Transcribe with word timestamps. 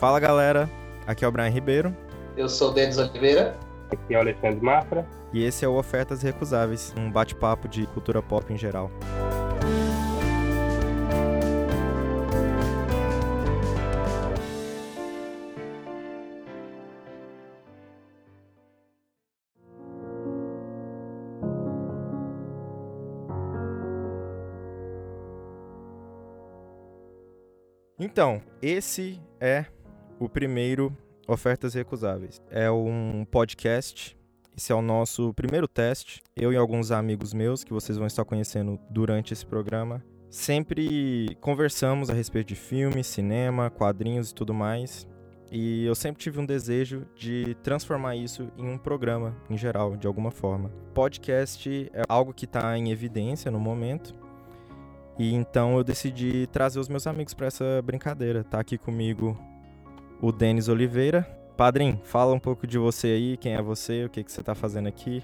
Fala 0.00 0.18
galera, 0.18 0.66
aqui 1.06 1.26
é 1.26 1.28
o 1.28 1.30
Brian 1.30 1.50
Ribeiro. 1.50 1.94
Eu 2.34 2.48
sou 2.48 2.70
o 2.70 2.72
Denis 2.72 2.96
Oliveira. 2.96 3.54
Aqui 3.92 4.14
é 4.14 4.16
o 4.16 4.20
Alexandre 4.20 4.64
Mafra. 4.64 5.06
E 5.30 5.44
esse 5.44 5.62
é 5.62 5.68
o 5.68 5.74
Ofertas 5.74 6.22
Recusáveis, 6.22 6.94
um 6.96 7.12
bate-papo 7.12 7.68
de 7.68 7.86
cultura 7.88 8.22
pop 8.22 8.50
em 8.50 8.56
geral. 8.56 8.90
Então, 27.98 28.40
esse 28.62 29.20
é 29.38 29.66
o 30.20 30.28
primeiro 30.28 30.94
Ofertas 31.26 31.72
Recusáveis. 31.72 32.40
É 32.50 32.70
um 32.70 33.24
podcast. 33.24 34.16
Esse 34.54 34.70
é 34.70 34.74
o 34.74 34.82
nosso 34.82 35.32
primeiro 35.32 35.66
teste. 35.66 36.22
Eu 36.36 36.52
e 36.52 36.56
alguns 36.56 36.90
amigos 36.90 37.32
meus, 37.32 37.64
que 37.64 37.72
vocês 37.72 37.96
vão 37.96 38.06
estar 38.06 38.24
conhecendo 38.26 38.78
durante 38.90 39.32
esse 39.32 39.46
programa, 39.46 40.04
sempre 40.28 41.34
conversamos 41.40 42.10
a 42.10 42.12
respeito 42.12 42.48
de 42.48 42.54
filmes, 42.54 43.06
cinema, 43.06 43.70
quadrinhos 43.70 44.30
e 44.30 44.34
tudo 44.34 44.52
mais. 44.52 45.08
E 45.50 45.86
eu 45.86 45.94
sempre 45.94 46.22
tive 46.22 46.38
um 46.38 46.46
desejo 46.46 47.06
de 47.16 47.56
transformar 47.62 48.14
isso 48.14 48.52
em 48.58 48.68
um 48.68 48.76
programa, 48.76 49.34
em 49.48 49.56
geral, 49.56 49.96
de 49.96 50.06
alguma 50.06 50.30
forma. 50.30 50.70
Podcast 50.92 51.90
é 51.94 52.02
algo 52.08 52.34
que 52.34 52.44
está 52.44 52.76
em 52.76 52.92
evidência 52.92 53.50
no 53.50 53.58
momento, 53.58 54.14
e 55.18 55.34
então 55.34 55.76
eu 55.76 55.82
decidi 55.82 56.46
trazer 56.46 56.78
os 56.78 56.88
meus 56.88 57.06
amigos 57.06 57.34
para 57.34 57.48
essa 57.48 57.82
brincadeira. 57.82 58.44
Tá 58.44 58.60
aqui 58.60 58.78
comigo 58.78 59.36
o 60.20 60.32
Denis 60.32 60.68
Oliveira. 60.68 61.26
Padrinho, 61.56 62.00
fala 62.04 62.34
um 62.34 62.38
pouco 62.38 62.66
de 62.66 62.78
você 62.78 63.08
aí, 63.08 63.36
quem 63.36 63.54
é 63.54 63.62
você, 63.62 64.04
o 64.04 64.10
que, 64.10 64.24
que 64.24 64.32
você 64.32 64.40
está 64.40 64.54
fazendo 64.54 64.88
aqui. 64.88 65.22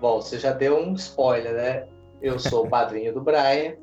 Bom, 0.00 0.20
você 0.20 0.38
já 0.38 0.52
deu 0.52 0.78
um 0.78 0.94
spoiler, 0.94 1.54
né? 1.54 1.86
Eu 2.22 2.38
sou 2.38 2.66
o 2.66 2.68
padrinho 2.68 3.12
do 3.12 3.20
Brian. 3.20 3.74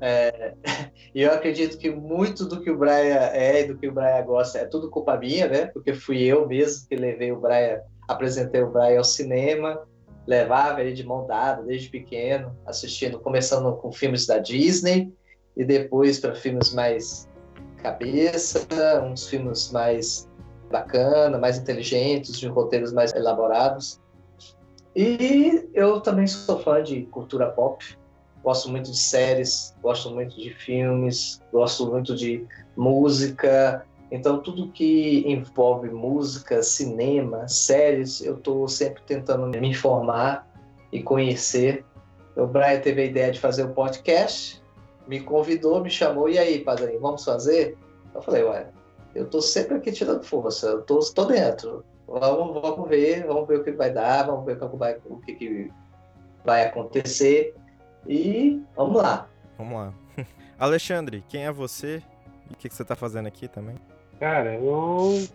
É, 0.00 0.54
e 1.14 1.22
eu 1.22 1.32
acredito 1.32 1.76
que 1.76 1.90
muito 1.90 2.46
do 2.46 2.60
que 2.60 2.70
o 2.70 2.78
Brian 2.78 3.30
é 3.32 3.62
e 3.62 3.68
do 3.68 3.76
que 3.76 3.88
o 3.88 3.92
Brian 3.92 4.24
gosta 4.24 4.58
é 4.58 4.64
tudo 4.64 4.90
culpa 4.90 5.16
minha, 5.16 5.48
né? 5.48 5.66
Porque 5.66 5.92
fui 5.92 6.22
eu 6.22 6.46
mesmo 6.48 6.88
que 6.88 6.96
levei 6.96 7.32
o 7.32 7.40
Brian, 7.40 7.80
apresentei 8.08 8.62
o 8.62 8.70
Brian 8.70 8.98
ao 8.98 9.04
cinema 9.04 9.78
levava 10.26 10.80
ele 10.80 10.92
de 10.92 11.04
mão 11.04 11.26
dada 11.26 11.62
desde 11.62 11.88
pequeno, 11.88 12.56
assistindo, 12.66 13.18
começando 13.18 13.74
com 13.76 13.92
filmes 13.92 14.26
da 14.26 14.38
Disney 14.38 15.12
e 15.56 15.64
depois 15.64 16.20
para 16.20 16.34
filmes 16.34 16.72
mais 16.72 17.28
cabeça, 17.80 18.66
uns 19.02 19.28
filmes 19.28 19.70
mais 19.72 20.28
bacana, 20.70 21.38
mais 21.38 21.58
inteligentes, 21.58 22.38
de 22.38 22.46
roteiros 22.46 22.92
mais 22.92 23.12
elaborados. 23.14 24.00
E 24.94 25.68
eu 25.74 26.00
também 26.00 26.26
sou 26.26 26.60
fã 26.60 26.82
de 26.82 27.02
cultura 27.06 27.50
pop, 27.50 27.84
gosto 28.42 28.70
muito 28.70 28.90
de 28.90 28.98
séries, 28.98 29.74
gosto 29.82 30.10
muito 30.10 30.36
de 30.36 30.50
filmes, 30.50 31.40
gosto 31.52 31.86
muito 31.86 32.14
de 32.14 32.46
música, 32.76 33.84
então, 34.10 34.40
tudo 34.40 34.72
que 34.72 35.22
envolve 35.26 35.88
música, 35.88 36.62
cinema, 36.62 37.46
séries, 37.46 38.20
eu 38.20 38.34
estou 38.34 38.66
sempre 38.66 39.02
tentando 39.06 39.46
me 39.46 39.68
informar 39.68 40.48
e 40.90 41.00
conhecer. 41.00 41.84
O 42.36 42.46
Brian 42.46 42.80
teve 42.80 43.02
a 43.02 43.04
ideia 43.04 43.30
de 43.30 43.38
fazer 43.38 43.64
o 43.64 43.72
podcast, 43.72 44.59
me 45.10 45.18
convidou, 45.18 45.82
me 45.82 45.90
chamou, 45.90 46.28
e 46.28 46.38
aí, 46.38 46.60
padrinho, 46.60 47.00
vamos 47.00 47.24
fazer? 47.24 47.76
Eu 48.14 48.22
falei, 48.22 48.44
ué, 48.44 48.68
eu 49.12 49.24
estou 49.24 49.42
sempre 49.42 49.76
aqui 49.76 49.90
tirando 49.90 50.22
força, 50.22 50.68
eu 50.68 50.82
tô, 50.82 51.00
tô 51.00 51.24
dentro. 51.24 51.84
Vamos, 52.06 52.62
vamos 52.62 52.88
ver, 52.88 53.26
vamos 53.26 53.48
ver 53.48 53.58
o 53.58 53.64
que 53.64 53.72
vai 53.72 53.92
dar, 53.92 54.26
vamos 54.26 54.46
ver 54.46 54.62
o 54.62 54.70
que 54.70 54.76
vai, 54.76 54.96
o 55.04 55.16
que, 55.16 55.34
que 55.34 55.72
vai 56.44 56.64
acontecer. 56.64 57.56
E 58.06 58.62
vamos 58.76 59.02
lá. 59.02 59.26
Vamos 59.58 59.74
lá. 59.74 59.92
Alexandre, 60.56 61.24
quem 61.28 61.44
é 61.44 61.50
você 61.50 62.00
e 62.48 62.54
o 62.54 62.56
que, 62.56 62.68
que 62.68 62.74
você 62.74 62.82
está 62.82 62.94
fazendo 62.94 63.26
aqui 63.26 63.48
também? 63.48 63.74
Cara, 64.20 64.54
eu 64.54 65.26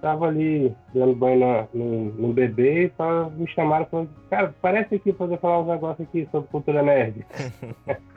tava 0.00 0.28
ali 0.28 0.74
dando 0.94 1.14
banho 1.14 1.68
no, 1.74 2.04
no, 2.06 2.32
bebê 2.32 2.86
e 2.86 2.92
só 2.96 3.28
me 3.28 3.46
chamaram 3.48 3.84
e 3.84 3.90
falaram, 3.90 4.10
cara, 4.30 4.54
parece 4.62 4.94
aqui 4.94 5.12
fazer 5.12 5.38
falar 5.38 5.60
uns 5.60 5.68
negócios 5.68 6.08
aqui 6.08 6.26
sobre 6.32 6.48
cultura 6.48 6.82
nerd. 6.82 7.26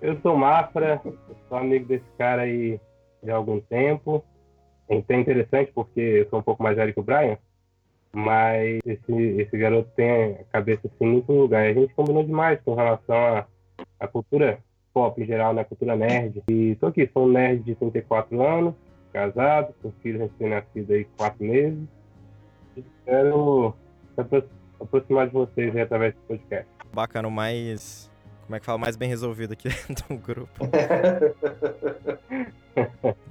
eu 0.00 0.18
sou 0.20 0.36
Mafra, 0.36 1.00
sou 1.48 1.58
amigo 1.58 1.86
desse 1.86 2.04
cara 2.16 2.42
aí 2.42 2.80
de 3.22 3.30
algum 3.30 3.60
tempo. 3.60 4.24
É 4.88 4.96
interessante 4.96 5.70
porque 5.72 6.00
eu 6.00 6.28
sou 6.28 6.40
um 6.40 6.42
pouco 6.42 6.62
mais 6.62 6.76
velho 6.76 6.92
que 6.92 6.98
o 6.98 7.02
Brian, 7.02 7.38
mas 8.12 8.80
esse, 8.84 9.12
esse 9.12 9.56
garoto 9.56 9.88
tem 9.94 10.32
a 10.32 10.44
cabeça 10.52 10.88
assim 10.88 11.06
muito 11.06 11.32
lugar. 11.32 11.64
A 11.64 11.72
gente 11.72 11.94
combinou 11.94 12.24
demais 12.24 12.60
com 12.64 12.74
relação 12.74 13.46
à, 14.00 14.08
cultura 14.08 14.58
pop 14.92 15.22
em 15.22 15.26
geral, 15.26 15.52
na 15.52 15.60
né? 15.60 15.64
cultura 15.64 15.94
nerd. 15.94 16.42
E 16.50 16.74
tô 16.76 16.88
aqui, 16.88 17.08
sou 17.12 17.26
um 17.26 17.28
nerd 17.28 17.62
de 17.62 17.76
34 17.76 18.42
anos, 18.42 18.74
casado, 19.12 19.72
com 19.80 19.92
filho 20.02 20.18
recém-nascido 20.18 20.92
aí 20.92 21.04
quatro 21.16 21.44
meses. 21.44 21.88
Espero 22.76 23.76
se 24.16 24.50
aproximar 24.80 25.28
de 25.28 25.34
vocês 25.34 25.76
aí 25.76 25.82
através 25.82 26.14
do 26.14 26.20
podcast. 26.22 26.66
Bacana, 26.92 27.28
o 27.28 27.30
mais. 27.30 28.09
Como 28.50 28.56
é 28.56 28.58
que 28.58 28.66
fala? 28.66 28.78
Mais 28.78 28.96
bem 28.96 29.08
resolvido 29.08 29.52
aqui 29.52 29.68
do 30.08 30.16
grupo. 30.16 30.50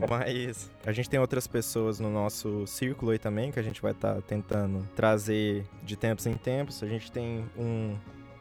Mas 0.09 0.72
a 0.85 0.94
gente 0.94 1.09
tem 1.09 1.19
outras 1.19 1.46
pessoas 1.46 2.00
no 2.00 2.09
nosso 2.09 2.66
círculo 2.66 3.12
aí 3.12 3.19
também 3.19 3.52
que 3.52 3.59
a 3.59 3.62
gente 3.62 3.81
vai 3.81 3.91
estar 3.91 4.16
tá 4.16 4.22
tentando 4.22 4.88
trazer 4.96 5.66
de 5.84 5.97
tempos 5.97 6.25
em 6.25 6.35
tempos. 6.35 6.81
A 6.81 6.88
gente 6.88 7.12
tem 7.12 7.44
um, 7.57 7.97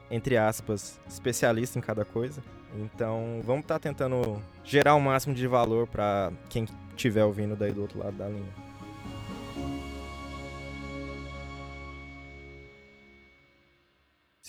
entre 0.09 0.37
aspas, 0.37 1.01
especialista 1.09 1.81
em 1.81 1.83
cada 1.83 2.05
coisa. 2.05 2.41
Então 2.77 3.41
vamos 3.43 3.63
estar 3.63 3.75
tá 3.75 3.81
tentando 3.81 4.41
gerar 4.63 4.95
o 4.95 5.01
máximo 5.01 5.35
de 5.35 5.49
valor 5.49 5.89
para 5.89 6.31
quem 6.49 6.65
estiver 6.91 7.25
ouvindo 7.25 7.57
daí 7.57 7.73
do 7.73 7.81
outro 7.81 7.99
lado 7.99 8.17
da 8.17 8.29
linha. 8.29 8.68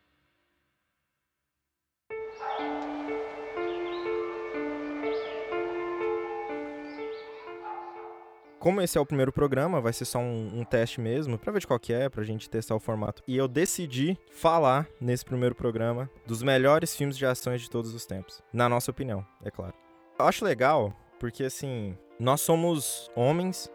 Como 8.64 8.80
esse 8.80 8.96
é 8.96 9.00
o 9.00 9.04
primeiro 9.04 9.30
programa, 9.30 9.78
vai 9.78 9.92
ser 9.92 10.06
só 10.06 10.18
um, 10.18 10.60
um 10.60 10.64
teste 10.64 10.98
mesmo, 10.98 11.36
pra 11.36 11.52
ver 11.52 11.58
de 11.58 11.66
qual 11.66 11.78
que 11.78 11.92
é, 11.92 12.08
pra 12.08 12.24
gente 12.24 12.48
testar 12.48 12.74
o 12.74 12.80
formato. 12.80 13.22
E 13.28 13.36
eu 13.36 13.46
decidi 13.46 14.16
falar 14.30 14.88
nesse 14.98 15.22
primeiro 15.22 15.54
programa 15.54 16.08
dos 16.24 16.42
melhores 16.42 16.96
filmes 16.96 17.18
de 17.18 17.26
ações 17.26 17.60
de 17.60 17.68
todos 17.68 17.92
os 17.92 18.06
tempos. 18.06 18.42
Na 18.50 18.66
nossa 18.66 18.90
opinião, 18.90 19.22
é 19.44 19.50
claro. 19.50 19.74
Eu 20.18 20.24
acho 20.24 20.46
legal, 20.46 20.96
porque 21.20 21.44
assim, 21.44 21.94
nós 22.18 22.40
somos 22.40 23.10
homens, 23.14 23.70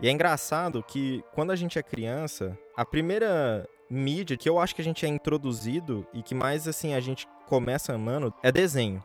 e 0.00 0.08
é 0.08 0.10
engraçado 0.10 0.82
que 0.82 1.22
quando 1.32 1.52
a 1.52 1.56
gente 1.56 1.78
é 1.78 1.82
criança, 1.84 2.58
a 2.76 2.84
primeira 2.84 3.68
mídia 3.88 4.36
que 4.36 4.48
eu 4.48 4.58
acho 4.58 4.74
que 4.74 4.82
a 4.82 4.84
gente 4.84 5.06
é 5.06 5.08
introduzido 5.08 6.04
e 6.12 6.24
que 6.24 6.34
mais 6.34 6.66
assim 6.66 6.92
a 6.92 6.98
gente 6.98 7.28
começa 7.46 7.94
amando 7.94 8.34
é 8.42 8.50
desenho, 8.50 9.00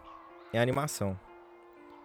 é 0.51 0.59
animação. 0.59 1.15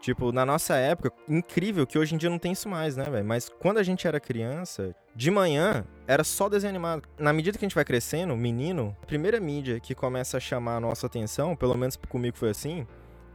Tipo, 0.01 0.31
na 0.31 0.47
nossa 0.47 0.77
época, 0.77 1.13
incrível 1.29 1.87
que 1.87 1.99
hoje 1.99 2.15
em 2.15 2.19
dia 2.19 2.31
não 2.31 2.39
tem 2.39 2.53
isso 2.53 2.69
mais, 2.69 2.97
né, 2.97 3.05
velho? 3.05 3.25
Mas 3.25 3.49
quando 3.49 3.79
a 3.79 3.83
gente 3.83 4.07
era 4.07 4.21
criança, 4.21 4.95
de 5.15 5.31
manhã 5.31 5.85
era 6.07 6.23
só 6.23 6.49
desenho 6.49 6.71
animado. 6.71 7.09
Na 7.19 7.33
medida 7.33 7.59
que 7.59 7.65
a 7.65 7.69
gente 7.69 7.75
vai 7.75 7.85
crescendo, 7.85 8.37
menino, 8.37 8.97
a 9.03 9.07
primeira 9.07 9.41
mídia 9.41 9.81
que 9.81 9.95
começa 9.95 10.37
a 10.37 10.41
chamar 10.41 10.77
a 10.77 10.81
nossa 10.81 11.07
atenção, 11.07 11.57
pelo 11.57 11.77
menos 11.77 11.97
comigo 11.97 12.37
foi 12.37 12.51
assim, 12.51 12.87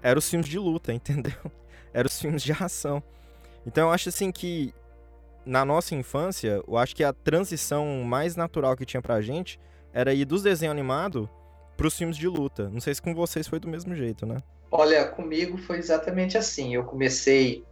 era 0.02 0.18
os 0.18 0.30
filmes 0.30 0.48
de 0.48 0.58
luta, 0.58 0.92
entendeu? 0.94 1.34
Era 1.94 2.08
os 2.08 2.20
filmes 2.20 2.42
de 2.42 2.54
ação. 2.54 3.04
Então 3.68 3.88
eu 3.88 3.94
acho 3.94 4.10
assim 4.10 4.32
que 4.32 4.74
na 5.46 5.66
nossa 5.66 5.94
infância, 5.94 6.62
eu 6.66 6.78
acho 6.78 6.96
que 6.96 7.04
a 7.04 7.12
transição 7.12 8.04
mais 8.04 8.36
natural 8.36 8.78
que 8.78 8.86
tinha 8.86 9.02
pra 9.02 9.22
gente 9.22 9.60
era 9.94 10.14
ir 10.14 10.26
dos 10.26 10.42
desenhos 10.42 10.72
animados 10.72 11.28
pros 11.76 11.98
filmes 11.98 12.18
de 12.18 12.28
luta. 12.28 12.70
Não 12.70 12.80
sei 12.80 12.96
se 12.96 13.02
com 13.02 13.14
vocês 13.14 13.48
foi 13.48 13.60
do 13.60 13.68
mesmo 13.68 13.94
jeito, 13.96 14.26
né? 14.26 14.42
Olha, 14.76 15.08
comigo 15.08 15.56
foi 15.56 15.78
exatamente 15.78 16.36
assim. 16.36 16.74
Eu 16.74 16.84
comecei 16.84 17.64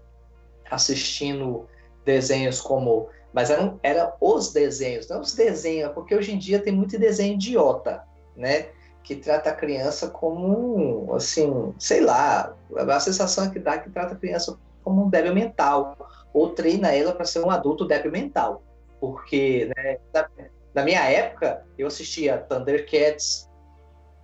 assistindo 0.70 1.68
desenhos 2.06 2.62
como 2.62 3.10
Mas 3.34 3.50
eram, 3.50 3.80
eram 3.82 4.14
os 4.22 4.54
desenhos, 4.54 5.08
não 5.08 5.22
os 5.22 5.34
desenhos, 5.34 5.94
porque 5.94 6.14
hoje 6.14 6.32
em 6.32 6.38
dia 6.38 6.62
tem 6.62 6.72
muito 6.72 7.00
desenho 7.00 7.34
idiota, 7.34 8.04
né? 8.36 8.68
Que 9.04 9.16
trata 9.16 9.50
a 9.50 9.56
criança 9.56 10.10
como, 10.10 11.12
assim, 11.16 11.74
sei 11.80 12.02
lá, 12.02 12.56
a 12.76 13.00
sensação 13.00 13.50
que 13.50 13.58
dá 13.58 13.76
é 13.76 13.80
que 13.80 13.90
trata 13.90 14.14
a 14.14 14.18
criança 14.18 14.60
como 14.84 15.06
um 15.06 15.10
débil 15.10 15.34
mental, 15.34 15.98
ou 16.34 16.50
treina 16.50 16.94
ela 16.94 17.14
para 17.14 17.26
ser 17.26 17.40
um 17.40 17.50
adulto 17.50 17.86
débil 17.88 18.12
mental. 18.12 18.62
Porque, 19.00 19.72
né, 19.76 19.98
na, 20.14 20.30
na 20.76 20.84
minha 20.84 21.04
época, 21.10 21.66
eu 21.78 21.88
assistia 21.88 22.38
Thundercats, 22.38 23.50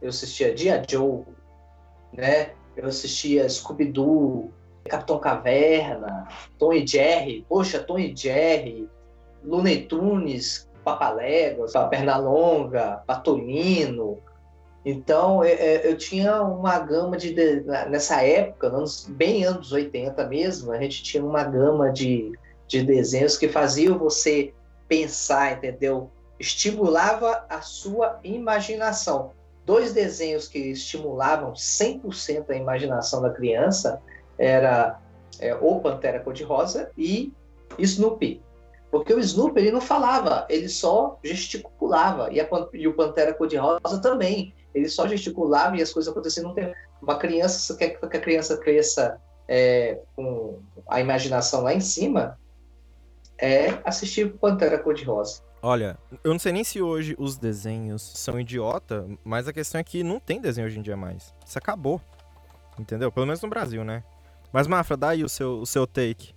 eu 0.01 0.09
assistia 0.09 0.53
Dia 0.53 0.83
Joe, 0.87 1.23
né? 2.13 2.51
Eu 2.77 2.87
assistia 2.87 3.49
Scooby-Doo, 3.49 4.51
Capitão 4.87 5.19
Caverna, 5.19 6.27
Tom 6.57 6.73
e 6.73 6.85
Jerry, 6.85 7.45
poxa, 7.49 7.79
Tom 7.79 7.99
e 7.99 8.15
Jerry, 8.15 8.87
Looney 9.43 9.85
Tunes, 9.85 10.69
Papaléguas, 10.83 11.73
Pernalonga, 11.89 13.03
Patolino. 13.05 14.19
Então, 14.85 15.43
eu, 15.43 15.57
eu, 15.57 15.97
tinha 15.97 16.41
uma 16.41 16.79
gama 16.79 17.17
de, 17.17 17.33
Nessa 17.89 18.21
época, 18.21 18.71
bem 19.09 19.43
anos 19.43 19.71
80 19.71 20.25
mesmo, 20.27 20.71
a 20.71 20.79
gente 20.79 21.03
tinha 21.03 21.25
uma 21.25 21.43
gama 21.43 21.91
de, 21.91 22.31
de 22.67 22.83
desenhos 22.83 23.37
que 23.37 23.49
faziam 23.49 23.97
você 23.97 24.53
pensar, 24.87 25.57
entendeu? 25.57 26.09
Estimulava 26.39 27.45
a 27.49 27.61
sua 27.61 28.19
imaginação. 28.23 29.31
Dois 29.67 29.91
desenhos 29.91 30.47
que 30.47 30.59
estimulavam 30.59 31.51
100% 31.51 32.51
a 32.51 32.55
imaginação 32.55 33.21
da 33.21 33.31
criança 33.31 34.01
era 34.37 34.97
é, 35.41 35.53
o 35.55 35.81
Pantera 35.81 36.21
Cor-de-Rosa 36.21 36.89
e 36.97 37.33
Snoopy. 37.77 38.41
Porque 38.89 39.13
o 39.13 39.19
Snoopy 39.19 39.59
ele 39.59 39.71
não 39.73 39.81
falava, 39.81 40.47
ele 40.49 40.69
só 40.69 41.19
gesticulava. 41.21 42.31
E, 42.31 42.39
a, 42.39 42.47
e 42.73 42.87
o 42.87 42.93
Pantera 42.93 43.33
Cor-de-Rosa 43.33 44.01
também. 44.01 44.55
Ele 44.73 44.87
só 44.87 45.05
gesticulava 45.05 45.75
e 45.75 45.81
as 45.81 45.91
coisas 45.91 46.09
aconteciam. 46.09 46.55
Uma 47.01 47.17
criança, 47.19 47.75
quer 47.75 47.89
que 47.89 48.05
a 48.05 48.21
criança 48.21 48.55
cresça 48.55 49.19
é, 49.49 49.99
com 50.15 50.61
a 50.87 51.01
imaginação 51.01 51.63
lá 51.63 51.73
em 51.73 51.81
cima, 51.81 52.39
é 53.37 53.77
assistir 53.83 54.31
Pantera 54.37 54.79
Cor-de-Rosa. 54.79 55.41
Olha, 55.61 55.97
eu 56.23 56.31
não 56.31 56.39
sei 56.39 56.51
nem 56.51 56.63
se 56.63 56.81
hoje 56.81 57.15
os 57.17 57.37
desenhos 57.37 58.01
são 58.01 58.39
idiota, 58.39 59.07
mas 59.23 59.47
a 59.47 59.53
questão 59.53 59.81
é 59.81 59.83
que 59.83 60.03
não 60.03 60.19
tem 60.19 60.39
desenho 60.39 60.67
hoje 60.67 60.77
em 60.79 60.83
dia 60.83 60.95
mais. 60.95 61.33
Isso 61.45 61.57
acabou. 61.57 61.99
Entendeu? 62.79 63.11
Pelo 63.11 63.25
menos 63.25 63.41
no 63.41 63.49
Brasil, 63.49 63.83
né? 63.83 64.03
Mas, 64.53 64.67
Mafra, 64.67 64.95
dá 64.95 65.09
aí 65.09 65.23
o 65.23 65.29
seu, 65.29 65.59
o 65.59 65.65
seu 65.65 65.87
take. 65.87 66.33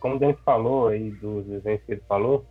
Como 0.00 0.16
o 0.16 0.18
Denis 0.18 0.38
falou 0.44 0.88
aí 0.88 1.10
dos 1.12 1.46
desenhos 1.46 1.82
que 1.84 1.92
ele 1.92 2.02
falou, 2.08 2.44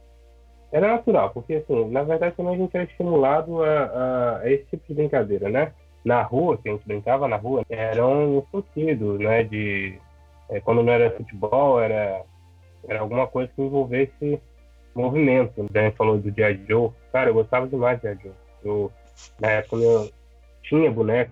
era 0.71 0.87
natural, 0.87 1.29
porque 1.29 1.55
assim, 1.55 1.91
na 1.91 2.01
verdade 2.03 2.35
também 2.35 2.55
a 2.55 2.57
gente 2.57 2.75
era 2.75 2.85
estimulado 2.85 3.63
a, 3.63 4.39
a, 4.39 4.51
esse 4.51 4.65
tipo 4.65 4.87
de 4.87 4.93
brincadeira, 4.95 5.49
né? 5.49 5.71
Na 6.03 6.23
rua, 6.23 6.57
que 6.57 6.67
a 6.67 6.71
gente 6.71 6.87
brincava 6.87 7.27
na 7.27 7.35
rua, 7.35 7.63
eram 7.69 8.43
sentidos, 8.51 9.19
né? 9.19 9.43
De 9.43 9.99
é, 10.49 10.59
quando 10.61 10.81
não 10.81 10.91
era 10.91 11.11
futebol, 11.11 11.79
era, 11.79 12.23
era 12.87 13.01
alguma 13.01 13.27
coisa 13.27 13.51
que 13.55 13.61
envolvesse 13.61 14.41
movimento. 14.95 15.61
O 15.61 15.71
Denis 15.71 15.95
falou 15.95 16.17
do 16.17 16.31
G.I. 16.31 16.65
Joe. 16.67 16.91
Cara, 17.11 17.29
eu 17.29 17.33
gostava 17.33 17.67
demais 17.67 17.99
de 17.99 18.07
G.I. 18.07 18.23
Joe. 18.23 18.33
Eu, 18.63 18.91
na 19.39 19.49
época 19.49 19.75
eu 19.77 20.09
tinha 20.63 20.91
boneco, 20.91 21.31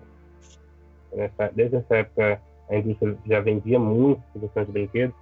nessa, 1.12 1.50
desde 1.54 1.76
essa 1.76 1.96
época 1.96 2.40
a 2.68 2.76
indústria 2.76 3.16
já 3.26 3.40
vendia 3.40 3.78
muito 3.78 4.22
questão 4.38 4.64
de 4.64 4.72
brinquedos, 4.72 5.14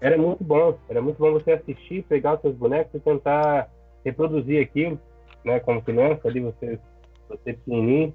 era 0.00 0.16
muito 0.16 0.44
bom. 0.44 0.78
Era 0.88 1.00
muito 1.00 1.18
bom 1.18 1.32
você 1.32 1.52
assistir, 1.52 2.04
pegar 2.04 2.34
os 2.34 2.40
seus 2.40 2.54
bonecos 2.54 2.94
e 2.94 3.00
tentar 3.00 3.68
reproduzir 4.04 4.62
aquilo, 4.62 5.00
né? 5.44 5.58
Como 5.60 5.82
criança, 5.82 6.28
ali 6.28 6.40
você, 6.40 6.78
você 7.28 7.54
pequenininho. 7.54 8.14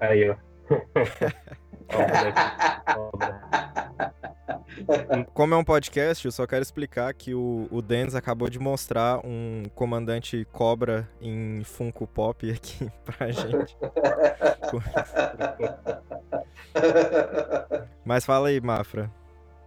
Aí, 0.00 0.30
ó. 0.30 0.36
Como 5.32 5.54
é 5.54 5.56
um 5.56 5.64
podcast, 5.64 6.24
eu 6.24 6.32
só 6.32 6.46
quero 6.46 6.62
explicar 6.62 7.12
que 7.14 7.34
o, 7.34 7.66
o 7.70 7.80
Dennis 7.80 8.14
acabou 8.14 8.48
de 8.48 8.58
mostrar 8.58 9.20
um 9.24 9.62
comandante 9.74 10.46
cobra 10.52 11.08
em 11.20 11.62
Funko 11.64 12.06
Pop 12.06 12.50
aqui 12.50 12.90
pra 13.04 13.30
gente. 13.30 13.76
Mas 18.04 18.24
fala 18.24 18.48
aí, 18.48 18.60
Mafra. 18.60 19.10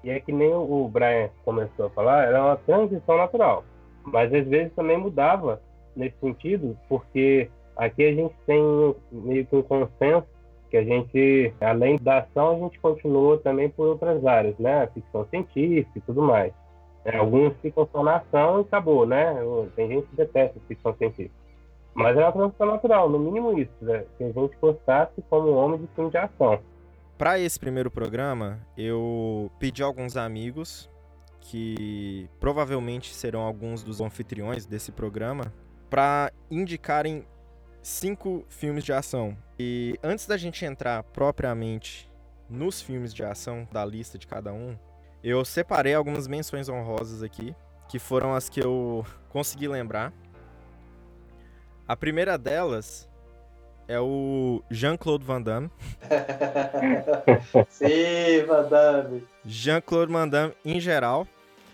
E 0.04 0.10
é 0.10 0.20
que 0.20 0.32
nem 0.32 0.54
o 0.54 0.88
Brian 0.88 1.30
começou 1.44 1.88
a 1.88 1.90
falar, 1.90 2.28
era 2.28 2.44
uma 2.44 2.58
transição 2.58 3.18
natural. 3.18 3.66
Mas 4.04 4.34
às 4.34 4.48
vezes 4.48 4.74
também 4.74 4.98
mudava 4.98 5.62
nesse 5.96 6.18
sentido, 6.20 6.78
porque 6.88 7.50
aqui 7.76 8.06
a 8.06 8.14
gente 8.14 8.36
tem 8.46 8.96
meio 9.12 9.46
que 9.46 9.56
um 9.56 9.64
consenso 9.64 10.28
que 10.70 10.78
a 10.78 10.84
gente, 10.84 11.54
além 11.62 11.98
da 11.98 12.20
ação, 12.20 12.56
a 12.56 12.60
gente 12.60 12.80
continua 12.80 13.38
também 13.40 13.70
por 13.70 13.88
outras 13.88 14.26
áreas, 14.26 14.58
né? 14.58 14.88
ficção 14.94 15.26
científica 15.30 15.98
e 15.98 16.02
tudo 16.02 16.22
mais. 16.22 16.54
É, 17.06 17.18
alguns 17.18 17.54
ficam 17.62 17.88
só 17.92 18.04
na 18.04 18.18
ação 18.18 18.60
e 18.60 18.62
acabou, 18.62 19.06
né? 19.06 19.38
Tem 19.76 19.88
gente 19.88 20.08
que 20.08 20.16
detesta 20.18 20.60
ficção 20.68 20.94
científica. 20.98 21.34
Mas 21.94 22.16
é 22.16 22.24
uma 22.24 22.32
transição 22.32 22.68
natural, 22.68 23.10
no 23.10 23.18
mínimo 23.18 23.58
isso, 23.58 23.72
né? 23.82 24.06
que 24.18 24.24
a 24.24 24.32
gente 24.32 24.56
gostasse 24.62 25.20
como 25.30 25.50
homem 25.54 25.80
de 25.80 25.88
filme 25.96 26.12
de 26.12 26.18
ação. 26.18 26.60
Para 27.18 27.40
esse 27.40 27.60
primeiro 27.60 27.90
programa, 27.90 28.60
eu 28.78 29.50
pedi 29.58 29.82
a 29.82 29.88
alguns 29.88 30.16
amigos 30.16 30.88
que 31.42 32.30
provavelmente 32.40 33.16
serão 33.16 33.42
alguns 33.42 33.82
dos 33.82 34.00
anfitriões 34.00 34.66
desse 34.66 34.92
programa 34.92 35.52
para 35.90 36.32
indicarem 36.52 37.26
cinco 37.88 38.46
filmes 38.50 38.84
de 38.84 38.92
ação. 38.92 39.36
E 39.58 39.98
antes 40.04 40.28
da 40.28 40.36
gente 40.36 40.66
entrar 40.66 41.04
propriamente 41.04 42.10
nos 42.50 42.82
filmes 42.82 43.14
de 43.14 43.24
ação 43.24 43.68
da 43.72 43.86
lista 43.86 44.18
de 44.18 44.28
cada 44.28 44.52
um, 44.54 44.78
eu 45.24 45.44
separei 45.46 45.94
algumas 45.94 46.28
menções 46.28 46.68
honrosas 46.68 47.24
aqui, 47.24 47.56
que 47.88 47.98
foram 47.98 48.36
as 48.36 48.50
que 48.50 48.60
eu 48.60 49.06
consegui 49.30 49.70
lembrar. 49.70 50.12
A 51.88 51.96
primeira 51.96 52.38
delas 52.38 53.08
é 53.88 54.00
o 54.00 54.62
Jean-Claude 54.70 55.24
Van 55.24 55.42
Damme. 55.42 55.72
Sim, 57.70 58.46
Van 58.46 58.68
Damme. 58.68 59.24
Jean-Claude 59.46 60.12
Van 60.12 60.28
Damme 60.28 60.54
em 60.66 60.80
geral. 60.82 61.26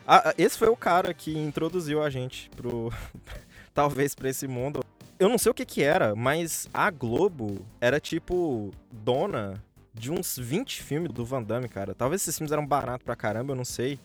Ah, 0.06 0.30
ah, 0.30 0.34
esse 0.38 0.58
foi 0.60 0.68
o 0.68 0.76
cara 0.78 1.12
que 1.12 1.36
introduziu 1.36 2.04
a 2.04 2.10
gente 2.10 2.52
pro. 2.52 2.94
Talvez 3.74 4.14
para 4.14 4.30
esse 4.30 4.48
mundo. 4.48 4.84
Eu 5.24 5.30
não 5.30 5.38
sei 5.38 5.50
o 5.50 5.56
que 5.56 5.66
que 5.66 5.82
era, 5.82 6.14
mas 6.14 6.68
a 6.74 6.92
Globo 6.92 7.66
era 7.80 7.98
tipo 7.98 8.72
dona 8.92 9.64
de 9.94 10.12
uns 10.12 10.38
20 10.38 10.84
filmes 10.84 11.14
do 11.14 11.24
Van 11.24 11.42
Damme, 11.42 11.70
cara. 11.70 11.96
Talvez 11.96 12.22
esses 12.22 12.38
filmes 12.38 12.52
eram 12.52 12.68
baratos 12.68 13.06
pra 13.06 13.16
caramba, 13.16 13.54
eu 13.54 13.56
não 13.56 13.64
sei. 13.64 13.98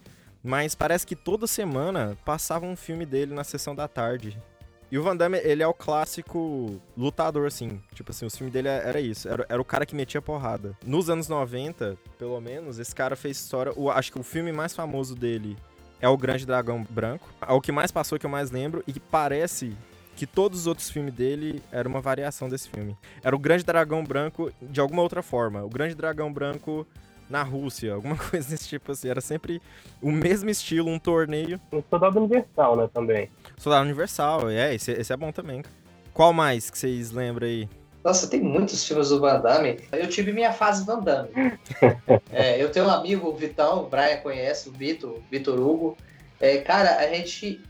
Mas 0.44 0.76
parece 0.76 1.04
que 1.04 1.16
toda 1.16 1.48
semana 1.48 2.16
passava 2.24 2.66
um 2.66 2.76
filme 2.76 3.04
dele 3.04 3.34
na 3.34 3.42
sessão 3.42 3.74
da 3.74 3.88
tarde. 3.88 4.40
E 4.92 4.96
o 4.96 5.02
Van 5.02 5.16
Damme, 5.16 5.38
ele 5.38 5.60
é 5.60 5.66
o 5.66 5.74
clássico 5.74 6.80
lutador, 6.96 7.48
assim. 7.48 7.82
Tipo 7.92 8.12
assim, 8.12 8.24
o 8.24 8.30
filme 8.30 8.52
dele 8.52 8.68
era 8.68 9.00
isso. 9.00 9.28
Era, 9.28 9.44
era 9.48 9.60
o 9.60 9.64
cara 9.64 9.84
que 9.84 9.96
metia 9.96 10.22
porrada. 10.22 10.78
Nos 10.86 11.10
anos 11.10 11.26
90, 11.26 11.98
pelo 12.16 12.40
menos, 12.40 12.78
esse 12.78 12.94
cara 12.94 13.16
fez 13.16 13.38
história. 13.38 13.72
O, 13.74 13.90
acho 13.90 14.12
que 14.12 14.20
o 14.20 14.22
filme 14.22 14.52
mais 14.52 14.72
famoso 14.72 15.16
dele 15.16 15.56
é 16.00 16.08
O 16.08 16.16
Grande 16.16 16.46
Dragão 16.46 16.86
Branco. 16.88 17.28
É 17.44 17.52
o 17.52 17.60
que 17.60 17.72
mais 17.72 17.90
passou, 17.90 18.20
que 18.20 18.24
eu 18.24 18.30
mais 18.30 18.52
lembro. 18.52 18.84
E 18.86 18.92
que 18.92 19.00
parece 19.00 19.76
que 20.18 20.26
todos 20.26 20.58
os 20.58 20.66
outros 20.66 20.90
filmes 20.90 21.14
dele 21.14 21.62
eram 21.70 21.92
uma 21.92 22.00
variação 22.00 22.48
desse 22.48 22.68
filme. 22.68 22.96
Era 23.22 23.36
o 23.36 23.38
Grande 23.38 23.62
Dragão 23.62 24.02
Branco 24.02 24.50
de 24.60 24.80
alguma 24.80 25.00
outra 25.00 25.22
forma. 25.22 25.62
O 25.62 25.68
Grande 25.68 25.94
Dragão 25.94 26.32
Branco 26.32 26.84
na 27.30 27.44
Rússia, 27.44 27.94
alguma 27.94 28.16
coisa 28.16 28.50
desse 28.50 28.68
tipo 28.68 28.90
assim. 28.90 29.08
Era 29.08 29.20
sempre 29.20 29.62
o 30.02 30.10
mesmo 30.10 30.50
estilo, 30.50 30.90
um 30.90 30.98
torneio. 30.98 31.60
Um 31.72 31.80
soldado 31.88 32.18
universal, 32.18 32.76
né, 32.76 32.90
também. 32.92 33.30
Soldado 33.56 33.84
universal, 33.84 34.50
é, 34.50 34.74
esse, 34.74 34.90
esse 34.90 35.12
é 35.12 35.16
bom 35.16 35.30
também. 35.30 35.62
Qual 36.12 36.32
mais 36.32 36.68
que 36.68 36.76
vocês 36.76 37.12
lembram 37.12 37.46
aí? 37.46 37.68
Nossa, 38.02 38.26
tem 38.26 38.40
muitos 38.40 38.84
filmes 38.84 39.10
do 39.10 39.20
Van 39.20 39.40
Damme. 39.40 39.78
Eu 39.92 40.08
tive 40.08 40.32
minha 40.32 40.52
fase 40.52 40.84
Van 40.84 40.98
Damme. 40.98 41.28
é, 42.32 42.60
eu 42.60 42.72
tenho 42.72 42.86
um 42.86 42.90
amigo, 42.90 43.28
o 43.28 43.36
Vitão, 43.36 43.84
o 43.84 43.88
Brian 43.88 44.16
conhece, 44.16 44.68
o 44.68 44.72
Vitor, 44.72 45.20
Vitor 45.30 45.60
Hugo. 45.60 45.96
É, 46.40 46.58
cara, 46.58 46.96
a 46.96 47.06
gente 47.06 47.60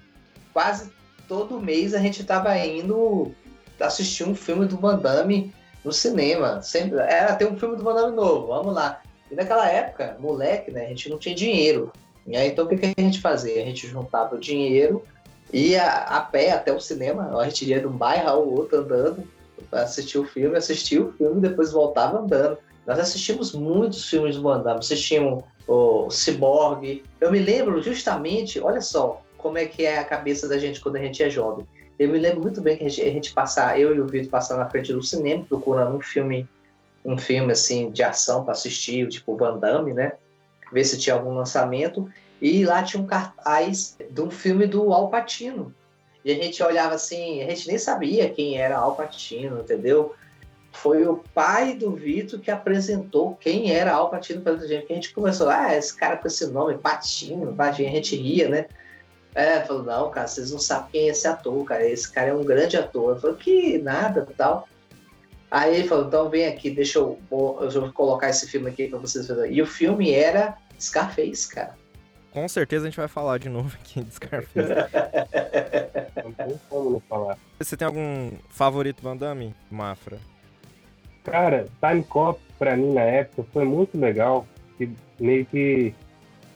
quase 0.54 0.90
todo 1.28 1.60
mês 1.60 1.94
a 1.94 1.98
gente 1.98 2.24
tava 2.24 2.56
indo 2.58 3.32
assistir 3.78 4.24
um 4.24 4.34
filme 4.34 4.66
do 4.66 4.76
Van 4.78 4.98
Damme 4.98 5.54
no 5.84 5.92
cinema. 5.92 6.60
Sempre 6.62 6.98
era 6.98 7.36
ter 7.36 7.46
um 7.46 7.56
filme 7.56 7.76
do 7.76 7.84
Van 7.84 7.94
Damme 7.94 8.16
novo. 8.16 8.48
Vamos 8.48 8.74
lá. 8.74 9.00
E 9.30 9.34
naquela 9.34 9.68
época, 9.68 10.16
moleque, 10.18 10.70
né, 10.70 10.86
a 10.86 10.88
gente 10.88 11.10
não 11.10 11.18
tinha 11.18 11.34
dinheiro. 11.34 11.92
E 12.26 12.36
aí, 12.36 12.48
então, 12.48 12.64
o 12.64 12.68
que, 12.68 12.76
que 12.76 12.94
a 12.96 13.02
gente 13.02 13.20
fazia? 13.20 13.62
A 13.62 13.64
gente 13.64 13.86
juntava 13.86 14.34
o 14.34 14.40
dinheiro, 14.40 15.04
ia 15.52 15.86
a 15.86 16.20
pé 16.20 16.50
até 16.52 16.72
o 16.72 16.80
cinema, 16.80 17.38
a 17.38 17.44
gente 17.44 17.64
ia 17.64 17.80
de 17.80 17.86
um 17.86 17.96
bairro 17.96 18.28
ao 18.28 18.48
outro 18.48 18.80
andando, 18.80 19.22
para 19.70 19.82
assistir 19.82 20.18
o 20.18 20.24
filme, 20.24 20.56
assistia 20.56 21.02
o 21.02 21.12
filme 21.12 21.38
e 21.38 21.48
depois 21.48 21.72
voltava 21.72 22.18
andando. 22.18 22.58
Nós 22.86 22.98
assistimos 22.98 23.52
muitos 23.52 24.08
filmes 24.08 24.36
do 24.36 24.42
Van 24.42 24.60
Damme, 24.60 24.80
assistimos 24.80 25.44
o 25.66 26.10
Cyborg. 26.10 27.02
Eu 27.20 27.30
me 27.30 27.38
lembro 27.38 27.82
justamente, 27.82 28.60
olha 28.60 28.80
só, 28.80 29.22
como 29.38 29.56
é 29.56 29.64
que 29.64 29.86
é 29.86 29.98
a 29.98 30.04
cabeça 30.04 30.46
da 30.46 30.58
gente 30.58 30.80
quando 30.80 30.96
a 30.96 31.00
gente 31.00 31.22
é 31.22 31.30
jovem. 31.30 31.66
Eu 31.98 32.08
me 32.08 32.18
lembro 32.18 32.42
muito 32.42 32.60
bem 32.60 32.76
que 32.76 32.84
a 32.84 32.88
gente, 32.88 33.02
a 33.02 33.10
gente 33.10 33.32
passar, 33.32 33.80
eu 33.80 33.94
e 33.94 34.00
o 34.00 34.06
Vitor 34.06 34.30
passar 34.30 34.56
na 34.56 34.68
frente 34.68 34.92
do 34.92 35.02
cinema 35.02 35.44
procurando 35.48 35.96
um 35.96 36.00
filme, 36.00 36.48
um 37.04 37.16
filme 37.16 37.50
assim 37.52 37.90
de 37.90 38.02
ação 38.02 38.44
para 38.44 38.52
assistir, 38.52 39.08
tipo 39.08 39.36
Van 39.36 39.58
Damme, 39.58 39.94
né? 39.94 40.12
Ver 40.72 40.84
se 40.84 40.98
tinha 40.98 41.16
algum 41.16 41.34
lançamento. 41.34 42.08
E 42.40 42.64
lá 42.64 42.82
tinha 42.84 43.02
um 43.02 43.06
cartaz 43.06 43.96
de 44.10 44.20
um 44.20 44.30
filme 44.30 44.66
do 44.66 44.92
Al 44.92 45.08
Pacino. 45.08 45.74
E 46.24 46.30
a 46.30 46.34
gente 46.34 46.62
olhava 46.62 46.94
assim, 46.94 47.42
a 47.42 47.48
gente 47.48 47.66
nem 47.66 47.78
sabia 47.78 48.30
quem 48.30 48.58
era 48.58 48.76
Al 48.76 48.94
Pacino, 48.94 49.60
entendeu? 49.60 50.14
Foi 50.70 51.04
o 51.06 51.24
pai 51.34 51.74
do 51.74 51.92
Vitor 51.92 52.38
que 52.38 52.50
apresentou 52.50 53.34
quem 53.40 53.72
era 53.72 53.92
Al 53.92 54.10
Pacino 54.10 54.40
para 54.40 54.52
a 54.52 54.66
gente. 54.66 54.86
A 54.88 54.94
gente 54.94 55.12
começou, 55.12 55.48
ah, 55.48 55.74
esse 55.74 55.96
cara 55.96 56.16
com 56.16 56.28
esse 56.28 56.46
nome, 56.46 56.78
Patino, 56.78 57.52
Patino, 57.54 57.88
a 57.88 57.92
gente 57.92 58.14
ria, 58.14 58.48
né? 58.48 58.66
É, 59.38 59.60
falou, 59.60 59.84
não, 59.84 60.10
cara, 60.10 60.26
vocês 60.26 60.50
não 60.50 60.58
sabem 60.58 60.90
quem 60.90 61.02
é 61.02 61.12
esse 61.12 61.28
ator, 61.28 61.64
cara. 61.64 61.88
Esse 61.88 62.10
cara 62.10 62.30
é 62.30 62.34
um 62.34 62.42
grande 62.42 62.76
ator. 62.76 63.14
Eu 63.14 63.20
falei, 63.20 63.36
que 63.36 63.78
nada 63.78 64.26
tal. 64.36 64.68
Aí 65.48 65.76
ele 65.76 65.86
falou, 65.86 66.08
então 66.08 66.28
vem 66.28 66.44
aqui, 66.44 66.68
deixa 66.68 66.98
eu, 66.98 67.20
eu 67.30 67.70
vou 67.70 67.92
colocar 67.92 68.30
esse 68.30 68.48
filme 68.48 68.68
aqui 68.68 68.88
para 68.88 68.98
vocês 68.98 69.28
verem. 69.28 69.52
E 69.52 69.62
o 69.62 69.66
filme 69.66 70.10
era 70.10 70.58
Scarface, 70.80 71.48
cara. 71.48 71.76
Com 72.32 72.48
certeza 72.48 72.86
a 72.86 72.90
gente 72.90 72.98
vai 72.98 73.06
falar 73.06 73.38
de 73.38 73.48
novo 73.48 73.76
aqui 73.80 74.02
de 74.02 74.12
Scarface. 74.12 74.70
Não 76.24 76.32
tem 76.32 76.60
como 76.68 76.90
não 76.90 77.00
falar. 77.00 77.38
Você 77.60 77.76
tem 77.76 77.86
algum 77.86 78.32
favorito 78.48 79.04
Van 79.04 79.16
Damme, 79.16 79.54
Mafra? 79.70 80.18
Cara, 81.22 81.68
Time 81.80 82.02
Cop 82.02 82.40
pra 82.58 82.76
mim 82.76 82.92
na 82.92 83.02
época 83.02 83.48
foi 83.52 83.64
muito 83.64 83.96
legal, 83.96 84.44
que 84.76 84.90
meio 85.20 85.46
que 85.46 85.94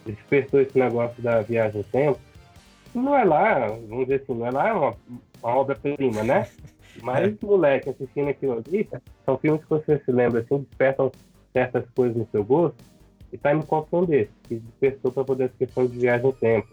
despertou 0.05 0.61
esse 0.61 0.77
negócio 0.77 1.23
da 1.23 1.43
viagem 1.43 1.79
no 1.79 1.85
tempo. 1.85 2.19
Não 2.95 3.17
é 3.17 3.25
lá, 3.25 3.69
vamos 3.69 4.07
dizer 4.07 4.23
assim, 4.23 4.35
não 4.35 4.47
é 4.47 4.51
lá 4.51 4.75
uma, 4.75 4.97
uma 5.43 5.57
obra-prima, 5.57 6.23
né? 6.23 6.47
Mas, 7.03 7.35
moleque, 7.41 7.89
assistindo 7.89 8.29
aquilo 8.29 8.53
ali, 8.53 8.89
são 9.25 9.39
filmes 9.39 9.63
que 9.63 9.71
você 9.71 9.99
se 10.05 10.13
lembra, 10.13 10.41
assim, 10.41 10.59
despertam 10.59 11.11
certas 11.53 11.85
coisas 11.95 12.17
no 12.17 12.29
seu 12.31 12.45
gosto. 12.45 12.77
E 13.33 13.39
Time 13.39 13.65
Cop 13.65 13.89
foi 13.89 14.01
um 14.01 14.05
desses, 14.05 14.35
que 14.47 14.57
despertou 14.57 15.11
para 15.11 15.25
poder 15.25 15.45
essa 15.45 15.55
questão 15.59 15.87
de 15.87 15.99
viagem 15.99 16.27
no 16.27 16.33
tempo. 16.33 16.69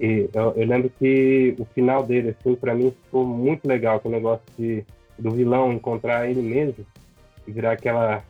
E 0.00 0.30
eu, 0.32 0.52
eu, 0.56 0.66
lembro 0.66 0.90
que 0.98 1.54
o 1.58 1.64
final 1.66 2.02
dele, 2.02 2.30
assim, 2.30 2.54
para 2.54 2.74
mim 2.74 2.94
ficou 3.04 3.26
muito 3.26 3.66
legal, 3.66 3.98
que 4.00 4.08
o 4.08 4.10
negócio 4.10 4.44
de, 4.56 4.84
do 5.18 5.32
vilão 5.32 5.72
encontrar 5.72 6.30
ele 6.30 6.40
mesmo 6.40 6.86
e 7.46 7.50
virar 7.50 7.72
aquela. 7.72 8.24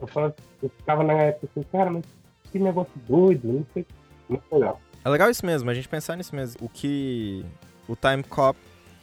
Eu, 0.00 0.06
falava, 0.06 0.36
eu 0.62 0.68
ficava 0.68 1.02
na 1.02 1.14
época 1.14 1.48
assim, 1.50 1.66
cara, 1.72 1.90
mas 1.90 2.04
que 2.52 2.58
negócio 2.58 2.92
doido, 3.08 3.52
não 3.52 3.66
sei. 3.72 3.84
Muito 4.28 4.44
legal. 4.52 4.80
É 5.04 5.08
legal 5.08 5.30
isso 5.30 5.44
mesmo, 5.44 5.68
a 5.68 5.74
gente 5.74 5.88
pensar 5.88 6.16
nisso 6.16 6.34
mesmo. 6.34 6.64
O 6.64 6.68
que 6.68 7.44
o 7.86 7.94
Time 7.94 8.22
Cop 8.22 8.58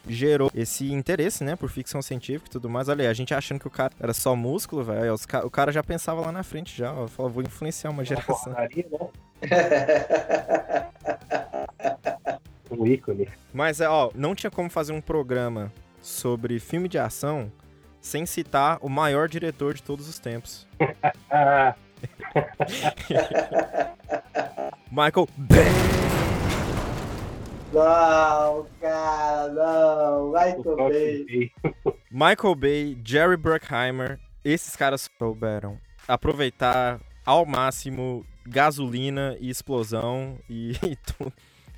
gerou 0.08 0.52
esse 0.56 0.92
interesse, 0.92 1.44
né, 1.44 1.56
por 1.56 1.70
ficção 1.70 2.02
científica 2.02 2.48
e 2.48 2.52
tudo 2.52 2.68
mais. 2.68 2.90
Olha 2.90 3.04
aí, 3.04 3.08
a 3.08 3.14
gente 3.14 3.34
achando 3.34 3.60
que 3.60 3.68
o 3.68 3.72
cara 3.72 3.94
era 4.00 4.14
só 4.14 4.36
músculo, 4.36 4.84
velho. 4.84 5.16
O 5.44 5.50
cara 5.50 5.72
já 5.72 5.84
pensava 5.84 6.22
lá 6.22 6.32
na 6.32 6.44
frente 6.44 6.76
já, 6.76 6.92
ó. 6.92 7.08
Falou, 7.08 7.32
vou 7.32 7.44
influenciar 7.44 7.92
uma 7.92 8.04
geração. 8.04 8.56
um 12.72 12.88
ícone. 12.88 13.30
Mas, 13.54 13.80
é, 13.80 13.88
ó, 13.88 14.10
não 14.16 14.34
tinha 14.34 14.50
como 14.50 14.70
fazer 14.70 14.94
um 14.94 15.02
programa 15.02 15.72
sobre 16.02 16.60
filme 16.60 16.88
de 16.88 16.98
ação 16.98 17.52
sem 18.00 18.26
citar 18.26 18.80
o 18.82 18.90
maior 18.90 19.30
diretor 19.30 19.76
de 19.76 19.84
todos 19.84 20.10
os 20.10 20.18
tempos. 20.18 20.68
Michael 24.92 25.28
Bay. 25.38 25.66
Não, 27.74 28.68
cara, 28.82 29.48
não. 29.50 30.32
Michael 30.32 30.76
Bay. 30.76 31.52
Michael 32.12 32.56
Bay, 32.56 32.98
Jerry 33.06 33.38
Bruckheimer, 33.38 34.20
esses 34.44 34.76
caras 34.76 35.10
souberam 35.18 35.80
aproveitar 36.08 37.00
ao 37.26 37.46
máximo 37.46 38.26
gasolina 38.46 39.38
e 39.40 39.50
explosão 39.50 40.38
e, 40.50 40.72
e 40.84 40.96
tudo. 40.98 41.32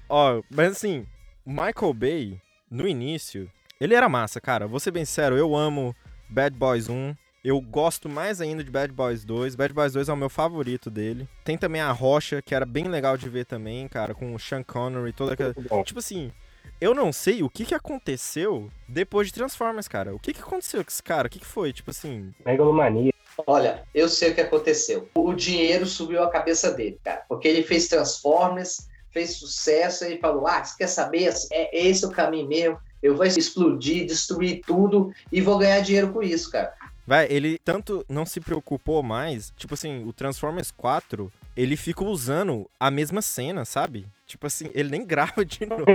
Ó, 0.09 0.41
mas 0.49 0.71
assim, 0.71 1.05
Michael 1.45 1.93
Bay, 1.93 2.41
no 2.69 2.87
início, 2.87 3.49
ele 3.79 3.93
era 3.93 4.09
massa, 4.09 4.41
cara. 4.41 4.67
Vou 4.67 4.79
ser 4.79 4.91
bem 4.91 5.05
sincero, 5.05 5.37
eu 5.37 5.55
amo 5.55 5.95
Bad 6.29 6.57
Boys 6.57 6.89
1. 6.89 7.15
Eu 7.43 7.59
gosto 7.59 8.07
mais 8.07 8.39
ainda 8.39 8.63
de 8.63 8.71
Bad 8.71 8.93
Boys 8.93 9.25
2. 9.25 9.55
Bad 9.55 9.73
Boys 9.73 9.91
2 9.91 10.07
é 10.07 10.13
o 10.13 10.15
meu 10.15 10.29
favorito 10.29 10.89
dele. 10.89 11.27
Tem 11.43 11.57
também 11.57 11.81
a 11.81 11.91
Rocha, 11.91 12.41
que 12.41 12.55
era 12.55 12.65
bem 12.65 12.85
legal 12.85 13.17
de 13.17 13.27
ver 13.27 13.45
também, 13.45 13.85
cara, 13.89 14.15
com 14.15 14.33
o 14.33 14.39
Sean 14.39 14.63
Connery, 14.63 15.11
toda 15.11 15.33
aquela. 15.33 15.53
Tipo 15.83 15.99
assim, 15.99 16.31
eu 16.79 16.95
não 16.95 17.11
sei 17.11 17.43
o 17.43 17.49
que, 17.49 17.65
que 17.65 17.75
aconteceu 17.75 18.69
depois 18.87 19.27
de 19.27 19.33
Transformers, 19.33 19.89
cara. 19.89 20.15
O 20.15 20.19
que, 20.19 20.33
que 20.33 20.39
aconteceu 20.39 20.81
com 20.85 20.89
esse 20.89 21.03
cara? 21.03 21.27
O 21.27 21.29
que, 21.29 21.39
que 21.39 21.45
foi? 21.45 21.73
Tipo 21.73 21.91
assim. 21.91 22.33
Megalomania. 22.45 23.11
Olha, 23.45 23.83
eu 23.93 24.07
sei 24.07 24.31
o 24.31 24.35
que 24.35 24.41
aconteceu. 24.41 25.09
O 25.13 25.33
dinheiro 25.33 25.85
subiu 25.85 26.23
a 26.23 26.29
cabeça 26.29 26.71
dele, 26.71 26.97
cara. 27.03 27.25
Porque 27.27 27.49
ele 27.49 27.63
fez 27.63 27.89
Transformers, 27.89 28.87
fez 29.11 29.31
sucesso 29.35 30.05
e 30.05 30.17
falou: 30.17 30.47
Ah, 30.47 30.63
você 30.63 30.77
quer 30.77 30.87
saber? 30.87 31.33
É 31.51 31.87
esse 31.87 32.05
o 32.05 32.09
caminho 32.11 32.47
mesmo. 32.47 32.79
Eu 33.01 33.17
vou 33.17 33.25
explodir, 33.25 34.05
destruir 34.05 34.61
tudo 34.65 35.11
e 35.29 35.41
vou 35.41 35.57
ganhar 35.57 35.81
dinheiro 35.81 36.13
com 36.13 36.23
isso, 36.23 36.49
cara. 36.49 36.73
Vai, 37.05 37.27
ele 37.29 37.57
tanto 37.59 38.05
não 38.07 38.25
se 38.25 38.39
preocupou 38.39 39.03
mais, 39.03 39.51
tipo 39.57 39.73
assim, 39.73 40.07
o 40.07 40.13
Transformers 40.13 40.71
4, 40.71 41.31
ele 41.55 41.75
fica 41.75 42.03
usando 42.03 42.69
a 42.79 42.89
mesma 42.89 43.21
cena, 43.21 43.65
sabe? 43.65 44.07
Tipo 44.25 44.47
assim, 44.47 44.69
ele 44.73 44.89
nem 44.89 45.05
grava 45.05 45.43
de 45.43 45.65
novo. 45.65 45.85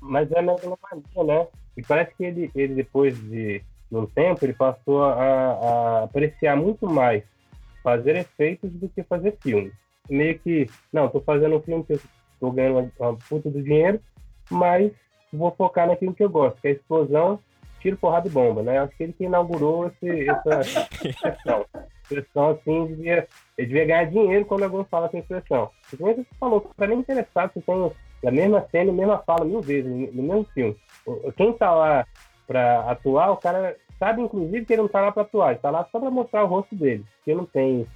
Mas 0.00 0.30
é 0.32 0.42
megalomania, 0.42 1.24
né? 1.24 1.46
E 1.76 1.82
parece 1.82 2.14
que 2.14 2.24
ele, 2.24 2.50
ele 2.54 2.74
depois 2.74 3.18
de 3.18 3.62
um 3.90 4.06
tempo, 4.06 4.44
ele 4.44 4.52
passou 4.52 5.04
a, 5.04 5.12
a 5.12 6.04
apreciar 6.04 6.56
muito 6.56 6.86
mais 6.86 7.22
fazer 7.82 8.16
efeitos 8.16 8.70
do 8.72 8.88
que 8.88 9.02
fazer 9.02 9.36
filmes. 9.42 9.72
Meio 10.08 10.38
que, 10.38 10.66
não, 10.92 11.08
tô 11.08 11.20
fazendo 11.20 11.56
um 11.56 11.62
filme 11.62 11.84
que 11.84 11.94
eu 11.94 12.00
tô 12.40 12.50
ganhando 12.50 12.90
uma, 12.98 13.10
uma 13.10 13.18
puta 13.28 13.50
do 13.50 13.62
dinheiro, 13.62 14.00
mas 14.50 14.92
vou 15.32 15.50
focar 15.52 15.86
naquilo 15.86 16.14
que 16.14 16.22
eu 16.22 16.30
gosto, 16.30 16.60
que 16.60 16.68
é 16.68 16.70
a 16.70 16.74
explosão, 16.74 17.38
tiro, 17.80 17.96
porrada 17.96 18.28
e 18.28 18.30
bomba, 18.30 18.62
né? 18.62 18.78
Acho 18.78 18.96
que 18.96 19.02
ele 19.02 19.12
que 19.12 19.24
inaugurou 19.24 19.88
esse, 19.88 20.28
essa 20.28 20.60
expressão. 21.08 21.64
expressão 22.02 22.50
assim, 22.50 22.86
devia, 22.86 23.26
ele 23.56 23.66
devia 23.66 23.84
ganhar 23.84 24.04
dinheiro 24.04 24.44
quando 24.44 24.64
alguém 24.64 24.84
fala 24.90 25.06
essa 25.06 25.18
expressão. 25.18 25.70
Porque 25.90 26.04
você 26.04 26.26
falou, 26.38 26.60
para 26.76 26.86
nem 26.86 26.98
interessado, 26.98 27.52
você 27.54 27.60
tem 27.60 27.92
a 28.26 28.30
mesma 28.30 28.66
cena 28.70 28.90
a 28.90 28.94
mesma 28.94 29.18
fala 29.18 29.44
mil 29.44 29.60
vezes 29.60 29.90
no 30.14 30.22
mesmo 30.22 30.44
filme. 30.54 30.76
Quem 31.36 31.52
tá 31.52 31.72
lá 31.72 32.06
para 32.46 32.90
atuar, 32.90 33.30
o 33.30 33.36
cara 33.36 33.76
sabe, 33.98 34.22
inclusive, 34.22 34.64
que 34.64 34.72
ele 34.72 34.82
não 34.82 34.88
tá 34.88 35.00
lá 35.00 35.12
para 35.12 35.22
atuar, 35.22 35.50
ele 35.50 35.60
tá 35.60 35.70
lá 35.70 35.86
só 35.90 35.98
para 36.00 36.10
mostrar 36.10 36.44
o 36.44 36.46
rosto 36.46 36.74
dele, 36.74 37.04
porque 37.16 37.34
não 37.34 37.44
tem 37.44 37.86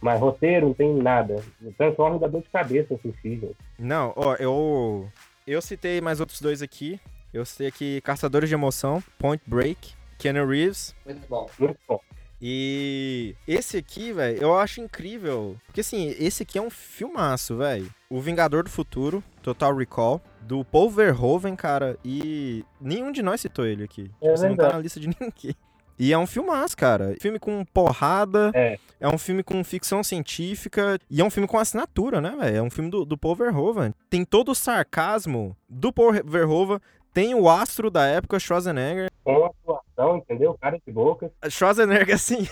mais 0.00 0.20
roteiro, 0.20 0.66
não 0.66 0.74
tem 0.74 0.92
nada. 0.94 1.42
Transforma 1.78 2.18
da 2.18 2.26
dor 2.26 2.42
de 2.42 2.48
cabeça 2.48 2.94
assistir, 2.94 3.40
gente. 3.40 3.56
Não, 3.78 4.12
ó, 4.16 4.34
eu 4.34 5.08
eu 5.46 5.62
citei 5.62 6.00
mais 6.00 6.20
outros 6.20 6.40
dois 6.40 6.62
aqui. 6.62 7.00
Eu 7.32 7.44
citei 7.46 7.66
aqui 7.68 8.00
Caçadores 8.02 8.48
de 8.48 8.54
Emoção, 8.54 9.02
Point 9.18 9.42
Break, 9.46 9.94
Keanu 10.18 10.46
Reeves. 10.46 10.94
Muito 11.06 11.26
bom. 11.26 11.48
Muito 11.58 11.78
bom. 11.88 12.00
E 12.44 13.34
esse 13.46 13.76
aqui, 13.76 14.12
velho, 14.12 14.42
eu 14.42 14.58
acho 14.58 14.80
incrível. 14.80 15.56
Porque 15.64 15.80
assim, 15.80 16.14
esse 16.18 16.42
aqui 16.42 16.58
é 16.58 16.62
um 16.62 16.68
filmaço, 16.68 17.56
velho. 17.56 17.88
O 18.10 18.20
Vingador 18.20 18.64
do 18.64 18.70
Futuro, 18.70 19.22
Total 19.40 19.74
Recall, 19.74 20.20
do 20.40 20.64
Paul 20.64 20.90
Verhoeven, 20.90 21.56
cara. 21.56 21.96
E 22.04 22.64
nenhum 22.80 23.12
de 23.12 23.22
nós 23.22 23.40
citou 23.40 23.64
ele 23.64 23.84
aqui. 23.84 24.10
É 24.20 24.30
Você 24.30 24.48
não 24.48 24.56
tá 24.56 24.72
na 24.72 24.78
lista 24.80 25.00
de 25.00 25.06
ninguém. 25.18 25.56
E 25.98 26.12
é 26.12 26.18
um 26.18 26.26
filmaço, 26.26 26.76
cara. 26.76 27.14
Filme 27.20 27.38
com 27.38 27.64
porrada. 27.66 28.50
É. 28.54 28.76
É 28.98 29.08
um 29.08 29.18
filme 29.18 29.44
com 29.44 29.62
ficção 29.62 30.02
científica. 30.02 30.98
E 31.08 31.20
é 31.20 31.24
um 31.24 31.30
filme 31.30 31.46
com 31.46 31.58
assinatura, 31.58 32.20
né, 32.20 32.34
velho? 32.38 32.56
É 32.56 32.62
um 32.62 32.70
filme 32.70 32.90
do, 32.90 33.04
do 33.04 33.16
Paul 33.16 33.36
Verhoeven. 33.36 33.94
Tem 34.10 34.24
todo 34.24 34.50
o 34.50 34.54
sarcasmo 34.54 35.56
do 35.68 35.92
Paul 35.92 36.12
Verhoeven. 36.24 36.80
Tem 37.12 37.34
o 37.34 37.46
astro 37.48 37.90
da 37.90 38.06
época, 38.06 38.40
Schwarzenegger. 38.40 39.10
Com 39.22 39.44
atuação, 39.44 40.16
entendeu? 40.16 40.56
Cara 40.58 40.80
de 40.84 40.92
boca. 40.92 41.30
Schwarzenegger, 41.50 42.14
assim, 42.14 42.48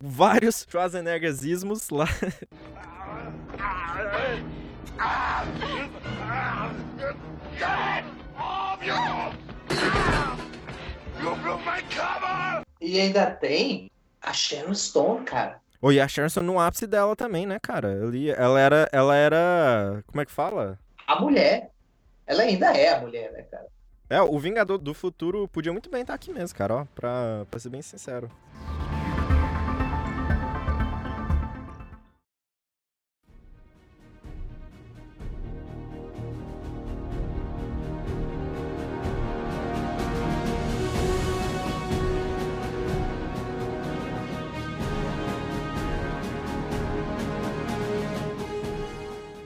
vários 0.00 0.66
Schwarzeneggerismos 0.68 1.90
lá. 1.90 2.06
E 12.80 12.98
ainda 12.98 13.30
tem 13.30 13.90
a 14.22 14.32
Sharon 14.32 14.74
Stone, 14.74 15.24
cara. 15.24 15.60
Oi, 15.82 16.00
a 16.00 16.08
Sharon 16.08 16.30
Stone 16.30 16.46
no 16.46 16.58
ápice 16.58 16.86
dela 16.86 17.14
também, 17.14 17.44
né, 17.44 17.58
cara? 17.60 17.88
Ali, 18.02 18.30
ela 18.30 18.58
era, 18.58 18.88
ela 18.90 19.14
era, 19.14 20.02
como 20.06 20.22
é 20.22 20.24
que 20.24 20.32
fala? 20.32 20.78
A 21.06 21.20
mulher. 21.20 21.70
Ela 22.26 22.44
ainda 22.44 22.72
é 22.72 22.94
a 22.94 23.00
mulher, 23.00 23.30
né, 23.32 23.42
cara? 23.42 23.66
É, 24.12 24.20
o 24.20 24.38
Vingador 24.38 24.76
do 24.76 24.92
Futuro 24.92 25.48
podia 25.48 25.72
muito 25.72 25.88
bem 25.88 26.02
estar 26.02 26.12
aqui 26.12 26.34
mesmo, 26.34 26.54
cara, 26.54 26.74
ó, 26.74 26.84
pra, 26.94 27.46
pra 27.50 27.58
ser 27.58 27.70
bem 27.70 27.80
sincero. 27.80 28.30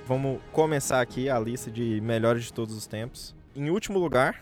Vamos 0.09 0.41
começar 0.51 1.01
aqui 1.01 1.31
a 1.31 1.39
lista 1.39 1.71
de 1.71 2.01
melhores 2.01 2.47
de 2.47 2.53
todos 2.53 2.77
os 2.77 2.89
tempos. 2.89 3.36
Em 3.59 3.71
último 3.71 3.99
lugar, 3.99 4.39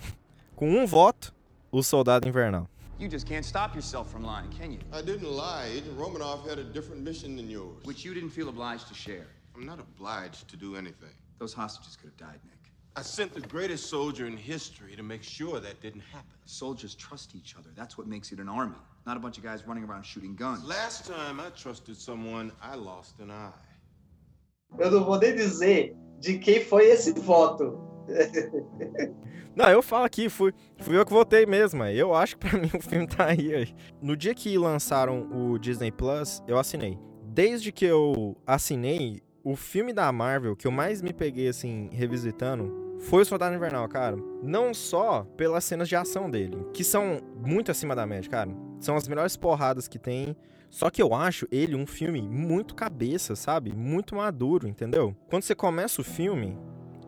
com 0.56 0.68
um 0.68 0.84
voto, 0.84 1.32
o 1.70 1.84
Soldado 1.84 2.26
Invernal. 2.26 2.68
You 2.98 3.08
just 3.08 3.24
can't 3.28 3.46
stop 3.46 3.76
yourself 3.76 4.10
from 4.10 4.24
lying, 4.24 4.50
can 4.50 4.72
you? 4.72 4.80
I 4.92 5.02
didn't 5.02 5.30
lie. 5.30 5.68
Agent 5.68 5.96
Romanoff 5.96 6.44
had 6.44 6.58
a 6.58 6.64
different 6.64 7.00
mission 7.00 7.36
than 7.36 7.48
yours. 7.48 7.84
Which 7.84 8.04
you 8.04 8.12
didn't 8.12 8.30
feel 8.30 8.48
obliged 8.48 8.88
to 8.88 8.94
share. 8.94 9.28
I'm 9.54 9.64
not 9.64 9.78
obliged 9.78 10.48
to 10.48 10.56
do 10.56 10.74
anything. 10.74 11.14
Those 11.38 11.54
hostages 11.54 11.94
could 11.94 12.10
have 12.10 12.16
died, 12.16 12.40
Nick. 12.44 12.58
I 12.96 13.02
sent 13.02 13.32
the 13.32 13.40
greatest 13.40 13.88
soldier 13.88 14.26
in 14.26 14.36
history 14.36 14.96
to 14.96 15.04
make 15.04 15.22
sure 15.22 15.60
that 15.60 15.80
didn't 15.80 16.02
happen. 16.12 16.34
Soldiers 16.46 16.96
trust 16.96 17.36
each 17.36 17.54
other. 17.56 17.70
That's 17.76 17.96
what 17.96 18.08
makes 18.08 18.32
it 18.32 18.40
an 18.40 18.48
army. 18.48 18.82
Not 19.06 19.16
a 19.16 19.20
bunch 19.20 19.38
of 19.38 19.44
guys 19.44 19.64
running 19.64 19.84
around 19.84 20.04
shooting 20.04 20.34
guns. 20.34 20.64
Last 20.64 21.06
time 21.06 21.38
I 21.38 21.50
trusted 21.50 21.96
someone, 21.96 22.50
I 22.60 22.74
lost 22.74 23.20
an 23.20 23.30
eye. 23.30 23.52
Eu 24.76 24.90
não 24.90 25.04
vou 25.04 25.20
nem 25.20 25.36
dizer 25.36 25.96
de 26.18 26.36
quem 26.36 26.64
foi 26.64 26.86
esse 26.86 27.12
voto. 27.12 27.93
Não, 29.54 29.68
eu 29.70 29.82
falo 29.82 30.04
aqui, 30.04 30.28
fui, 30.28 30.52
fui 30.78 30.96
eu 30.96 31.06
que 31.06 31.12
votei 31.12 31.46
mesmo. 31.46 31.84
Eu 31.84 32.14
acho 32.14 32.36
que 32.36 32.48
pra 32.48 32.58
mim 32.58 32.70
o 32.74 32.80
filme 32.80 33.06
tá 33.06 33.26
aí. 33.26 33.74
No 34.02 34.16
dia 34.16 34.34
que 34.34 34.56
lançaram 34.58 35.28
o 35.32 35.58
Disney 35.58 35.92
Plus, 35.92 36.42
eu 36.48 36.58
assinei. 36.58 36.98
Desde 37.22 37.70
que 37.70 37.84
eu 37.84 38.36
assinei, 38.46 39.22
o 39.44 39.54
filme 39.54 39.92
da 39.92 40.10
Marvel 40.10 40.56
que 40.56 40.66
eu 40.66 40.72
mais 40.72 41.02
me 41.02 41.12
peguei, 41.12 41.48
assim, 41.48 41.88
revisitando, 41.92 42.98
foi 43.00 43.22
o 43.22 43.26
Soldado 43.26 43.54
Invernal, 43.54 43.88
cara. 43.88 44.16
Não 44.42 44.72
só 44.72 45.24
pelas 45.36 45.64
cenas 45.64 45.88
de 45.88 45.96
ação 45.96 46.30
dele, 46.30 46.56
que 46.72 46.82
são 46.82 47.18
muito 47.36 47.70
acima 47.70 47.94
da 47.94 48.06
média, 48.06 48.30
cara. 48.30 48.50
São 48.80 48.96
as 48.96 49.06
melhores 49.06 49.36
porradas 49.36 49.86
que 49.86 49.98
tem. 49.98 50.36
Só 50.70 50.90
que 50.90 51.00
eu 51.00 51.14
acho 51.14 51.46
ele 51.52 51.76
um 51.76 51.86
filme 51.86 52.20
muito 52.22 52.74
cabeça, 52.74 53.36
sabe? 53.36 53.72
Muito 53.72 54.16
maduro, 54.16 54.66
entendeu? 54.66 55.14
Quando 55.28 55.42
você 55.42 55.54
começa 55.54 56.00
o 56.00 56.04
filme, 56.04 56.58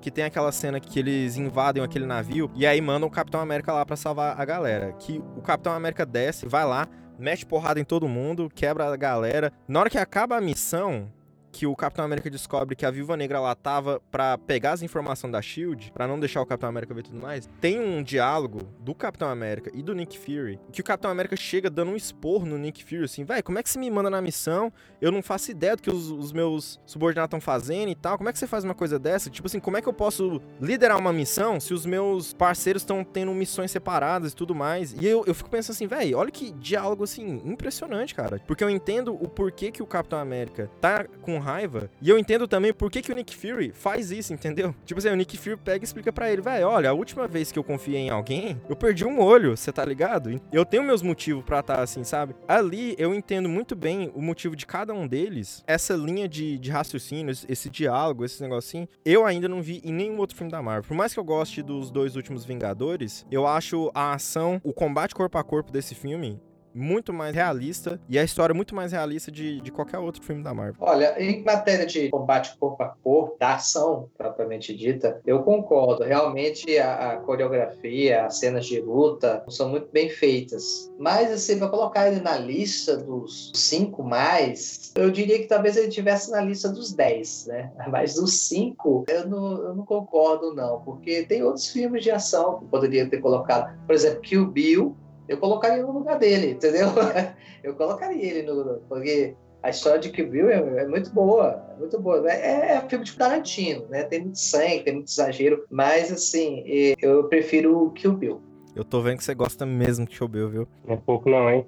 que 0.07 0.11
tem 0.13 0.23
aquela 0.23 0.53
cena 0.53 0.79
que 0.79 1.01
eles 1.01 1.37
invadem 1.37 1.83
aquele 1.83 2.07
navio 2.07 2.49
e 2.55 2.65
aí 2.65 2.81
mandam 2.81 3.09
o 3.09 3.11
Capitão 3.11 3.41
América 3.41 3.73
lá 3.73 3.85
pra 3.85 3.97
salvar 3.97 4.41
a 4.41 4.45
galera. 4.45 4.93
Que 4.93 5.21
o 5.37 5.43
Capitão 5.43 5.73
América 5.73 6.07
desce, 6.07 6.47
vai 6.47 6.65
lá, 6.65 6.87
mete 7.19 7.45
porrada 7.45 7.81
em 7.81 7.85
todo 7.85 8.07
mundo, 8.07 8.49
quebra 8.55 8.87
a 8.87 8.97
galera. 8.97 9.53
Na 9.67 9.81
hora 9.81 9.91
que 9.91 9.99
acaba 9.99 10.37
a 10.37 10.41
missão, 10.41 11.11
que 11.57 11.67
o 11.67 11.75
Capitão 11.75 12.05
América 12.05 12.29
descobre 12.29 12.77
que 12.77 12.85
a 12.85 12.91
Viúva 12.91 13.17
Negra 13.17 13.41
lá 13.41 13.55
tava 13.55 13.99
pra 14.11 14.37
pegar 14.37 14.73
as 14.73 14.83
informações 14.83 15.33
da 15.33 15.41
SHIELD, 15.41 15.91
pra 15.91 16.07
não 16.07 16.21
deixar 16.21 16.43
o 16.43 16.47
Capitão 16.47 16.69
América 16.69 16.93
ver 16.93 17.03
tudo 17.03 17.19
mais, 17.19 17.49
tem 17.63 17.81
um 17.81 18.03
diálogo 18.03 18.69
do 18.79 18.95
Capitão 18.95 19.31
América 19.31 19.71
e 19.73 19.83
do 19.83 19.95
Nick 19.95 20.19
Fury, 20.19 20.61
que 20.71 20.83
o 20.83 20.85
Capitão 20.85 21.11
América 21.11 21.35
chega 21.35 21.71
dando 21.71 21.93
um 21.93 21.97
esporro 21.97 22.45
no 22.45 22.59
Nick 22.59 22.85
Fury, 22.85 23.05
assim, 23.05 23.25
vai, 23.25 23.43
como 23.43 23.59
é 23.59 23.63
que 23.63 23.71
você 23.71 23.79
me 23.79 23.91
manda 23.91 24.11
na 24.11 24.21
missão? 24.21 24.71
Eu 25.01 25.11
não 25.11 25.23
faço 25.23 25.51
ideia 25.51 25.75
do 25.75 25.81
que 25.81 25.89
os, 25.89 26.11
os 26.11 26.31
meus 26.31 26.79
subordinados 26.85 27.29
estão 27.29 27.41
fazendo 27.41 27.89
e 27.89 27.95
tal, 27.95 28.19
como 28.19 28.29
é 28.29 28.35
que 28.35 28.39
você 28.39 28.47
faz 28.47 28.63
uma 28.63 28.75
coisa 28.75 28.99
dessa? 28.99 29.31
Tipo 29.31 29.47
assim, 29.47 29.59
como 29.59 29.79
é 29.79 29.81
que 29.81 29.89
eu 29.89 29.95
posso 29.95 30.43
liderar 30.61 30.99
uma 30.99 31.13
missão 31.13 31.59
se 31.59 31.73
os 31.73 31.87
meus 31.87 32.35
parceiros 32.35 32.83
estão 32.83 33.03
tendo 33.03 33.33
missões 33.33 33.71
separadas 33.71 34.33
e 34.33 34.37
tudo 34.37 34.55
mais? 34.55 34.93
E 34.93 35.07
eu, 35.07 35.25
eu 35.27 35.35
fico 35.35 35.49
pensando 35.49 35.75
assim, 35.75 35.87
velho, 35.87 36.19
olha 36.19 36.31
que 36.31 36.53
diálogo, 36.53 37.03
assim, 37.03 37.41
impressionante, 37.47 38.15
cara. 38.15 38.43
Porque 38.47 38.63
eu 38.63 38.69
entendo 38.69 39.15
o 39.15 39.27
porquê 39.27 39.71
que 39.71 39.83
o 39.83 39.87
Capitão 39.87 40.19
América 40.19 40.71
tá 40.83 41.07
com 41.23 41.46
raiva. 41.47 41.89
E 42.03 42.11
eu 42.11 42.19
entendo 42.19 42.49
também 42.49 42.73
por 42.73 42.91
que, 42.91 43.01
que 43.01 43.13
o 43.13 43.15
Nick 43.15 43.37
Fury 43.37 43.73
faz 43.73 44.11
isso, 44.11 44.35
entendeu? 44.35 44.75
Tipo 44.85 44.99
assim, 44.99 45.09
o 45.09 45.17
Nick 45.17 45.39
Fury 45.39 45.57
pega 45.57 45.85
e 45.85 45.87
explica 45.87 46.13
pra 46.13 46.31
ele, 46.31 46.43
velho, 46.43 46.67
olha, 46.67 46.91
a 46.91 46.93
última 46.93 47.29
vez 47.29 47.53
que 47.53 47.59
eu 47.59 47.65
confiei 47.65 48.01
em 48.01 48.11
alguém, 48.11 48.61
eu 48.69 48.75
perdi 48.75 49.05
um 49.05 49.21
olho, 49.21 49.57
você 49.57 49.73
tá 49.73 49.85
ligado? 49.85 50.41
Eu 50.53 50.65
tenho 50.65 50.83
meus 50.83 51.03
motivos 51.03 51.45
pra 51.45 51.61
estar 51.61 51.81
assim, 51.81 52.03
sabe? 52.03 52.35
Ali 52.49 52.97
eu 52.99 53.15
entendo 53.15 53.49
muito 53.49 53.77
bem 53.77 54.11
o 54.15 54.21
motivo 54.21 54.57
de 54.57 54.67
cada 54.67 54.93
um 54.93 55.07
deles, 55.07 55.63
essa 55.67 55.95
linha 55.95 56.29
de, 56.29 56.59
de 56.59 56.71
raciocínio, 56.71 57.31
esse, 57.49 57.71
diálogo, 57.71 58.25
esse 58.25 58.43
negocinho, 58.43 58.89
eu 59.05 59.25
ainda 59.25 59.49
não 59.49 59.63
vi 59.63 59.81
em 59.85 59.93
nenhum 59.93 60.19
outro 60.19 60.37
filme 60.37 60.51
da 60.51 60.61
Marvel. 60.61 60.89
Por 60.89 60.97
mais 60.97 61.15
que 61.15 61.21
eu 61.21 61.25
goste 61.25 61.63
dos 61.63 61.91
dois 61.91 62.17
últimos 62.17 62.45
Vingadores, 62.45 63.27
eu 63.31 63.47
acho 63.47 63.91
a 63.95 64.15
ação, 64.15 64.61
o 64.65 64.73
combate 64.73 65.15
corpo 65.15 65.39
a 65.39 65.45
corpo 65.45 65.71
desse 65.71 65.95
filme 65.95 66.41
muito 66.77 67.13
mais 67.13 67.35
realista 67.35 67.99
e 68.09 68.19
a 68.19 68.25
história 68.25 68.55
muito 68.55 68.75
mais 68.75 68.93
realista 68.93 69.33
de, 69.33 69.61
de 69.61 69.73
qualquer 69.73 69.99
outro 69.99 70.23
filme 70.23 70.43
da 70.43 70.53
Marvel. 70.53 70.77
Olha, 70.79 71.21
em 71.21 71.43
matéria 71.43 71.87
de 71.87 72.11
combate 72.11 72.57
corpo 72.59 72.83
a 72.83 72.89
corpo, 73.03 73.37
da 73.41 73.55
ação 73.55 74.09
propriamente 74.17 74.77
dita, 74.77 75.21
eu 75.27 75.43
concordo. 75.43 76.05
Realmente 76.05 76.79
a, 76.79 77.13
a 77.13 77.17
coreografia, 77.17 78.27
as 78.27 78.39
cenas 78.39 78.67
de 78.67 78.81
luta 78.81 79.43
são 79.49 79.71
muito 79.71 79.89
bem 79.91 80.11
feitas. 80.11 80.93
Mas, 80.99 81.31
assim, 81.33 81.59
para 81.59 81.69
colocar 81.69 82.09
ele 82.09 82.21
na 82.21 82.37
lista 82.37 82.97
dos 82.97 83.53
cinco 83.55 84.03
mais, 84.03 84.93
eu 84.95 85.11
diria 85.11 85.39
que 85.39 85.47
talvez 85.47 85.77
ele 85.77 85.89
tivesse 85.89 86.31
na 86.31 86.41
lista 86.41 86.69
dos 86.69 86.93
dez, 86.93 87.47
né? 87.47 87.73
Mas 87.89 88.15
dos 88.15 88.47
cinco, 88.49 89.05
eu 89.09 89.27
não, 89.27 89.63
eu 89.63 89.75
não 89.75 89.85
concordo, 89.85 90.55
não, 90.55 90.81
porque 90.81 91.25
tem 91.25 91.43
outros 91.43 91.71
filmes 91.71 92.03
de 92.03 92.11
ação 92.11 92.59
que 92.59 92.67
poderia 92.67 93.09
ter 93.09 93.19
colocado. 93.19 93.75
Por 93.87 93.95
exemplo, 93.95 94.21
Kill 94.21 94.47
Bill, 94.47 94.97
eu 95.29 95.39
colocaria 95.39 95.83
no 95.83 95.93
lugar 95.93 96.19
dele, 96.19 96.53
entendeu? 96.53 96.89
Eu 97.63 97.75
colocaria 97.75 98.23
ele 98.25 98.43
no. 98.43 98.81
Porque 98.89 99.35
a 99.61 99.71
história 99.71 99.99
de 99.99 100.11
Kill 100.11 100.31
Bill 100.31 100.51
é, 100.51 100.83
é 100.83 100.87
muito 100.87 101.11
boa, 101.11 101.65
é 101.75 101.81
muito 101.81 101.99
boa. 102.01 102.31
É, 102.31 102.75
é 102.75 102.89
filme 102.89 103.05
de 103.05 103.17
Tarantino, 103.17 103.87
né? 103.89 104.05
Tem 104.05 104.21
muito 104.21 104.39
sangue, 104.39 104.85
tem 104.85 104.95
muito 104.95 105.09
exagero, 105.09 105.65
mas 105.69 106.13
assim, 106.13 106.63
eu 107.03 107.25
prefiro 107.25 107.87
o 107.87 107.91
Kill 107.91 108.13
Bill. 108.13 108.41
Eu 108.77 108.85
tô 108.85 109.01
vendo 109.01 109.17
que 109.17 109.25
você 109.25 109.35
gosta 109.35 109.65
mesmo 109.65 110.05
de 110.05 110.15
Kill 110.15 110.29
Bill, 110.29 110.51
viu? 110.51 110.69
É 110.87 110.97
pouco 110.97 111.31
não, 111.31 111.49
hein? 111.49 111.65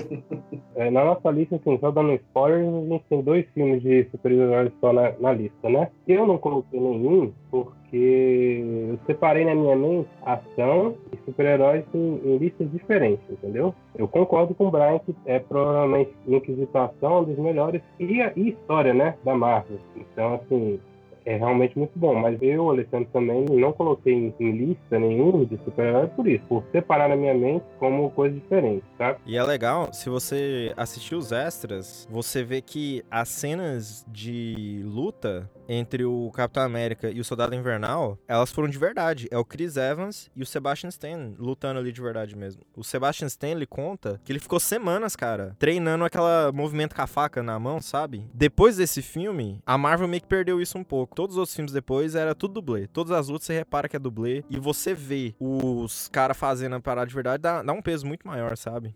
é, 0.76 0.90
na 0.90 1.02
nossa 1.02 1.30
lista, 1.30 1.56
assim, 1.56 1.78
só 1.80 1.90
dando 1.90 2.12
spoilers, 2.12 2.68
a 2.68 2.86
gente 2.86 3.04
tem 3.08 3.22
dois 3.22 3.46
filmes 3.54 3.82
de 3.82 4.06
super-heróis 4.10 4.70
só 4.78 4.92
na, 4.92 5.14
na, 5.18 5.32
lista, 5.32 5.70
né? 5.70 5.90
Eu 6.06 6.26
não 6.26 6.36
coloquei 6.36 6.78
nenhum 6.78 7.32
porque 7.50 8.62
eu 8.90 8.98
separei 9.06 9.46
na 9.46 9.54
minha 9.54 9.74
mente 9.74 10.06
ação 10.22 10.94
e 11.14 11.16
super-heróis 11.24 11.82
em, 11.94 12.20
em, 12.22 12.36
listas 12.36 12.70
diferentes, 12.70 13.24
entendeu? 13.30 13.74
Eu 13.96 14.06
concordo 14.06 14.54
com 14.54 14.66
o 14.66 14.70
Brian 14.70 14.98
que 14.98 15.16
é 15.24 15.38
provavelmente 15.38 16.12
Inquisitação 16.28 17.20
um 17.20 17.24
dos 17.24 17.38
melhores 17.38 17.80
e, 17.98 18.20
e 18.36 18.50
história, 18.50 18.92
né, 18.92 19.14
da 19.24 19.34
Marvel. 19.34 19.78
Então, 19.96 20.34
assim, 20.34 20.78
é 21.24 21.36
realmente 21.36 21.78
muito 21.78 21.98
bom. 21.98 22.14
Mas 22.14 22.40
eu, 22.42 22.70
Alessandro, 22.70 23.08
também 23.12 23.44
não 23.44 23.72
coloquei 23.72 24.12
em, 24.12 24.34
em 24.38 24.52
lista 24.52 24.98
nenhum 24.98 25.44
de 25.44 25.56
super-herói 25.64 26.06
por 26.08 26.26
isso, 26.26 26.44
por 26.48 26.64
separar 26.72 27.08
na 27.08 27.16
minha 27.16 27.34
mente 27.34 27.64
como 27.78 28.10
coisa 28.10 28.34
diferente, 28.34 28.84
tá? 28.98 29.16
E 29.26 29.36
é 29.36 29.42
legal, 29.42 29.92
se 29.92 30.08
você 30.08 30.72
assistir 30.76 31.14
os 31.14 31.32
extras, 31.32 32.08
você 32.10 32.42
vê 32.42 32.60
que 32.60 33.04
as 33.10 33.28
cenas 33.28 34.04
de 34.08 34.82
luta 34.84 35.50
entre 35.68 36.04
o 36.04 36.30
Capitão 36.32 36.62
América 36.62 37.10
e 37.10 37.20
o 37.20 37.24
Soldado 37.24 37.54
Invernal, 37.54 38.18
elas 38.26 38.50
foram 38.50 38.68
de 38.68 38.78
verdade. 38.78 39.28
É 39.30 39.38
o 39.38 39.44
Chris 39.44 39.76
Evans 39.76 40.30
e 40.34 40.42
o 40.42 40.46
Sebastian 40.46 40.88
Stan 40.88 41.34
lutando 41.38 41.78
ali 41.78 41.92
de 41.92 42.00
verdade 42.00 42.36
mesmo. 42.36 42.62
O 42.76 42.84
Sebastian 42.84 43.26
Stan, 43.26 43.48
ele 43.48 43.66
conta 43.66 44.20
que 44.24 44.32
ele 44.32 44.40
ficou 44.40 44.60
semanas, 44.60 45.16
cara, 45.16 45.56
treinando 45.58 46.04
aquela 46.04 46.52
movimento 46.52 46.94
com 46.94 47.02
a 47.02 47.06
faca 47.06 47.42
na 47.42 47.58
mão, 47.58 47.80
sabe? 47.80 48.28
Depois 48.32 48.76
desse 48.76 49.02
filme, 49.02 49.60
a 49.66 49.76
Marvel 49.76 50.08
meio 50.08 50.22
que 50.22 50.28
perdeu 50.28 50.60
isso 50.60 50.78
um 50.78 50.84
pouco. 50.84 51.14
Todos 51.14 51.36
os 51.36 51.54
filmes 51.54 51.72
depois 51.72 52.14
era 52.14 52.34
tudo 52.34 52.54
dublê. 52.54 52.86
Todas 52.86 53.12
as 53.12 53.28
lutas 53.28 53.46
você 53.46 53.54
repara 53.54 53.88
que 53.88 53.96
é 53.96 53.98
dublê. 53.98 54.44
E 54.48 54.58
você 54.58 54.94
vê 54.94 55.34
os 55.38 56.08
caras 56.08 56.36
fazendo 56.36 56.76
a 56.76 56.80
parada 56.80 57.06
de 57.06 57.14
verdade, 57.14 57.42
dá, 57.42 57.62
dá 57.62 57.72
um 57.72 57.82
peso 57.82 58.06
muito 58.06 58.26
maior, 58.26 58.56
sabe? 58.56 58.94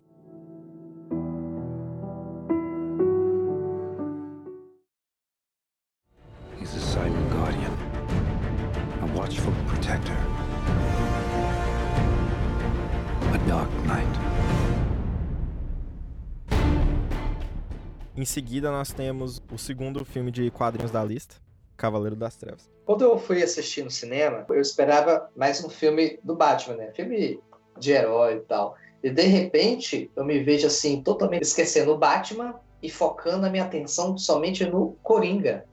Em 18.19 18.25
seguida, 18.25 18.69
nós 18.73 18.93
temos 18.93 19.41
o 19.49 19.57
segundo 19.57 20.05
filme 20.05 20.33
de 20.33 20.51
quadrinhos 20.51 20.91
da 20.91 21.05
lista, 21.05 21.37
Cavaleiro 21.77 22.17
das 22.17 22.35
Trevas. 22.35 22.69
Quando 22.85 23.05
eu 23.05 23.17
fui 23.17 23.45
assistir 23.45 23.85
no 23.85 23.93
cinema, 23.93 24.45
eu 24.49 24.61
esperava 24.61 25.31
mais 25.37 25.65
um 25.65 25.69
filme 25.69 26.19
do 26.25 26.35
Batman, 26.35 26.75
né? 26.75 26.91
Filme 26.97 27.39
de 27.79 27.93
herói 27.93 28.39
e 28.39 28.41
tal. 28.41 28.75
E 29.05 29.09
de 29.09 29.23
repente, 29.23 30.11
eu 30.17 30.25
me 30.25 30.43
vejo 30.43 30.67
assim, 30.67 31.01
totalmente 31.01 31.45
esquecendo 31.45 31.93
o 31.93 31.97
Batman 31.97 32.59
e 32.83 32.91
focando 32.91 33.47
a 33.47 33.51
minha 33.51 33.63
atenção 33.63 34.19
somente 34.19 34.65
no 34.65 34.97
Coringa 35.01 35.65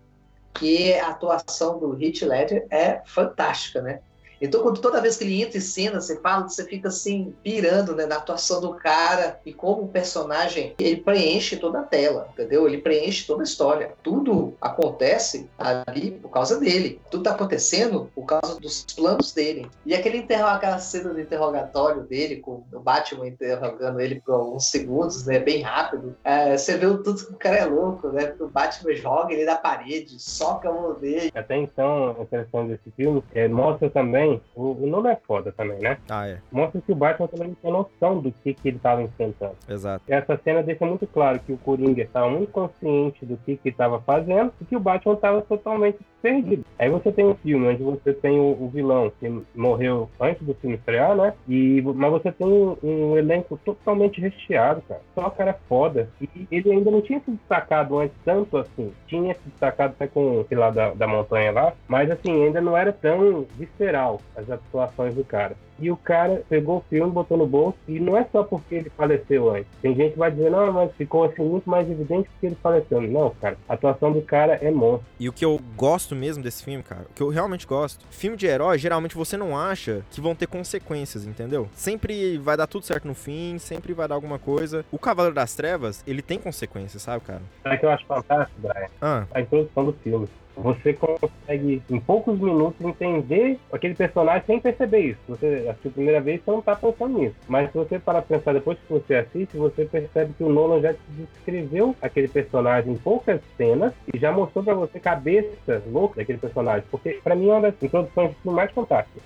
que 0.54 0.94
a 0.94 1.08
atuação 1.08 1.80
do 1.80 2.00
Heath 2.00 2.22
Ledger 2.22 2.68
é 2.70 3.02
fantástica, 3.06 3.82
né? 3.82 4.02
Então, 4.42 4.62
quando 4.62 4.82
toda 4.82 5.02
vez 5.02 5.18
que 5.18 5.24
ele 5.24 5.42
entra 5.42 5.58
em 5.58 5.62
cena, 5.62 6.02
você 6.02 6.20
fala, 6.20 6.48
você 6.48 6.66
fica 6.66 6.90
assim, 6.90 7.34
pirando 7.44 7.96
né, 7.96 8.06
na 8.06 8.18
atuação 8.18 8.62
do 8.62 8.74
cara 8.74 9.40
e 9.46 9.54
como 9.54 9.84
o 9.84 9.88
personagem 9.88 10.76
ele 10.80 10.98
preenche 10.98 11.58
toda 11.58 11.80
a 11.80 11.84
tela, 11.84 12.30
entendeu? 12.34 12.68
Ele 12.68 12.80
preenche 12.80 13.26
toda 13.26 13.44
a 13.44 13.46
história. 13.46 13.94
Tudo 14.04 14.54
acontece 14.62 15.50
ali 15.58 16.12
por 16.12 16.30
causa 16.30 16.60
dele. 16.60 17.00
Tudo 17.10 17.24
tá 17.24 17.32
acontecendo 17.32 18.10
por 18.14 18.26
causa 18.26 18.60
dos 18.60 18.86
planos 18.96 19.32
dele. 19.32 19.70
E 19.86 19.94
aquele 19.94 20.26
aquela 20.36 20.80
cena 20.80 21.14
do 21.14 21.20
interrogatório 21.20 22.04
dele, 22.04 22.38
com 22.38 22.64
o 22.72 22.80
Batman 22.80 23.28
interrogando 23.28 24.00
ele 24.00 24.22
por 24.22 24.34
alguns 24.34 24.70
segundos, 24.70 25.26
né? 25.26 25.40
Bem 25.40 25.62
rápido. 25.62 26.16
É, 26.24 26.58
você 26.58 26.78
vê 26.78 26.86
o 26.86 27.02
tudo 27.02 27.26
que 27.26 27.34
o 27.34 27.38
cara 27.38 27.58
é 27.58 27.66
louco, 27.66 28.10
né? 28.10 28.26
Porque 28.28 28.44
o 28.44 28.50
Batman 28.50 28.94
joga 28.96 29.34
ele 29.34 29.46
na 29.46 29.56
parede, 29.56 30.20
soca 30.20 30.70
a 30.70 30.74
mão 30.74 30.94
dele. 30.94 31.32
Até 31.34 31.58
então, 31.58 32.16
a 32.20 32.24
interessante 32.24 32.70
desse 32.70 32.92
filme 32.96 33.24
é, 33.34 33.48
mostra 33.48 33.90
também, 33.90 34.25
o, 34.56 34.84
o 34.84 34.88
nome 34.88 35.10
é 35.10 35.16
foda 35.16 35.52
também, 35.52 35.80
né? 35.80 35.98
Ah, 36.10 36.28
é. 36.28 36.40
Mostra 36.52 36.82
que 36.82 36.92
o 36.92 36.96
Batman 36.96 37.28
também 37.28 37.48
não 37.50 37.56
tem 37.56 37.72
noção 37.72 38.20
do 38.20 38.32
que, 38.32 38.54
que 38.54 38.68
ele 38.68 38.78
estava 38.78 39.02
enfrentando. 39.02 39.56
Exato. 39.68 40.04
Essa 40.08 40.38
cena 40.44 40.64
deixa 40.64 40.86
muito 40.86 41.08
claro 41.08 41.40
que 41.40 41.52
o 41.52 41.58
Coringa 41.58 42.02
estava 42.02 42.30
muito 42.30 42.52
consciente 42.52 43.26
do 43.26 43.38
que, 43.38 43.58
que 43.58 43.70
estava 43.70 44.00
fazendo 44.02 44.52
e 44.62 44.66
que 44.66 44.76
o 44.76 44.80
Batman 44.80 45.14
estava 45.14 45.42
totalmente 45.42 46.00
perdido. 46.22 46.66
Aí 46.80 46.90
você 46.90 47.12
tem 47.12 47.26
um 47.26 47.36
filme 47.36 47.68
onde 47.68 47.84
você 47.84 48.12
tem 48.14 48.40
o, 48.40 48.58
o 48.60 48.70
vilão 48.74 49.12
que 49.20 49.44
morreu 49.54 50.10
antes 50.20 50.42
do 50.42 50.56
filme 50.56 50.76
estrear, 50.76 51.16
né? 51.16 51.34
E, 51.48 51.82
mas 51.82 52.12
você 52.12 52.32
tem 52.32 52.48
um, 52.48 52.76
um 52.84 53.18
elenco 53.18 53.60
totalmente 53.64 54.20
recheado, 54.20 54.82
cara. 54.88 55.02
Só 55.14 55.30
cara 55.30 55.56
foda. 55.70 56.10
E 56.20 56.48
ele 56.52 56.72
ainda 56.72 56.90
não 56.90 57.02
tinha 57.02 57.20
se 57.20 57.32
destacado 57.32 58.00
antes 58.00 58.16
tanto 58.24 58.58
assim. 58.58 58.92
Tinha 59.08 59.34
se 59.36 59.50
destacado 59.50 59.92
até 59.92 60.08
com, 60.08 60.44
sei 60.48 60.58
lá, 60.58 60.72
da, 60.72 60.94
da 60.94 61.08
montanha 61.08 61.52
lá. 61.52 61.74
Mas 61.88 62.10
assim, 62.10 62.46
ainda 62.46 62.60
não 62.60 62.76
era 62.76 62.92
tão 62.92 63.46
visceral 63.56 64.15
as 64.36 64.50
atuações 64.50 65.16
do 65.16 65.24
cara. 65.24 65.56
E 65.80 65.92
o 65.92 65.98
cara 65.98 66.42
pegou 66.48 66.78
o 66.78 66.84
filme, 66.90 67.12
botou 67.12 67.38
no 67.38 67.46
bolso, 67.46 67.78
e 67.88 68.00
não 68.00 68.16
é 68.18 68.26
só 68.32 68.44
porque 68.44 68.76
ele 68.76 68.90
faleceu 68.90 69.50
antes. 69.54 69.68
Tem 69.82 69.94
gente 69.96 70.14
que 70.14 70.20
vai 70.20 70.32
dizer, 70.32 70.50
não, 70.50 70.72
mas 70.72 70.92
ficou 70.94 71.26
assim 71.26 71.44
muito 71.44 71.70
mais 71.70 71.90
evidente 71.90 72.30
porque 72.30 72.46
ele 72.48 72.58
faleceu. 72.62 73.02
Não, 73.02 73.30
cara, 73.42 73.58
a 73.68 73.74
atuação 73.74 74.12
do 74.12 74.22
cara 74.22 74.56
é 74.62 74.72
monstro. 74.72 75.06
E 75.20 75.28
o 75.28 75.34
que 75.34 75.44
eu 75.44 75.60
gosto 75.76 76.16
mesmo 76.16 76.42
desse 76.44 76.64
filme, 76.64 76.82
cara, 76.82 77.06
o 77.10 77.14
que 77.14 77.22
eu 77.22 77.30
realmente 77.30 77.68
gosto, 77.68 78.06
filme 78.10 78.38
de 78.38 78.46
herói, 78.48 78.78
geralmente 78.78 79.16
você 79.16 79.36
não 79.36 79.58
acha 79.58 80.02
que 80.12 80.22
vão 80.22 80.34
ter 80.36 80.48
consequências, 80.48 81.26
entendeu? 81.26 81.68
Sempre 81.74 82.38
vai 82.38 82.56
dar 82.56 82.68
tudo 82.68 82.86
certo 82.86 83.08
no 83.08 83.14
fim, 83.16 83.58
sempre 83.60 83.94
vai 83.94 84.08
dar 84.08 84.16
alguma 84.16 84.40
coisa. 84.40 84.86
O 84.92 84.98
Cavaleiro 84.98 85.36
das 85.36 85.56
Trevas, 85.56 86.04
ele 86.08 86.22
tem 86.22 86.40
consequências, 86.40 87.02
sabe, 87.02 87.24
cara? 87.26 87.42
Sabe 87.64 87.76
o 87.76 87.80
que 87.80 87.86
eu 87.86 87.90
acho 87.90 88.06
fantástico, 88.06 88.60
Brian? 88.62 88.88
Ah, 89.02 89.26
A 89.34 89.42
introdução 89.42 89.86
do 89.86 89.94
filme. 89.94 90.28
Você 90.58 90.94
consegue, 90.94 91.82
em 91.90 92.00
poucos 92.00 92.40
minutos, 92.40 92.80
entender 92.86 93.60
aquele 93.74 93.94
personagem 93.94 94.44
sem 94.46 94.58
perceber 94.60 95.00
isso. 95.00 95.20
Você 95.28 95.65
assistiu 95.68 95.92
a 95.92 95.94
primeira 95.94 96.22
vez, 96.22 96.42
você 96.44 96.52
não 96.52 96.62
tá 96.62 96.76
pensando 96.76 97.20
nisso. 97.20 97.36
Mas 97.48 97.72
se 97.72 97.78
você 97.78 98.00
parar 98.00 98.22
pra 98.22 98.38
pensar 98.38 98.54
depois 98.54 98.78
que 98.78 98.92
você 98.92 99.16
assiste, 99.16 99.58
você 99.58 99.86
percebe 99.86 100.34
que 100.38 100.44
o 100.44 100.50
Nolan 100.50 100.82
já 100.82 100.94
descreveu 101.10 101.96
aquele 102.02 102.28
personagem 102.28 102.94
em 102.94 102.98
poucas 102.98 103.42
cenas 103.58 103.94
e 104.14 104.18
já 104.18 104.32
mostrou 104.32 104.64
pra 104.64 104.74
você 104.74 105.00
cabeça 105.00 105.82
louca 105.92 106.18
daquele 106.18 106.38
personagem. 106.38 106.84
Porque, 106.90 107.20
pra 107.24 107.36
mim, 107.36 107.50
é 107.50 107.54
uma 107.54 107.62
das 107.62 107.82
introduções 107.82 108.32
mais 108.44 108.72
fantásticas. 108.72 109.24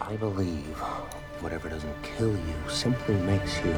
I 0.00 0.16
believe 0.16 0.74
whatever 1.42 1.68
doesn't 1.68 1.94
kill 2.02 2.30
you 2.30 2.70
simply 2.70 3.14
makes 3.16 3.58
you 3.64 3.72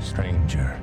stranger. 0.00 0.76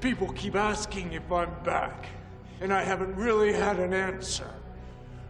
People 0.00 0.28
keep 0.32 0.54
asking 0.54 1.12
if 1.12 1.30
I'm 1.32 1.50
back, 1.64 2.06
and 2.60 2.72
I 2.72 2.82
haven't 2.84 3.16
really 3.16 3.52
had 3.52 3.78
an 3.80 3.92
answer. 3.92 4.48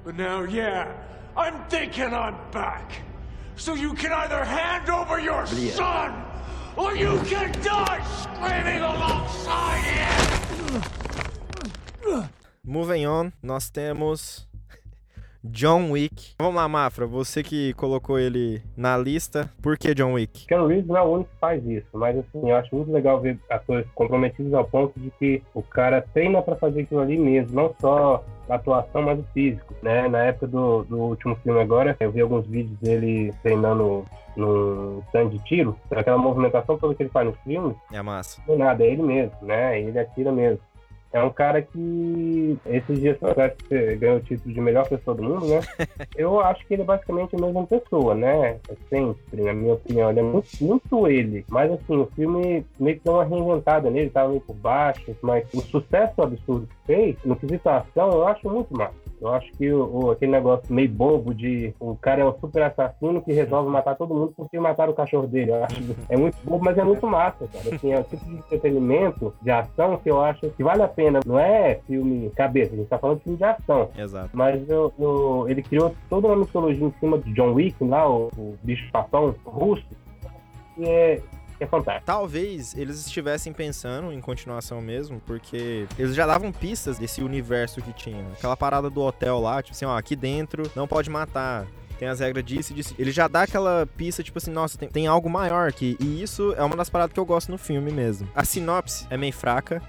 But 0.04 0.16
now, 0.16 0.42
yeah, 0.42 0.92
I'm 1.36 1.64
thinking 1.68 2.12
I'm 2.12 2.36
back. 2.50 2.92
So 3.56 3.74
you 3.74 3.94
can 3.94 4.12
either 4.12 4.44
hand 4.44 4.90
over 4.90 5.18
your 5.18 5.46
son, 5.46 6.22
or 6.76 6.94
you 6.94 7.18
can 7.24 7.50
die 7.62 8.04
screaming 8.22 8.82
alongside 8.82 9.82
him! 9.82 10.28
moving 12.64 13.06
on, 13.06 13.32
nós 13.42 13.70
temos 13.70 14.46
John 15.44 15.90
Wick. 15.92 16.34
Vamos 16.38 16.56
lá, 16.56 16.68
Mafra, 16.68 17.06
você 17.06 17.42
que 17.42 17.72
colocou 17.74 18.18
ele 18.18 18.60
na 18.76 18.96
lista, 18.96 19.50
por 19.62 19.78
que 19.78 19.94
John 19.94 20.12
Wick? 20.14 20.46
Keanu 20.46 20.66
Reeves 20.66 20.86
não 20.86 20.96
é 20.96 21.02
o 21.02 21.12
único 21.14 21.30
que 21.30 21.38
faz 21.40 21.64
isso, 21.64 21.86
mas 21.92 22.18
assim, 22.18 22.50
eu 22.50 22.56
acho 22.56 22.74
muito 22.74 22.90
legal 22.90 23.20
ver 23.20 23.38
atores 23.48 23.86
comprometidos 23.94 24.52
ao 24.52 24.64
ponto 24.64 24.98
de 24.98 25.10
que 25.18 25.42
o 25.54 25.62
cara 25.62 26.02
treina 26.12 26.42
pra 26.42 26.56
fazer 26.56 26.82
aquilo 26.82 27.00
ali 27.00 27.16
mesmo, 27.16 27.54
não 27.54 27.74
só 27.80 28.24
a 28.48 28.54
atuação, 28.56 29.02
mas 29.02 29.18
o 29.20 29.24
físico, 29.32 29.74
né? 29.82 30.08
Na 30.08 30.24
época 30.24 30.46
do, 30.48 30.82
do 30.84 30.96
último 30.98 31.36
filme 31.36 31.60
agora, 31.60 31.96
eu 32.00 32.10
vi 32.10 32.20
alguns 32.20 32.46
vídeos 32.46 32.76
dele 32.80 33.32
treinando 33.42 34.04
no 34.36 35.02
stand 35.08 35.28
de 35.30 35.38
tiro, 35.44 35.76
aquela 35.90 36.18
movimentação 36.18 36.78
toda 36.78 36.94
que 36.94 37.02
ele 37.02 37.10
faz 37.10 37.26
no 37.26 37.32
filme, 37.44 37.74
É 37.92 38.00
massa. 38.02 38.40
não 38.46 38.54
é 38.54 38.58
nada, 38.58 38.84
é 38.84 38.88
ele 38.92 39.02
mesmo, 39.02 39.32
né? 39.42 39.80
Ele 39.80 39.98
atira 39.98 40.32
mesmo. 40.32 40.60
É 41.12 41.22
um 41.22 41.30
cara 41.30 41.62
que, 41.62 42.58
esses 42.66 43.00
dias 43.00 43.16
que 43.68 43.96
ganhou 43.96 44.18
o 44.18 44.20
título 44.20 44.54
de 44.54 44.60
melhor 44.60 44.86
pessoa 44.88 45.16
do 45.16 45.22
mundo, 45.22 45.46
né? 45.46 45.60
Eu 46.14 46.40
acho 46.40 46.66
que 46.66 46.74
ele 46.74 46.82
é 46.82 46.84
basicamente 46.84 47.34
a 47.34 47.40
mesma 47.40 47.66
pessoa, 47.66 48.14
né? 48.14 48.58
É 48.68 48.76
sempre, 48.90 49.42
na 49.42 49.54
minha 49.54 49.74
opinião. 49.74 50.10
Ele 50.10 50.20
é 50.20 50.22
muito, 50.22 50.48
muito 50.60 51.08
ele. 51.08 51.46
Mas, 51.48 51.72
assim, 51.72 51.96
o 51.96 52.06
filme 52.14 52.64
meio 52.78 52.98
que 52.98 53.04
deu 53.04 53.14
uma 53.14 53.24
reinventada 53.24 53.90
nele, 53.90 54.10
tava 54.10 54.28
meio 54.28 54.40
por 54.42 54.54
baixo. 54.56 55.16
Mas 55.22 55.46
o 55.54 55.62
sucesso 55.62 56.20
absurdo 56.20 56.66
que 56.66 56.86
fez, 56.86 57.16
no 57.24 57.36
quesito 57.36 57.68
ação, 57.68 58.10
eu 58.10 58.26
acho 58.26 58.48
muito 58.48 58.76
massa. 58.76 59.07
Eu 59.20 59.28
acho 59.34 59.50
que 59.52 59.70
o, 59.72 60.04
o- 60.06 60.10
aquele 60.10 60.30
negócio 60.32 60.72
meio 60.72 60.88
bobo 60.88 61.34
de 61.34 61.74
o 61.80 61.96
cara 61.96 62.22
é 62.22 62.24
um 62.24 62.32
super 62.38 62.62
assassino 62.62 63.20
que 63.20 63.32
resolve 63.32 63.68
matar 63.70 63.96
todo 63.96 64.14
mundo 64.14 64.32
porque 64.36 64.58
mataram 64.60 64.92
o 64.92 64.96
cachorro 64.96 65.26
dele. 65.26 65.50
Eu 65.50 65.64
acho 65.64 65.96
é 66.08 66.16
muito 66.16 66.36
bobo, 66.44 66.64
mas 66.64 66.78
é 66.78 66.84
muito 66.84 67.06
massa, 67.06 67.46
cara. 67.48 67.74
Assim, 67.74 67.92
é 67.92 67.98
o 68.00 68.04
tipo 68.04 68.24
de 68.24 68.34
entretenimento, 68.36 69.34
de 69.42 69.50
ação 69.50 69.96
que 69.98 70.10
eu 70.10 70.20
acho 70.20 70.48
que 70.50 70.62
vale 70.62 70.82
a 70.82 70.88
pena. 70.88 71.20
Não 71.26 71.38
é 71.38 71.80
filme 71.86 72.30
cabeça, 72.30 72.74
a 72.74 72.76
gente 72.76 72.88
tá 72.88 72.98
falando 72.98 73.18
de 73.18 73.24
filme 73.24 73.38
de 73.38 73.44
ação. 73.44 73.88
Exato. 73.96 74.30
Mas 74.32 74.68
eu- 74.68 74.92
eu- 74.98 75.46
ele 75.48 75.62
criou 75.62 75.94
toda 76.08 76.28
uma 76.28 76.36
mitologia 76.36 76.86
em 76.86 76.92
cima 77.00 77.18
de 77.18 77.32
John 77.32 77.52
Wick, 77.54 77.82
lá, 77.84 78.08
o, 78.08 78.28
o 78.38 78.56
bicho 78.62 78.90
papão 78.92 79.34
russo, 79.44 79.84
que 80.76 80.84
é, 80.84 81.20
que 81.58 81.66
fantástico. 81.66 82.06
Talvez 82.06 82.74
eles 82.76 83.04
estivessem 83.04 83.52
pensando 83.52 84.12
em 84.12 84.20
continuação 84.20 84.80
mesmo, 84.80 85.20
porque 85.26 85.86
eles 85.98 86.14
já 86.14 86.26
davam 86.26 86.52
pistas 86.52 86.98
desse 86.98 87.22
universo 87.22 87.82
que 87.82 87.92
tinha. 87.92 88.24
Aquela 88.32 88.56
parada 88.56 88.88
do 88.88 89.00
hotel 89.00 89.40
lá, 89.40 89.62
tipo 89.62 89.74
assim, 89.74 89.84
ó, 89.84 89.96
aqui 89.96 90.14
dentro 90.14 90.70
não 90.74 90.86
pode 90.86 91.10
matar. 91.10 91.66
Tem 91.98 92.06
as 92.06 92.20
regras 92.20 92.44
disso 92.44 92.72
e 92.72 92.76
disso. 92.76 92.94
Ele 92.96 93.10
já 93.10 93.26
dá 93.26 93.42
aquela 93.42 93.84
pista, 93.84 94.22
tipo 94.22 94.38
assim, 94.38 94.52
nossa, 94.52 94.78
tem, 94.78 94.88
tem 94.88 95.06
algo 95.08 95.28
maior 95.28 95.68
aqui. 95.68 95.96
E 95.98 96.22
isso 96.22 96.54
é 96.56 96.62
uma 96.62 96.76
das 96.76 96.88
paradas 96.88 97.12
que 97.12 97.18
eu 97.18 97.26
gosto 97.26 97.50
no 97.50 97.58
filme 97.58 97.90
mesmo. 97.90 98.28
A 98.36 98.44
sinopse 98.44 99.04
é 99.10 99.16
meio 99.16 99.32
fraca, 99.32 99.82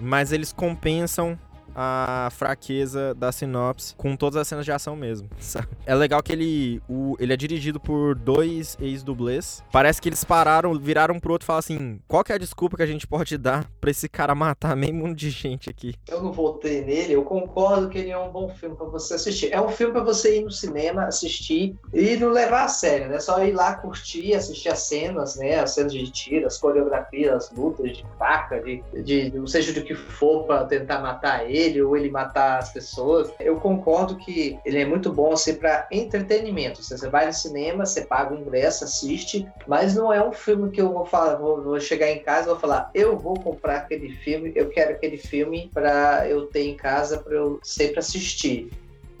mas 0.00 0.30
eles 0.30 0.52
compensam 0.52 1.36
a 1.80 2.28
fraqueza 2.32 3.14
da 3.14 3.30
sinopse 3.30 3.94
com 3.94 4.16
todas 4.16 4.36
as 4.36 4.48
cenas 4.48 4.64
de 4.64 4.72
ação 4.72 4.96
mesmo. 4.96 5.30
sabe? 5.38 5.68
É 5.86 5.94
legal 5.94 6.20
que 6.20 6.32
ele, 6.32 6.82
o, 6.88 7.14
ele 7.20 7.32
é 7.32 7.36
dirigido 7.36 7.78
por 7.78 8.16
dois 8.16 8.76
ex-dublês. 8.80 9.62
Parece 9.70 10.02
que 10.02 10.08
eles 10.08 10.24
pararam, 10.24 10.76
viraram 10.76 11.20
pro 11.20 11.30
outro 11.30 11.44
e 11.44 11.46
falaram 11.46 11.60
assim: 11.60 12.00
qual 12.08 12.24
que 12.24 12.32
é 12.32 12.34
a 12.34 12.38
desculpa 12.38 12.76
que 12.76 12.82
a 12.82 12.86
gente 12.86 13.06
pode 13.06 13.38
dar 13.38 13.70
pra 13.80 13.92
esse 13.92 14.08
cara 14.08 14.34
matar 14.34 14.74
meio 14.74 14.92
mundo 14.92 15.14
de 15.14 15.30
gente 15.30 15.70
aqui? 15.70 15.94
Eu 16.08 16.20
não 16.20 16.32
voltei 16.32 16.84
nele, 16.84 17.12
eu 17.12 17.22
concordo 17.22 17.88
que 17.88 17.98
ele 17.98 18.10
é 18.10 18.18
um 18.18 18.32
bom 18.32 18.48
filme 18.48 18.74
pra 18.74 18.86
você 18.86 19.14
assistir. 19.14 19.52
É 19.52 19.60
um 19.60 19.68
filme 19.68 19.92
pra 19.92 20.02
você 20.02 20.40
ir 20.40 20.44
no 20.44 20.50
cinema, 20.50 21.04
assistir 21.04 21.76
e 21.94 22.16
não 22.16 22.30
levar 22.30 22.64
a 22.64 22.68
sério, 22.68 23.08
né? 23.08 23.20
Só 23.20 23.44
ir 23.44 23.52
lá 23.52 23.74
curtir, 23.76 24.34
assistir 24.34 24.70
as 24.70 24.80
cenas, 24.80 25.36
né? 25.36 25.60
As 25.60 25.74
cenas 25.74 25.92
de 25.92 26.10
tiro, 26.10 26.44
as 26.44 26.58
coreografias, 26.58 27.32
as 27.32 27.56
lutas 27.56 27.96
de 27.96 28.04
faca, 28.18 28.60
de, 28.60 28.82
de 29.04 29.30
não 29.30 29.46
seja 29.46 29.72
do 29.72 29.82
que 29.82 29.94
for 29.94 30.42
pra 30.42 30.64
tentar 30.64 31.00
matar 31.00 31.48
ele 31.48 31.67
ou 31.82 31.96
ele 31.96 32.10
matar 32.10 32.58
as 32.58 32.72
pessoas. 32.72 33.30
Eu 33.38 33.56
concordo 33.56 34.16
que 34.16 34.58
ele 34.64 34.80
é 34.80 34.84
muito 34.84 35.12
bom 35.12 35.32
assim 35.32 35.54
para 35.54 35.86
entretenimento. 35.90 36.82
Você 36.82 37.08
vai 37.08 37.26
no 37.26 37.32
cinema, 37.32 37.84
você 37.84 38.02
paga 38.02 38.34
o 38.34 38.38
ingresso, 38.38 38.84
assiste, 38.84 39.46
mas 39.66 39.94
não 39.94 40.12
é 40.12 40.26
um 40.26 40.32
filme 40.32 40.70
que 40.70 40.80
eu 40.80 40.92
vou 40.92 41.04
falar, 41.04 41.36
vou, 41.36 41.62
vou 41.62 41.80
chegar 41.80 42.10
em 42.10 42.20
casa 42.20 42.46
e 42.46 42.50
vou 42.50 42.58
falar, 42.58 42.90
eu 42.94 43.18
vou 43.18 43.38
comprar 43.38 43.78
aquele 43.78 44.10
filme, 44.10 44.52
eu 44.54 44.68
quero 44.68 44.92
aquele 44.92 45.16
filme 45.16 45.70
para 45.72 46.28
eu 46.28 46.46
ter 46.46 46.66
em 46.66 46.76
casa 46.76 47.18
para 47.18 47.34
eu 47.34 47.58
sempre 47.62 47.98
assistir. 47.98 48.70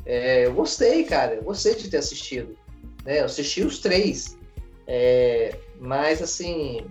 É, 0.06 0.46
eu 0.46 0.54
gostei, 0.54 1.04
cara, 1.04 1.34
eu 1.34 1.42
gostei 1.42 1.74
de 1.74 1.90
ter 1.90 1.98
assistido. 1.98 2.56
Né? 3.04 3.20
Eu 3.20 3.26
assisti 3.26 3.62
os 3.62 3.78
três. 3.78 4.38
É, 4.86 5.54
mas 5.78 6.22
assim, 6.22 6.86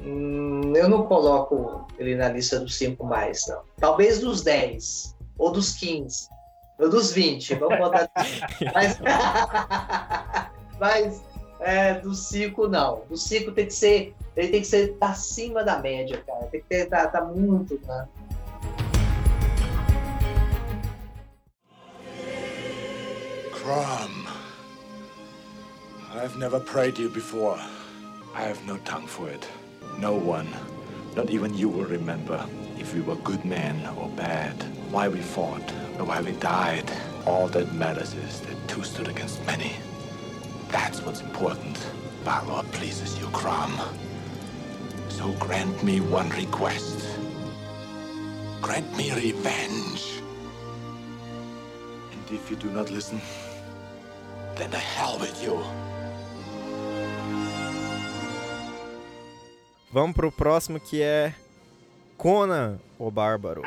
hum, 0.00 0.72
eu 0.74 0.88
não 0.88 1.06
coloco 1.06 1.86
ele 1.98 2.14
na 2.14 2.28
lista 2.28 2.60
dos 2.60 2.76
cinco 2.76 3.04
mais, 3.04 3.46
não. 3.46 3.62
Talvez 3.78 4.20
dos 4.20 4.42
10, 4.42 5.16
ou 5.38 5.52
dos 5.52 5.72
15, 5.74 6.28
ou 6.78 6.88
dos 6.88 7.12
20, 7.12 7.54
vamos 7.54 7.78
botar. 7.78 8.10
mas 8.74 8.98
mas 10.78 11.22
é, 11.60 11.94
dos 11.94 12.28
5 12.28 12.68
não. 12.68 13.02
Dos 13.08 13.22
5 13.24 13.52
tem 13.52 13.66
que 13.66 13.74
ser 13.74 14.14
ele 14.36 14.48
tem 14.48 14.60
que 14.60 14.66
ser 14.66 14.94
acima 15.00 15.64
da 15.64 15.78
média, 15.78 16.22
cara. 16.26 16.44
Tem 16.46 16.60
que 16.60 16.66
ter, 16.66 16.86
tá, 16.86 17.08
tá 17.08 17.24
muito, 17.24 17.80
né? 17.86 18.06
Crom. 23.52 24.26
I've 26.14 26.36
never 26.38 26.60
prayed 26.60 26.98
you 26.98 27.08
before. 27.08 27.58
I 28.34 28.42
have 28.42 28.62
no 28.66 28.78
tongue 28.80 29.06
for 29.06 29.30
it. 29.30 29.48
No 29.98 30.14
one, 30.14 30.48
not 31.14 31.30
even 31.30 31.54
you 31.56 31.68
will 31.70 31.86
remember 31.86 32.46
if 32.78 32.94
we 32.94 33.00
were 33.00 33.16
good 33.16 33.44
men 33.44 33.86
or 33.96 34.08
bad, 34.10 34.54
why 34.90 35.08
we 35.08 35.20
fought, 35.20 35.72
or 35.98 36.04
why 36.04 36.20
we 36.20 36.32
died. 36.32 36.90
All 37.26 37.48
that 37.48 37.72
matters 37.74 38.12
is 38.14 38.40
that 38.40 38.68
two 38.68 38.84
stood 38.84 39.08
against 39.08 39.44
many. 39.46 39.72
That's 40.68 41.00
what's 41.02 41.22
important. 41.22 41.84
Balor 42.24 42.64
pleases 42.72 43.18
you, 43.18 43.26
Crom. 43.28 43.80
So 45.08 45.32
grant 45.40 45.82
me 45.82 46.00
one 46.00 46.28
request. 46.30 47.08
Grant 48.60 48.94
me 48.96 49.12
revenge. 49.12 50.20
And 52.12 52.30
if 52.30 52.50
you 52.50 52.56
do 52.56 52.70
not 52.70 52.90
listen, 52.90 53.20
then 54.56 54.70
the 54.70 54.78
hell 54.78 55.18
with 55.18 55.42
you. 55.42 55.64
Vamos 59.96 60.14
pro 60.14 60.30
próximo 60.30 60.78
que 60.78 61.00
é 61.00 61.34
Conan, 62.18 62.78
o 62.98 63.10
Bárbaro. 63.10 63.62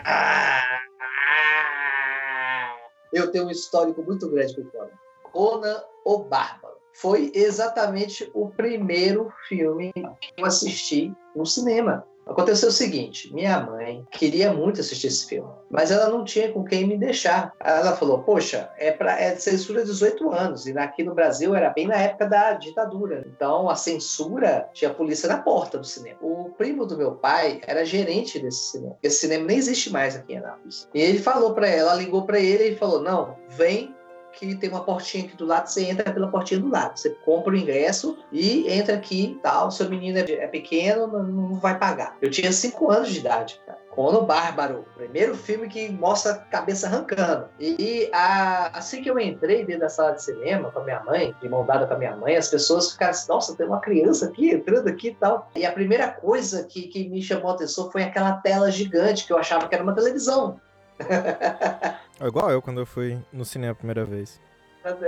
Eu 3.11 3.31
tenho 3.31 3.47
um 3.47 3.49
histórico 3.49 4.03
muito 4.03 4.29
grande 4.29 4.55
com 4.55 4.63
Conan. 4.69 4.91
Conan 5.23 5.83
o 6.05 6.19
Bárbaro. 6.19 6.75
Foi 6.93 7.31
exatamente 7.33 8.29
o 8.35 8.47
primeiro 8.47 9.33
filme 9.47 9.91
que 9.91 10.33
eu 10.37 10.45
assisti 10.45 11.11
no 11.35 11.47
cinema. 11.47 12.05
Aconteceu 12.29 12.69
o 12.69 12.71
seguinte: 12.71 13.33
minha 13.33 13.59
mãe 13.59 14.05
queria 14.11 14.53
muito 14.53 14.79
assistir 14.79 15.07
esse 15.07 15.25
filme, 15.25 15.49
mas 15.69 15.89
ela 15.89 16.09
não 16.09 16.23
tinha 16.23 16.51
com 16.51 16.63
quem 16.63 16.85
me 16.85 16.95
deixar. 16.95 17.53
Ela 17.59 17.95
falou: 17.95 18.19
Poxa, 18.19 18.69
é, 18.77 18.91
pra, 18.91 19.19
é 19.19 19.35
censura 19.35 19.83
18 19.83 20.31
anos, 20.31 20.67
e 20.67 20.77
aqui 20.77 21.03
no 21.03 21.15
Brasil 21.15 21.55
era 21.55 21.71
bem 21.71 21.87
na 21.87 21.95
época 21.95 22.27
da 22.27 22.53
ditadura. 22.53 23.25
Então 23.35 23.67
a 23.67 23.75
censura 23.75 24.69
tinha 24.73 24.91
a 24.91 24.93
polícia 24.93 25.27
na 25.27 25.41
porta 25.41 25.79
do 25.79 25.85
cinema. 25.85 26.19
O 26.21 26.51
primo 26.57 26.85
do 26.85 26.97
meu 26.97 27.13
pai 27.13 27.61
era 27.65 27.83
gerente 27.83 28.39
desse 28.39 28.71
cinema. 28.71 28.95
Esse 29.01 29.21
cinema 29.21 29.45
nem 29.45 29.57
existe 29.57 29.89
mais 29.91 30.15
aqui 30.15 30.33
em 30.33 30.37
Anápolis. 30.37 30.87
E 30.93 31.01
ele 31.01 31.19
falou 31.19 31.53
para 31.53 31.67
ela 31.67 31.95
ligou 31.95 32.25
para 32.25 32.39
ele 32.39 32.69
e 32.69 32.75
falou: 32.75 33.01
Não, 33.01 33.35
vem 33.49 33.95
que 34.33 34.55
tem 34.55 34.69
uma 34.69 34.83
portinha 34.83 35.25
aqui 35.25 35.35
do 35.35 35.45
lado, 35.45 35.67
você 35.67 35.83
entra 35.83 36.11
pela 36.11 36.27
portinha 36.27 36.59
do 36.59 36.69
lado. 36.69 36.97
Você 36.97 37.09
compra 37.25 37.53
o 37.53 37.57
ingresso 37.57 38.17
e 38.31 38.71
entra 38.71 38.95
aqui, 38.95 39.39
tal. 39.41 39.71
Seu 39.71 39.89
menino 39.89 40.19
é 40.19 40.47
pequeno, 40.47 41.07
não 41.07 41.59
vai 41.59 41.77
pagar. 41.77 42.15
Eu 42.21 42.29
tinha 42.29 42.51
5 42.51 42.91
anos 42.91 43.09
de 43.09 43.19
idade, 43.19 43.59
cara. 43.65 43.79
Cono 43.89 44.21
Bárbaro, 44.21 44.85
primeiro 44.95 45.35
filme 45.35 45.67
que 45.67 45.89
mostra 45.89 46.31
a 46.31 46.37
cabeça 46.37 46.87
arrancando. 46.87 47.49
E 47.59 48.09
a, 48.13 48.77
assim 48.77 49.01
que 49.01 49.09
eu 49.09 49.19
entrei 49.19 49.65
dentro 49.65 49.81
da 49.81 49.89
sala 49.89 50.13
de 50.13 50.23
cinema 50.23 50.71
com 50.71 50.79
a 50.79 50.83
minha 50.83 51.03
mãe, 51.03 51.35
de 51.41 51.49
mão 51.49 51.65
dada 51.65 51.85
com 51.85 51.95
a 51.95 51.97
minha 51.97 52.15
mãe, 52.15 52.37
as 52.37 52.47
pessoas 52.47 52.93
ficaram 52.93 53.11
assim, 53.11 53.27
nossa, 53.27 53.57
tem 53.57 53.65
uma 53.65 53.81
criança 53.81 54.27
aqui 54.27 54.51
entrando 54.51 54.87
aqui 54.87 55.09
e 55.09 55.15
tal. 55.15 55.51
E 55.55 55.65
a 55.65 55.71
primeira 55.71 56.07
coisa 56.07 56.63
que, 56.63 56.83
que 56.83 57.09
me 57.09 57.21
chamou 57.21 57.51
a 57.51 57.55
atenção 57.55 57.91
foi 57.91 58.03
aquela 58.03 58.33
tela 58.33 58.71
gigante 58.71 59.25
que 59.25 59.33
eu 59.33 59.37
achava 59.37 59.67
que 59.67 59.75
era 59.75 59.83
uma 59.83 59.95
televisão. 59.95 60.61
É 62.19 62.27
igual 62.27 62.51
eu 62.51 62.61
quando 62.61 62.81
eu 62.81 62.85
fui 62.85 63.17
no 63.31 63.45
cinema 63.45 63.71
a 63.71 63.75
primeira 63.75 64.03
vez. 64.03 64.41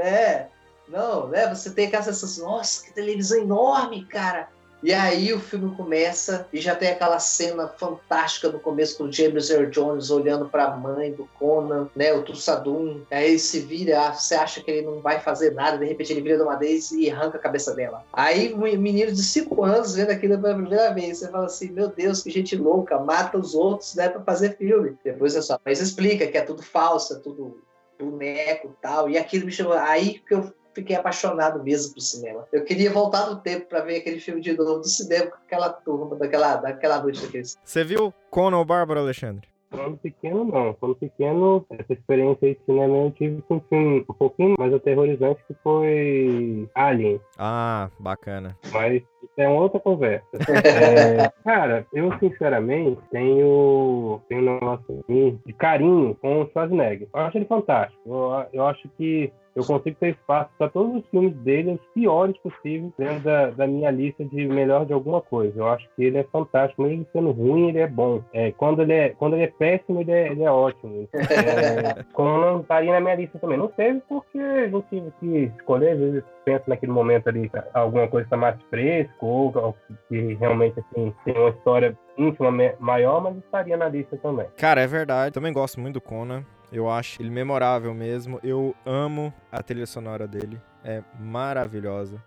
É, 0.02 0.48
não, 0.88 1.28
né? 1.28 1.48
Você 1.54 1.72
tem 1.72 1.88
aquela 1.88 2.04
sensação, 2.04 2.48
nossa, 2.48 2.84
que 2.84 2.94
televisão 2.94 3.40
enorme, 3.40 4.06
cara. 4.06 4.50
E 4.84 4.94
aí 4.94 5.32
o 5.32 5.40
filme 5.40 5.76
começa 5.76 6.48
e 6.52 6.60
já 6.60 6.76
tem 6.76 6.90
aquela 6.90 7.20
cena 7.20 7.68
fantástica 7.68 8.50
no 8.50 8.60
começo 8.60 8.98
com 8.98 9.04
o 9.04 9.12
James 9.12 9.50
Earl 9.50 9.70
Jones 9.70 10.10
olhando 10.10 10.50
para 10.50 10.66
a 10.66 10.76
mãe 10.76 11.12
do 11.12 11.30
Conan, 11.38 11.88
né, 11.96 12.12
o 12.14 12.24
Tussadum. 12.24 13.02
Aí 13.12 13.30
ele 13.30 13.40
se 13.40 13.60
vira, 13.60 14.12
você 14.12 14.34
acha 14.34 14.62
que 14.62 14.72
ele 14.72 14.86
não 14.86 15.00
vai 15.00 15.20
fazer 15.20 15.54
nada, 15.54 15.78
de 15.78 15.86
repente 15.86 16.12
ele 16.12 16.22
vira 16.22 16.38
de 16.38 16.44
uma 16.44 16.56
vez 16.56 16.92
e 16.92 17.12
arranca 17.12 17.38
a 17.38 17.42
cabeça 17.42 17.76
dela. 17.76 18.04
Aí 18.12 18.54
um 18.54 18.60
menino 18.80 19.12
de 19.12 19.24
5 19.24 19.64
anos 19.64 19.96
vendo 19.96 20.10
aquilo 20.10 20.40
pela 20.40 20.56
primeira 20.56 20.94
vez, 20.94 21.20
você 21.20 21.30
fala 21.30 21.46
assim, 21.46 21.72
meu 21.72 21.90
Deus, 21.90 22.24
que 22.24 22.32
gente 22.32 22.56
louca, 22.56 22.98
mata 23.00 23.38
os 23.38 23.54
outros, 23.54 23.94
né, 23.96 24.10
para 24.10 24.22
fazer 24.22 24.58
filme. 24.58 24.98
Depois 25.04 25.36
a 25.36 25.42
sua 25.42 25.60
mãe 25.64 25.74
explica 25.74 26.28
que 26.28 26.38
é 26.38 26.42
tudo 26.42 26.64
falso, 26.64 27.14
é 27.14 27.20
tudo 27.20 27.62
boneco 28.00 28.68
e 28.68 28.82
tal. 28.82 29.10
E 29.10 29.18
aquilo 29.18 29.46
me 29.46 29.52
chamou. 29.52 29.74
Aí 29.74 30.20
que 30.28 30.34
eu 30.34 30.52
fiquei 30.74 30.96
apaixonado 30.96 31.64
mesmo 31.64 31.94
pro 31.94 32.02
cinema. 32.02 32.48
Eu 32.52 32.64
queria 32.64 32.92
voltar 32.92 33.30
no 33.30 33.38
tempo 33.38 33.68
para 33.68 33.82
ver 33.82 33.98
aquele 33.98 34.20
filme 34.20 34.42
de 34.42 34.54
novo 34.54 34.80
do 34.80 34.88
cinema 34.88 35.28
com 35.28 35.38
aquela 35.38 35.70
turma, 35.70 36.16
daquela, 36.16 36.56
daquela 36.56 37.02
noite 37.02 37.22
daqueles. 37.22 37.58
Você 37.64 37.84
viu 37.84 38.14
Conan 38.30 38.60
o 38.60 38.66
Bárbaro, 38.66 39.00
Alexandre? 39.00 39.52
Quando 39.72 39.98
pequeno, 39.98 40.44
não. 40.44 40.74
Quando 40.74 40.96
pequeno, 40.96 41.66
essa 41.70 41.94
experiência 41.94 42.54
de 42.54 42.60
cinema 42.66 42.98
eu 42.98 43.12
tive 43.12 43.42
com 43.44 43.56
um 43.56 43.62
filme 43.62 44.06
um 44.08 44.14
pouquinho 44.14 44.56
mais 44.60 44.74
aterrorizante 44.74 45.42
que 45.48 45.56
foi 45.64 46.70
Alien. 46.76 47.22
Ah, 47.38 47.90
bacana. 47.98 48.58
Mas 48.74 49.02
é 49.38 49.48
uma 49.48 49.62
outra 49.62 49.80
conversa. 49.80 50.26
é, 50.66 51.32
cara, 51.44 51.86
eu 51.94 52.12
sinceramente 52.20 53.02
tenho, 53.12 54.22
tenho 54.28 54.42
um 54.42 54.54
negócio 54.54 55.04
de 55.08 55.54
carinho 55.54 56.16
com 56.22 56.42
o 56.42 56.48
Schwarzenegger. 56.48 57.08
Eu 57.14 57.22
acho 57.22 57.38
ele 57.38 57.46
fantástico. 57.46 58.02
Eu, 58.06 58.46
eu 58.54 58.68
acho 58.68 58.88
que 58.98 59.32
eu 59.56 59.66
consigo 59.66 59.98
ter 60.00 60.12
espaço 60.12 60.50
para 60.58 60.70
todos 60.70 60.96
os 60.96 61.10
filmes 61.10 61.36
dele, 61.38 61.74
os 61.74 61.94
piores 61.94 62.38
possíveis, 62.38 62.92
dentro 62.98 63.20
da, 63.20 63.50
da, 63.50 63.68
minha 63.68 63.92
lista 63.92 64.24
de 64.24 64.48
melhor 64.48 64.86
de 64.86 64.94
alguma 64.94 65.22
coisa. 65.22 65.60
Eu 65.60 65.68
acho 65.68 65.88
que 65.96 66.06
ele 66.06 66.18
é 66.18 66.24
fantástico, 66.24 66.82
mesmo 66.82 67.06
sendo 67.12 67.32
ruim, 67.32 67.70
ele 67.70 67.80
é 67.80 67.88
bom. 67.88 68.24
É, 68.34 68.52
quando, 68.54 68.82
ele 68.82 68.94
é, 68.94 69.10
quando 69.10 69.34
ele 69.34 69.44
é 69.44 69.48
péssimo, 69.48 70.02
ele 70.02 70.12
é, 70.12 70.32
ele 70.32 70.44
é 70.44 70.52
ótimo. 70.52 71.08
É, 71.14 72.04
como 72.14 72.40
não 72.40 72.62
estaria 72.62 72.94
na 72.94 73.02
minha 73.02 73.16
lista 73.16 73.40
também. 73.40 73.58
Não 73.58 73.68
teve 73.68 74.02
porque 74.08 74.68
não 74.72 74.82
tive 74.84 75.12
que 75.20 75.52
escolher, 75.58 75.92
às 75.92 76.00
vezes 76.00 76.24
penso 76.46 76.64
naquele 76.68 76.92
momento 76.92 77.28
ali 77.28 77.52
alguma 77.74 78.08
coisa 78.08 78.26
está 78.26 78.38
mais 78.38 78.60
fresco 78.70 79.11
ou 79.60 79.76
que 80.08 80.34
realmente 80.36 80.80
assim, 80.80 81.14
tem 81.26 81.38
uma 81.38 81.50
história 81.50 81.98
íntima 82.18 82.52
maior, 82.80 83.22
mas 83.22 83.38
estaria 83.38 83.78
na 83.78 83.88
lista 83.88 84.18
também. 84.18 84.48
Cara, 84.58 84.82
é 84.82 84.88
verdade. 84.88 85.34
Também 85.34 85.54
gosto 85.54 85.80
muito 85.80 85.96
do 85.96 86.02
Conan. 86.02 86.44
Eu 86.72 86.90
acho 86.90 87.22
ele 87.22 87.30
memorável 87.30 87.94
mesmo. 87.94 88.40
Eu 88.44 88.74
amo 88.86 89.34
a 89.52 89.62
trilha 89.62 89.86
sonora 89.86 90.28
dele. 90.28 90.60
É 90.84 91.02
maravilhosa. 91.20 92.22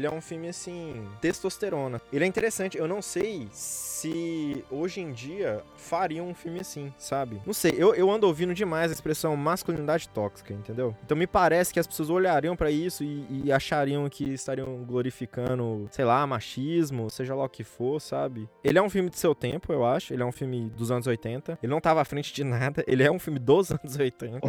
Ele 0.00 0.06
é 0.06 0.10
um 0.10 0.20
filme 0.20 0.48
assim, 0.48 1.06
testosterona. 1.20 2.00
Ele 2.12 2.24
é 2.24 2.26
interessante, 2.26 2.78
eu 2.78 2.88
não 2.88 3.02
sei 3.02 3.48
se 3.52 4.64
hoje 4.70 5.00
em 5.00 5.12
dia 5.12 5.62
fariam 5.76 6.26
um 6.26 6.34
filme 6.34 6.60
assim, 6.60 6.92
sabe? 6.96 7.40
Não 7.44 7.52
sei, 7.52 7.74
eu, 7.76 7.94
eu 7.94 8.10
ando 8.10 8.26
ouvindo 8.26 8.54
demais 8.54 8.90
a 8.90 8.94
expressão 8.94 9.36
masculinidade 9.36 10.08
tóxica, 10.08 10.54
entendeu? 10.54 10.96
Então 11.04 11.16
me 11.16 11.26
parece 11.26 11.72
que 11.72 11.78
as 11.78 11.86
pessoas 11.86 12.08
olhariam 12.08 12.56
para 12.56 12.70
isso 12.70 13.04
e, 13.04 13.26
e, 13.44 13.52
achariam 13.52 14.08
que 14.08 14.24
estariam 14.32 14.84
glorificando, 14.84 15.86
sei 15.90 16.04
lá, 16.04 16.26
machismo, 16.26 17.10
seja 17.10 17.34
lá 17.34 17.44
o 17.44 17.48
que 17.48 17.62
for, 17.62 18.00
sabe? 18.00 18.48
Ele 18.64 18.78
é 18.78 18.82
um 18.82 18.88
filme 18.88 19.10
de 19.10 19.18
seu 19.18 19.34
tempo, 19.34 19.72
eu 19.72 19.84
acho. 19.84 20.14
Ele 20.14 20.22
é 20.22 20.26
um 20.26 20.32
filme 20.32 20.70
dos 20.70 20.90
anos 20.90 21.06
80. 21.06 21.58
Ele 21.62 21.70
não 21.70 21.80
tava 21.80 22.00
à 22.00 22.04
frente 22.04 22.32
de 22.32 22.42
nada. 22.42 22.82
Ele 22.86 23.02
é 23.02 23.10
um 23.10 23.18
filme 23.18 23.38
dos 23.38 23.70
anos 23.70 23.98
80. 23.98 24.40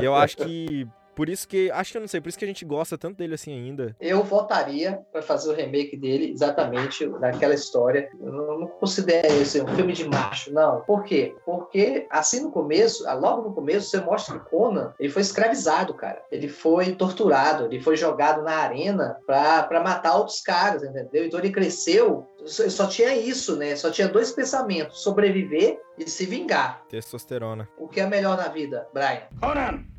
e 0.00 0.04
eu 0.04 0.14
acho 0.14 0.38
que 0.38 0.88
por 1.14 1.28
isso 1.28 1.46
que, 1.46 1.70
acho 1.70 1.92
que 1.92 1.98
eu 1.98 2.00
não 2.00 2.08
sei, 2.08 2.20
por 2.20 2.28
isso 2.28 2.38
que 2.38 2.44
a 2.44 2.48
gente 2.48 2.64
gosta 2.64 2.96
tanto 2.96 3.16
dele 3.16 3.34
assim 3.34 3.52
ainda. 3.52 3.94
Eu 4.00 4.22
votaria 4.22 5.00
para 5.12 5.22
fazer 5.22 5.50
o 5.50 5.54
remake 5.54 5.96
dele 5.96 6.30
exatamente 6.30 7.06
naquela 7.06 7.54
história. 7.54 8.08
Eu 8.20 8.32
não, 8.32 8.66
considero 8.66 9.32
esse 9.34 9.60
um 9.60 9.66
filme 9.68 9.92
de 9.92 10.08
macho, 10.08 10.52
não. 10.52 10.80
Por 10.82 11.04
quê? 11.04 11.34
Porque 11.44 12.06
assim 12.10 12.40
no 12.40 12.50
começo, 12.50 13.06
ah, 13.08 13.14
logo 13.14 13.48
no 13.48 13.54
começo, 13.54 13.90
você 13.90 14.00
mostra 14.00 14.38
que 14.38 14.50
Conan, 14.50 14.94
ele 14.98 15.10
foi 15.10 15.22
escravizado, 15.22 15.94
cara. 15.94 16.22
Ele 16.30 16.48
foi 16.48 16.92
torturado, 16.92 17.66
ele 17.66 17.80
foi 17.80 17.96
jogado 17.96 18.42
na 18.42 18.56
arena 18.56 19.18
para 19.26 19.82
matar 19.82 20.16
outros 20.16 20.40
caras, 20.40 20.82
entendeu? 20.82 21.24
Então 21.24 21.38
ele 21.38 21.50
cresceu, 21.50 22.26
só 22.44 22.86
tinha 22.86 23.14
isso, 23.14 23.56
né? 23.56 23.76
Só 23.76 23.90
tinha 23.90 24.08
dois 24.08 24.32
pensamentos: 24.32 25.02
sobreviver 25.02 25.80
e 25.98 26.08
se 26.08 26.24
vingar. 26.26 26.84
Testosterona. 26.88 27.68
O 27.78 27.88
que 27.88 28.00
é 28.00 28.06
melhor 28.06 28.36
na 28.36 28.48
vida, 28.48 28.86
Brian? 28.92 29.22
Conan! 29.40 29.89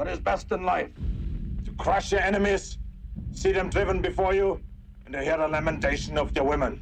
What 0.00 0.08
is 0.08 0.18
best 0.18 0.50
in 0.50 0.62
life? 0.62 0.88
To 1.66 1.72
crush 1.72 2.10
your 2.10 2.22
enemies, 2.22 2.78
see 3.32 3.52
them 3.52 3.68
driven 3.68 4.00
before 4.00 4.32
you, 4.32 4.58
and 5.04 5.12
to 5.12 5.22
hear 5.22 5.36
the 5.36 5.46
lamentation 5.46 6.16
of 6.16 6.34
your 6.34 6.46
women. 6.46 6.80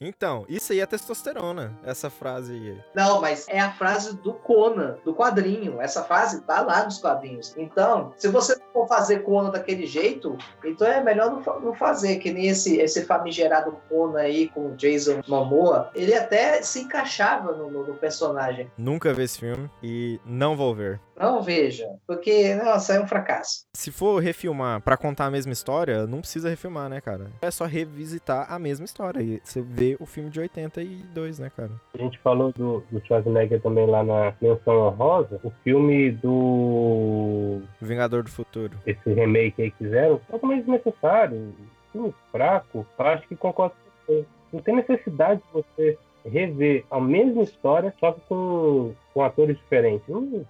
Então, 0.00 0.44
isso 0.48 0.72
aí 0.72 0.80
é 0.80 0.86
testosterona, 0.86 1.72
essa 1.84 2.10
frase 2.10 2.52
aí. 2.52 2.78
Não, 2.94 3.20
mas 3.20 3.46
é 3.48 3.58
a 3.58 3.72
frase 3.72 4.16
do 4.16 4.32
Conan, 4.34 4.96
do 5.04 5.14
quadrinho. 5.14 5.80
Essa 5.80 6.02
frase 6.04 6.42
tá 6.42 6.60
lá 6.60 6.84
nos 6.84 6.98
quadrinhos. 6.98 7.54
Então, 7.56 8.12
se 8.16 8.28
você 8.28 8.58
for 8.72 8.86
fazer 8.86 9.20
Conan 9.20 9.50
daquele 9.50 9.86
jeito, 9.86 10.36
então 10.64 10.86
é 10.86 11.02
melhor 11.02 11.30
não, 11.30 11.60
não 11.60 11.74
fazer, 11.74 12.16
que 12.16 12.30
nem 12.32 12.48
esse, 12.48 12.76
esse 12.78 13.04
famigerado 13.04 13.76
Conan 13.88 14.20
aí 14.20 14.48
com 14.48 14.68
o 14.72 14.76
Jason 14.76 15.20
Momoa. 15.26 15.90
Ele 15.94 16.14
até 16.14 16.62
se 16.62 16.80
encaixava 16.80 17.52
no, 17.52 17.70
no- 17.70 17.86
no 17.86 17.94
personagem. 17.94 18.70
Nunca 18.76 19.12
vi 19.14 19.22
esse 19.22 19.38
filme 19.38 19.70
e 19.82 20.20
não 20.24 20.56
vou 20.56 20.74
ver. 20.74 21.00
Não 21.18 21.40
veja, 21.42 21.88
porque, 22.06 22.54
nossa, 22.56 22.92
é 22.92 23.00
um 23.00 23.06
fracasso. 23.06 23.64
Se 23.74 23.90
for 23.90 24.18
refilmar 24.22 24.82
pra 24.82 24.98
contar 24.98 25.24
a 25.26 25.30
mesma 25.30 25.52
história, 25.52 26.06
não 26.06 26.20
precisa 26.20 26.50
refilmar, 26.50 26.90
né, 26.90 27.00
cara? 27.00 27.30
É 27.40 27.50
só 27.50 27.64
revisitar 27.64 28.52
a 28.52 28.58
mesma 28.58 28.84
história. 28.84 29.22
E 29.22 29.40
você 29.48 29.62
vê 29.62 29.96
o 30.00 30.06
filme 30.06 30.30
de 30.30 30.40
82, 30.40 31.38
né, 31.38 31.50
cara? 31.56 31.70
A 31.94 31.98
gente 31.98 32.18
falou 32.18 32.52
do, 32.52 32.82
do 32.90 33.04
Schwarzenegger 33.06 33.60
também 33.60 33.86
lá 33.86 34.02
na 34.02 34.34
menção 34.40 34.88
honrosa. 34.88 35.40
O 35.42 35.50
filme 35.62 36.10
do. 36.10 37.62
Vingador 37.80 38.22
do 38.22 38.30
Futuro. 38.30 38.76
Esse 38.86 39.12
remake 39.12 39.62
aí 39.62 39.70
que 39.70 39.78
fizeram, 39.78 40.20
totalmente 40.30 40.64
desnecessário. 40.64 41.54
Filme 41.92 42.14
fraco. 42.32 42.86
Eu 42.98 43.06
acho 43.06 43.28
que 43.28 43.36
concordo 43.36 43.74
com 43.74 44.12
você. 44.12 44.26
Não 44.52 44.60
tem 44.60 44.76
necessidade 44.76 45.40
de 45.40 45.52
você 45.52 45.98
rever 46.24 46.84
a 46.90 47.00
mesma 47.00 47.42
história, 47.42 47.94
só 48.00 48.12
que 48.12 48.20
com, 48.22 48.94
com 49.14 49.22
atores 49.22 49.56
diferentes. 49.56 50.06
Não, 50.08 50.44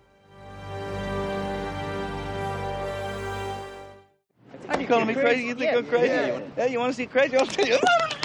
You 4.78 4.86
calling 4.86 5.06
me 5.06 5.14
crazy? 5.14 5.42
You 5.44 5.54
think 5.54 5.72
I'm 5.72 5.86
crazy? 5.86 6.42
Yeah, 6.56 6.66
you 6.66 6.78
want 6.78 6.90
to 6.90 6.96
see 6.96 7.06
crazy? 7.06 7.36
I'll 7.38 7.46
tell 7.46 7.66
you. 7.66 7.78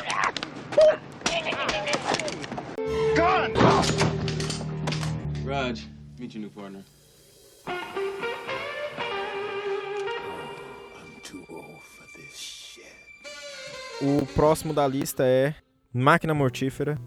Gun! 3.16 3.54
Raj, 5.46 5.88
meet 6.20 6.34
your 6.36 6.42
new 6.42 6.50
partner. 6.50 6.84
O 14.02 14.26
próximo 14.34 14.74
da 14.74 14.88
lista 14.88 15.24
é 15.24 15.54
Máquina 15.94 16.34
Mortífera. 16.34 16.98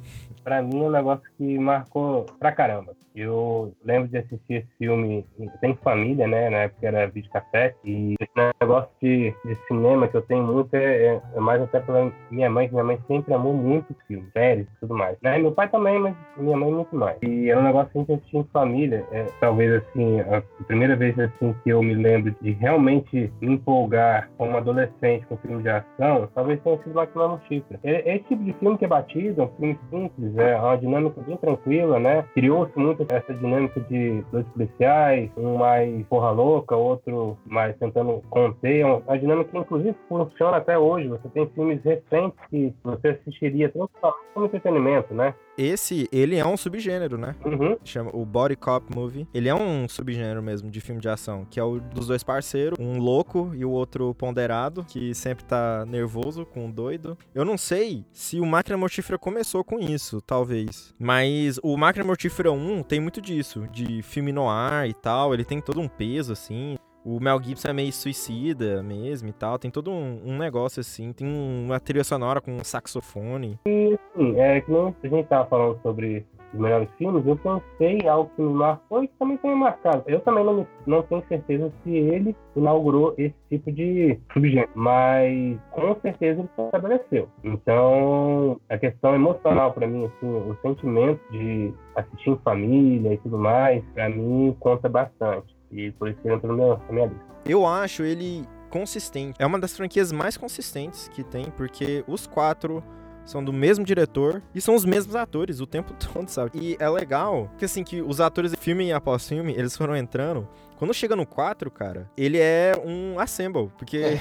pra 0.45 0.63
mim 0.63 0.83
é 0.83 0.87
um 0.87 0.91
negócio 0.91 1.25
que 1.37 1.59
marcou 1.59 2.25
pra 2.39 2.53
caramba. 2.53 2.95
Eu 3.15 3.73
lembro 3.85 4.09
de 4.09 4.19
assistir 4.19 4.55
esse 4.55 4.69
filme 4.79 5.25
sem 5.61 5.75
família, 5.77 6.27
né? 6.27 6.51
Na 6.51 6.59
época 6.59 6.87
era 6.87 7.07
videocassete. 7.07 7.77
E 7.85 8.15
esse 8.21 8.33
negócio 8.61 8.91
de, 9.01 9.33
de 9.45 9.57
cinema 9.69 10.09
que 10.09 10.17
eu 10.17 10.23
tenho 10.23 10.43
muito 10.45 10.75
é, 10.75 11.07
é- 11.07 11.23
é 11.37 11.41
mais 11.41 11.63
até 11.63 11.81
pela 11.81 12.11
minha 12.31 12.51
mãe, 12.51 12.67
que 12.67 12.75
minha 12.75 12.85
mãe 12.85 12.99
sempre 13.07 13.33
amou 13.33 13.53
muito 13.55 13.95
filme, 14.09 14.27
séries 14.33 14.67
e 14.67 14.81
tudo 14.81 14.95
mais. 14.95 15.17
Né? 15.23 15.39
Meu 15.39 15.53
pai 15.53 15.69
também, 15.69 15.99
mas 15.99 16.15
minha 16.37 16.57
mãe 16.57 16.73
muito 16.73 16.95
mais. 16.97 17.17
E 17.23 17.49
era 17.51 17.61
um 17.61 17.65
negócio 17.65 17.91
que 17.93 17.99
a 17.99 18.01
gente 18.01 18.13
assistia 18.15 18.41
em 18.41 18.45
família. 18.53 19.05
É, 19.13 19.27
talvez 19.41 19.73
assim, 19.75 20.21
a 20.21 20.43
primeira 20.65 20.97
vez 20.97 21.17
assim 21.19 21.55
que 21.63 21.71
eu 21.71 21.83
me 21.83 21.95
lembro 21.95 22.35
de 22.41 22.51
realmente 22.53 23.33
me 23.41 23.55
empolgar 23.55 24.29
como 24.37 24.57
adolescente 24.57 25.25
com 25.27 25.37
filme 25.37 25.63
de 25.63 25.69
ação, 25.69 26.29
talvez 26.35 26.61
tenha 26.63 26.79
sido 26.83 26.95
Máquina 26.95 27.41
é 27.83 28.17
esse 28.17 28.25
tipo 28.25 28.43
de 28.45 28.53
filme 28.55 28.79
que 28.79 28.85
é 28.85 28.89
batido, 28.89 29.43
é 29.43 29.45
um 29.45 29.49
filme 29.49 29.79
simples, 29.91 30.37
é 30.37 30.57
uma 30.57 30.77
dinâmica 30.77 31.21
bem 31.21 31.37
tranquila, 31.37 31.99
né? 31.99 32.25
Criou-se 32.35 32.77
muito 32.79 33.04
essa 33.11 33.35
dinâmica 33.35 33.81
de 33.81 34.23
dois 34.31 34.47
policiais, 34.49 35.31
um 35.37 35.57
mais 35.57 36.07
porra 36.07 36.31
louca, 36.31 36.77
outro 36.77 37.37
mais 37.47 37.77
tentando 37.79 38.23
conter. 38.31 38.81
É 38.81 38.87
uma, 38.87 39.19
dinâmica 39.19 39.51
que, 39.51 39.59
inclusive, 39.59 39.97
funciona 40.09 40.57
até 40.57 40.79
hoje. 40.79 41.09
Você 41.09 41.29
tem 41.29 41.47
filmes 41.51 41.83
recentes 41.83 42.39
que 42.51 42.75
você 42.83 43.09
assistiria 43.09 43.69
tranquilamente 43.69 44.25
como 44.33 44.47
entretenimento, 44.47 45.15
né? 45.15 45.35
Esse, 45.57 46.09
ele 46.13 46.37
é 46.37 46.47
um 46.47 46.57
subgênero, 46.57 47.17
né? 47.17 47.35
Uhum. 47.45 47.77
Chama 47.85 48.11
o 48.13 48.25
Body 48.25 48.57
Cop 48.57 48.95
Movie. 48.95 49.27
Ele 49.33 49.49
é 49.49 49.55
um 49.55 49.89
subgênero 49.89 50.43
mesmo 50.43 50.71
de 50.71 50.81
filme 50.81 51.01
de 51.01 51.09
ação, 51.09 51.47
que 51.49 51.61
é 51.61 51.65
o 51.65 51.81
dos 51.81 52.09
dois 52.09 52.23
parceiros, 52.23 52.79
um 52.79 52.99
louco 52.99 53.53
e 53.55 53.65
o 53.65 53.71
outro 53.71 54.15
ponderado, 54.15 54.85
que 54.85 55.15
sempre 55.15 55.45
tá 55.45 55.85
nervoso 55.87 56.45
com 56.45 56.67
um 56.67 56.71
doido. 56.71 57.17
Eu 57.35 57.45
não 57.45 57.57
sei 57.57 58.05
se 58.13 58.41
o 58.41 58.47
Máquina 58.47 58.77
Mortífera 58.77 59.19
começou 59.19 59.63
com 59.63 59.79
isso, 59.79 60.21
talvez. 60.21 60.95
Mas 60.99 61.59
o 61.63 61.77
Máquina 61.77 62.05
Mortífera 62.05 62.51
1 62.51 62.83
tem 62.83 63.01
muito 63.01 63.21
disso, 63.21 63.67
de 63.73 64.03
filme 64.03 64.33
no 64.33 64.49
ar 64.49 64.89
e 64.89 64.95
tal. 64.95 65.33
Ele 65.33 65.45
tem 65.45 65.61
todo 65.61 65.81
um 65.81 65.89
peso, 65.89 66.33
assim. 66.33 66.77
O 67.05 67.21
Mel 67.21 67.39
Gibson 67.43 67.69
é 67.69 67.73
meio 67.75 67.93
suicida 67.93 68.83
mesmo 68.83 69.29
e 69.29 69.33
tal. 69.33 69.59
Tem 69.59 69.71
todo 69.71 69.91
um, 69.91 70.21
um 70.25 70.39
negócio 70.39 70.81
assim. 70.81 71.13
Tem 71.13 71.27
um- 71.27 71.67
uma 71.67 71.79
trilha 71.79 72.03
sonora 72.05 72.41
com 72.41 72.53
um 72.53 72.65
saxofone. 72.65 73.59
Sim, 73.67 73.97
é 74.37 74.61
que 74.63 74.71
nem 74.73 74.95
a 75.03 75.07
gente 75.09 75.27
tava 75.29 75.47
falando 75.49 75.79
sobre 75.83 76.25
os 76.55 76.61
melhores 76.61 76.89
filmes, 76.97 77.27
eu 77.27 77.37
pensei 77.37 78.07
algo 78.09 78.31
que 78.37 78.41
me 78.41 78.53
marcou 78.55 79.03
e 79.03 79.09
também 79.19 79.37
tem 79.39 79.55
marcado. 79.57 80.05
Eu 80.07 80.21
também 80.21 80.45
não, 80.45 80.65
não 80.87 81.03
tenho 81.03 81.23
certeza 81.29 81.71
se 81.83 81.91
ele 81.91 82.35
inaugurou 82.55 83.13
esse 83.19 83.35
tipo 83.51 83.73
de 83.73 84.17
subgênero, 84.33 84.71
mas 84.75 85.59
com 85.73 85.97
certeza 86.01 86.41
ele 86.41 86.49
estabeleceu. 86.67 87.29
Então, 87.43 88.61
a 88.69 88.79
questão 88.79 89.15
emocional 89.17 89.73
para 89.73 89.87
mim, 89.87 90.05
assim, 90.05 90.27
o 90.29 90.57
sentimento 90.63 91.21
de 91.33 91.75
assistir 91.97 92.31
em 92.31 92.37
família 92.39 93.15
e 93.15 93.19
tudo 93.19 93.37
mais, 93.37 93.83
para 93.93 94.09
mim 94.09 94.57
conta 94.61 94.89
bastante. 94.89 95.54
E 95.75 95.91
por 95.93 96.09
isso 96.09 96.21
que 96.21 96.29
ele 96.29 96.37
entra 96.37 96.49
no 96.49 96.57
meu- 96.57 96.79
na 96.87 96.93
minha 96.93 97.07
lista. 97.07 97.25
Eu 97.45 97.67
acho 97.67 98.03
ele 98.03 98.47
consistente. 98.71 99.37
É 99.39 99.45
uma 99.47 99.59
das 99.59 99.77
franquias 99.77 100.11
mais 100.13 100.37
consistentes 100.37 101.09
que 101.09 101.23
tem, 101.23 101.47
porque 101.51 102.03
os 102.07 102.27
quatro 102.27 102.83
são 103.25 103.43
do 103.43 103.53
mesmo 103.53 103.85
diretor 103.85 104.43
e 104.55 104.61
são 104.61 104.75
os 104.75 104.85
mesmos 104.85 105.17
atores 105.17 105.61
o 105.61 105.67
tempo 105.67 105.93
todo, 106.13 106.29
sabe? 106.29 106.51
E 106.55 106.77
é 106.79 106.89
legal 106.89 107.51
que 107.59 107.65
assim 107.65 107.83
que 107.83 108.03
os 108.03 108.21
atores 108.21 108.55
filme 108.59 108.93
após 108.93 109.29
filme, 109.29 109.53
eles 109.55 109.77
foram 109.77 109.97
entrando. 109.97 110.47
Quando 110.77 110.93
chega 110.93 111.15
no 111.17 111.25
4, 111.27 111.71
cara, 111.71 112.11
ele 112.17 112.39
é 112.39 112.73
um 112.85 113.19
assemble, 113.19 113.71
porque 113.79 114.03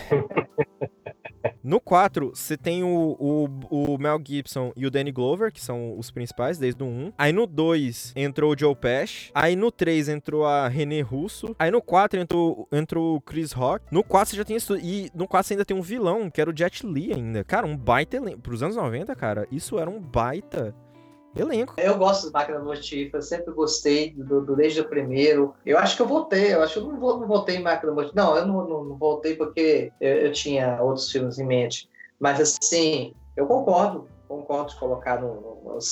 No 1.64 1.80
4, 1.80 2.32
você 2.34 2.58
tem 2.58 2.84
o, 2.84 3.16
o, 3.20 3.94
o 3.94 3.98
Mel 3.98 4.20
Gibson 4.26 4.72
e 4.76 4.86
o 4.86 4.92
Danny 4.92 5.12
Glover, 5.12 5.52
que 5.52 5.62
são 5.62 5.98
os 5.98 6.12
principais 6.12 6.58
desde 6.58 6.84
o 6.84 6.86
1. 6.86 7.14
Aí 7.18 7.32
no 7.32 7.46
2 7.48 8.14
entrou 8.16 8.54
o 8.54 8.58
Joe 8.58 8.76
Pesci. 8.76 9.32
Aí 9.34 9.56
no 9.56 9.72
3 9.72 10.10
entrou 10.10 10.46
a 10.46 10.68
René 10.68 11.02
Russo. 11.02 11.56
Aí 11.58 11.72
no 11.72 11.82
4 11.82 12.20
entrou, 12.20 12.68
entrou 12.72 13.16
o 13.16 13.22
Chris 13.22 13.52
Rock. 13.52 13.86
No 13.92 14.04
4 14.04 14.32
você 14.32 14.38
já 14.38 14.46
tem 14.46 14.56
isso. 14.56 14.76
E 14.78 15.10
no 15.14 15.28
4 15.28 15.48
você 15.48 15.54
ainda 15.54 15.66
tem 15.66 15.76
um 15.76 15.82
vilão, 15.82 16.30
que 16.30 16.42
era 16.42 16.50
o 16.50 16.58
Jet 16.58 16.86
Li 16.86 17.14
ainda. 17.14 17.44
Cara, 17.44 17.66
um 17.66 17.78
baita 17.78 18.18
elenco. 18.18 18.42
Pros 18.42 18.64
anos 18.64 18.76
90, 18.76 19.16
cara, 19.16 19.48
isso 19.52 19.80
era 19.80 19.90
um 19.90 20.00
baita 20.00 20.76
elenco. 21.36 21.74
Eu 21.78 21.98
gosto 21.98 22.28
de 22.28 22.34
Máquina 22.34 22.60
Mortífera, 22.60 23.22
sempre 23.22 23.54
gostei 23.54 24.14
do, 24.14 24.42
do- 24.46 24.56
desde 24.56 24.82
o 24.82 24.90
primeiro. 24.90 25.54
Eu 25.66 25.78
acho 25.78 25.96
que 25.96 26.02
eu 26.02 26.08
voltei, 26.08 26.54
eu 26.54 26.62
acho 26.62 26.74
que 26.74 26.80
eu 26.80 26.88
não, 26.94 27.20
não 27.20 27.28
voltei 27.28 27.56
em 27.58 27.62
Máquina 27.62 27.92
Mortífera. 27.92 28.24
Não, 28.26 28.38
eu 28.38 28.46
não, 28.46 28.68
não, 28.68 28.84
não 28.86 28.98
voltei 28.98 29.36
porque 29.36 29.92
eu, 30.00 30.14
eu 30.28 30.32
tinha 30.32 30.82
outros 30.82 31.12
filmes 31.12 31.40
em 31.40 31.46
mente. 31.46 31.90
Mas 32.20 32.40
assim, 32.40 33.14
eu 33.36 33.46
concordo, 33.48 34.08
concordo 34.38 34.72
de 34.72 34.80
colocar 34.80 35.22
no- 35.22 35.54
os 35.76 35.90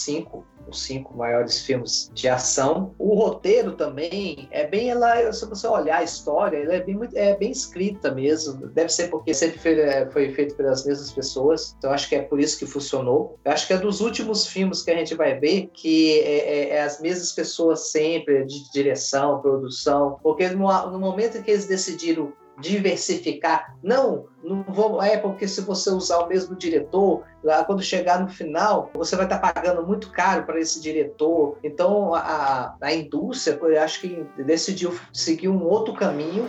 cinco 0.84 1.16
maiores 1.16 1.62
filmes 1.62 2.10
de 2.14 2.28
ação. 2.28 2.94
O 2.98 3.16
roteiro 3.16 3.74
também 3.76 4.48
é 4.52 4.66
bem 4.68 4.90
ela, 4.90 5.32
se 5.34 5.46
você 5.46 5.68
olhar 5.68 5.98
a 6.00 6.04
história, 6.04 6.58
ela 6.58 6.74
é 6.76 6.82
bem, 6.82 7.00
é 7.16 7.36
bem 7.36 7.52
escrita 7.52 8.12
mesmo. 8.12 8.68
Deve 8.68 8.90
ser 8.90 9.10
porque 9.10 9.34
sempre 9.34 9.60
foi, 9.60 9.80
é, 9.80 10.10
foi 10.12 10.32
feito 10.34 10.56
pelas 10.56 10.86
mesmas 10.86 11.12
pessoas. 11.12 11.76
Então 11.78 11.92
acho 11.92 12.08
que 12.08 12.16
é 12.16 12.22
por 12.22 12.40
isso 12.40 12.58
que 12.60 12.66
funcionou. 12.66 13.40
Eu 13.44 13.52
acho 13.52 13.68
que 13.68 13.74
é 13.74 13.78
dos 13.78 14.02
últimos 14.02 14.48
filmes 14.48 14.82
que 14.82 14.92
a 14.92 14.96
gente 14.96 15.16
vai 15.16 15.40
ver 15.40 15.70
que 15.74 16.20
é, 16.20 16.50
é- 16.50 16.70
é 16.76 16.82
as 16.84 17.02
mesmas 17.02 17.32
pessoas 17.32 17.92
sempre 17.92 18.46
de 18.46 18.72
direção, 18.72 19.42
produção, 19.42 20.18
porque 20.22 20.48
no, 20.50 20.68
no 20.92 21.00
momento 21.00 21.38
em 21.38 21.44
que 21.44 21.52
eles 21.52 21.66
decidiram 21.66 22.34
diversificar, 22.62 23.76
não, 23.84 24.26
não 24.44 24.64
vou, 24.64 25.02
é 25.02 25.18
porque 25.18 25.48
se 25.48 25.62
você 25.62 25.90
usar 25.90 26.20
o 26.20 26.28
mesmo 26.28 26.56
diretor, 26.56 27.24
lá 27.44 27.64
quando 27.64 27.82
chegar 27.82 28.22
no 28.22 28.30
final, 28.30 28.90
você 28.94 29.16
vai 29.16 29.26
estar 29.26 29.40
pagando 29.40 29.86
muito 29.86 30.12
caro 30.12 30.46
para 30.46 30.60
esse 30.60 30.82
diretor. 30.82 31.58
Então 31.64 32.14
a, 32.14 32.76
a 32.80 32.94
indústria, 32.94 33.58
eu 33.62 33.82
acho 33.82 34.02
que 34.02 34.26
decidiu 34.46 34.98
seguir 35.12 35.50
um 35.50 35.64
outro 35.64 35.94
caminho 35.94 36.48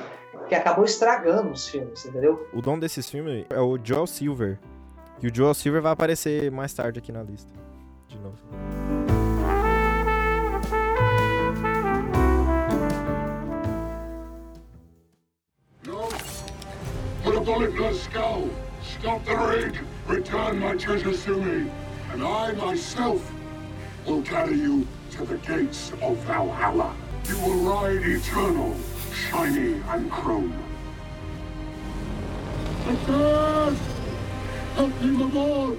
que 0.49 0.55
acabou 0.55 0.85
estragando 0.85 1.51
os 1.51 1.69
filmes, 1.69 2.05
entendeu? 2.05 2.47
O 2.53 2.61
dono 2.61 2.81
desses 2.81 3.09
filmes 3.09 3.47
é 3.51 3.61
o 3.61 3.79
Joel 3.83 4.07
Silver. 4.07 4.59
E 5.23 5.29
o 5.29 5.35
Joel 5.35 5.55
Silver 5.55 5.81
vai 5.81 5.93
aparecer 5.93 6.51
mais 6.51 6.75
tarde 6.75 6.99
aqui 6.99 7.13
na 7.13 7.23
lista. 7.23 7.53
De 8.09 8.19
novo. 8.19 8.37
Stop 19.03 19.25
the 19.25 19.35
raid! 19.35 19.81
Return 20.07 20.61
my 20.61 20.77
treasures 20.77 21.25
to 21.25 21.37
me, 21.37 21.69
and 22.13 22.23
I 22.23 22.53
myself 22.53 23.33
will 24.07 24.23
carry 24.23 24.55
you 24.55 24.87
to 25.11 25.25
the 25.25 25.39
gates 25.39 25.91
of 26.01 26.17
Valhalla. 26.19 26.95
You 27.29 27.37
will 27.39 27.69
ride 27.69 27.97
eternal, 27.97 28.77
shiny 29.13 29.83
and 29.89 30.09
chrome. 30.09 30.53
Help 34.77 35.03
me, 35.03 35.73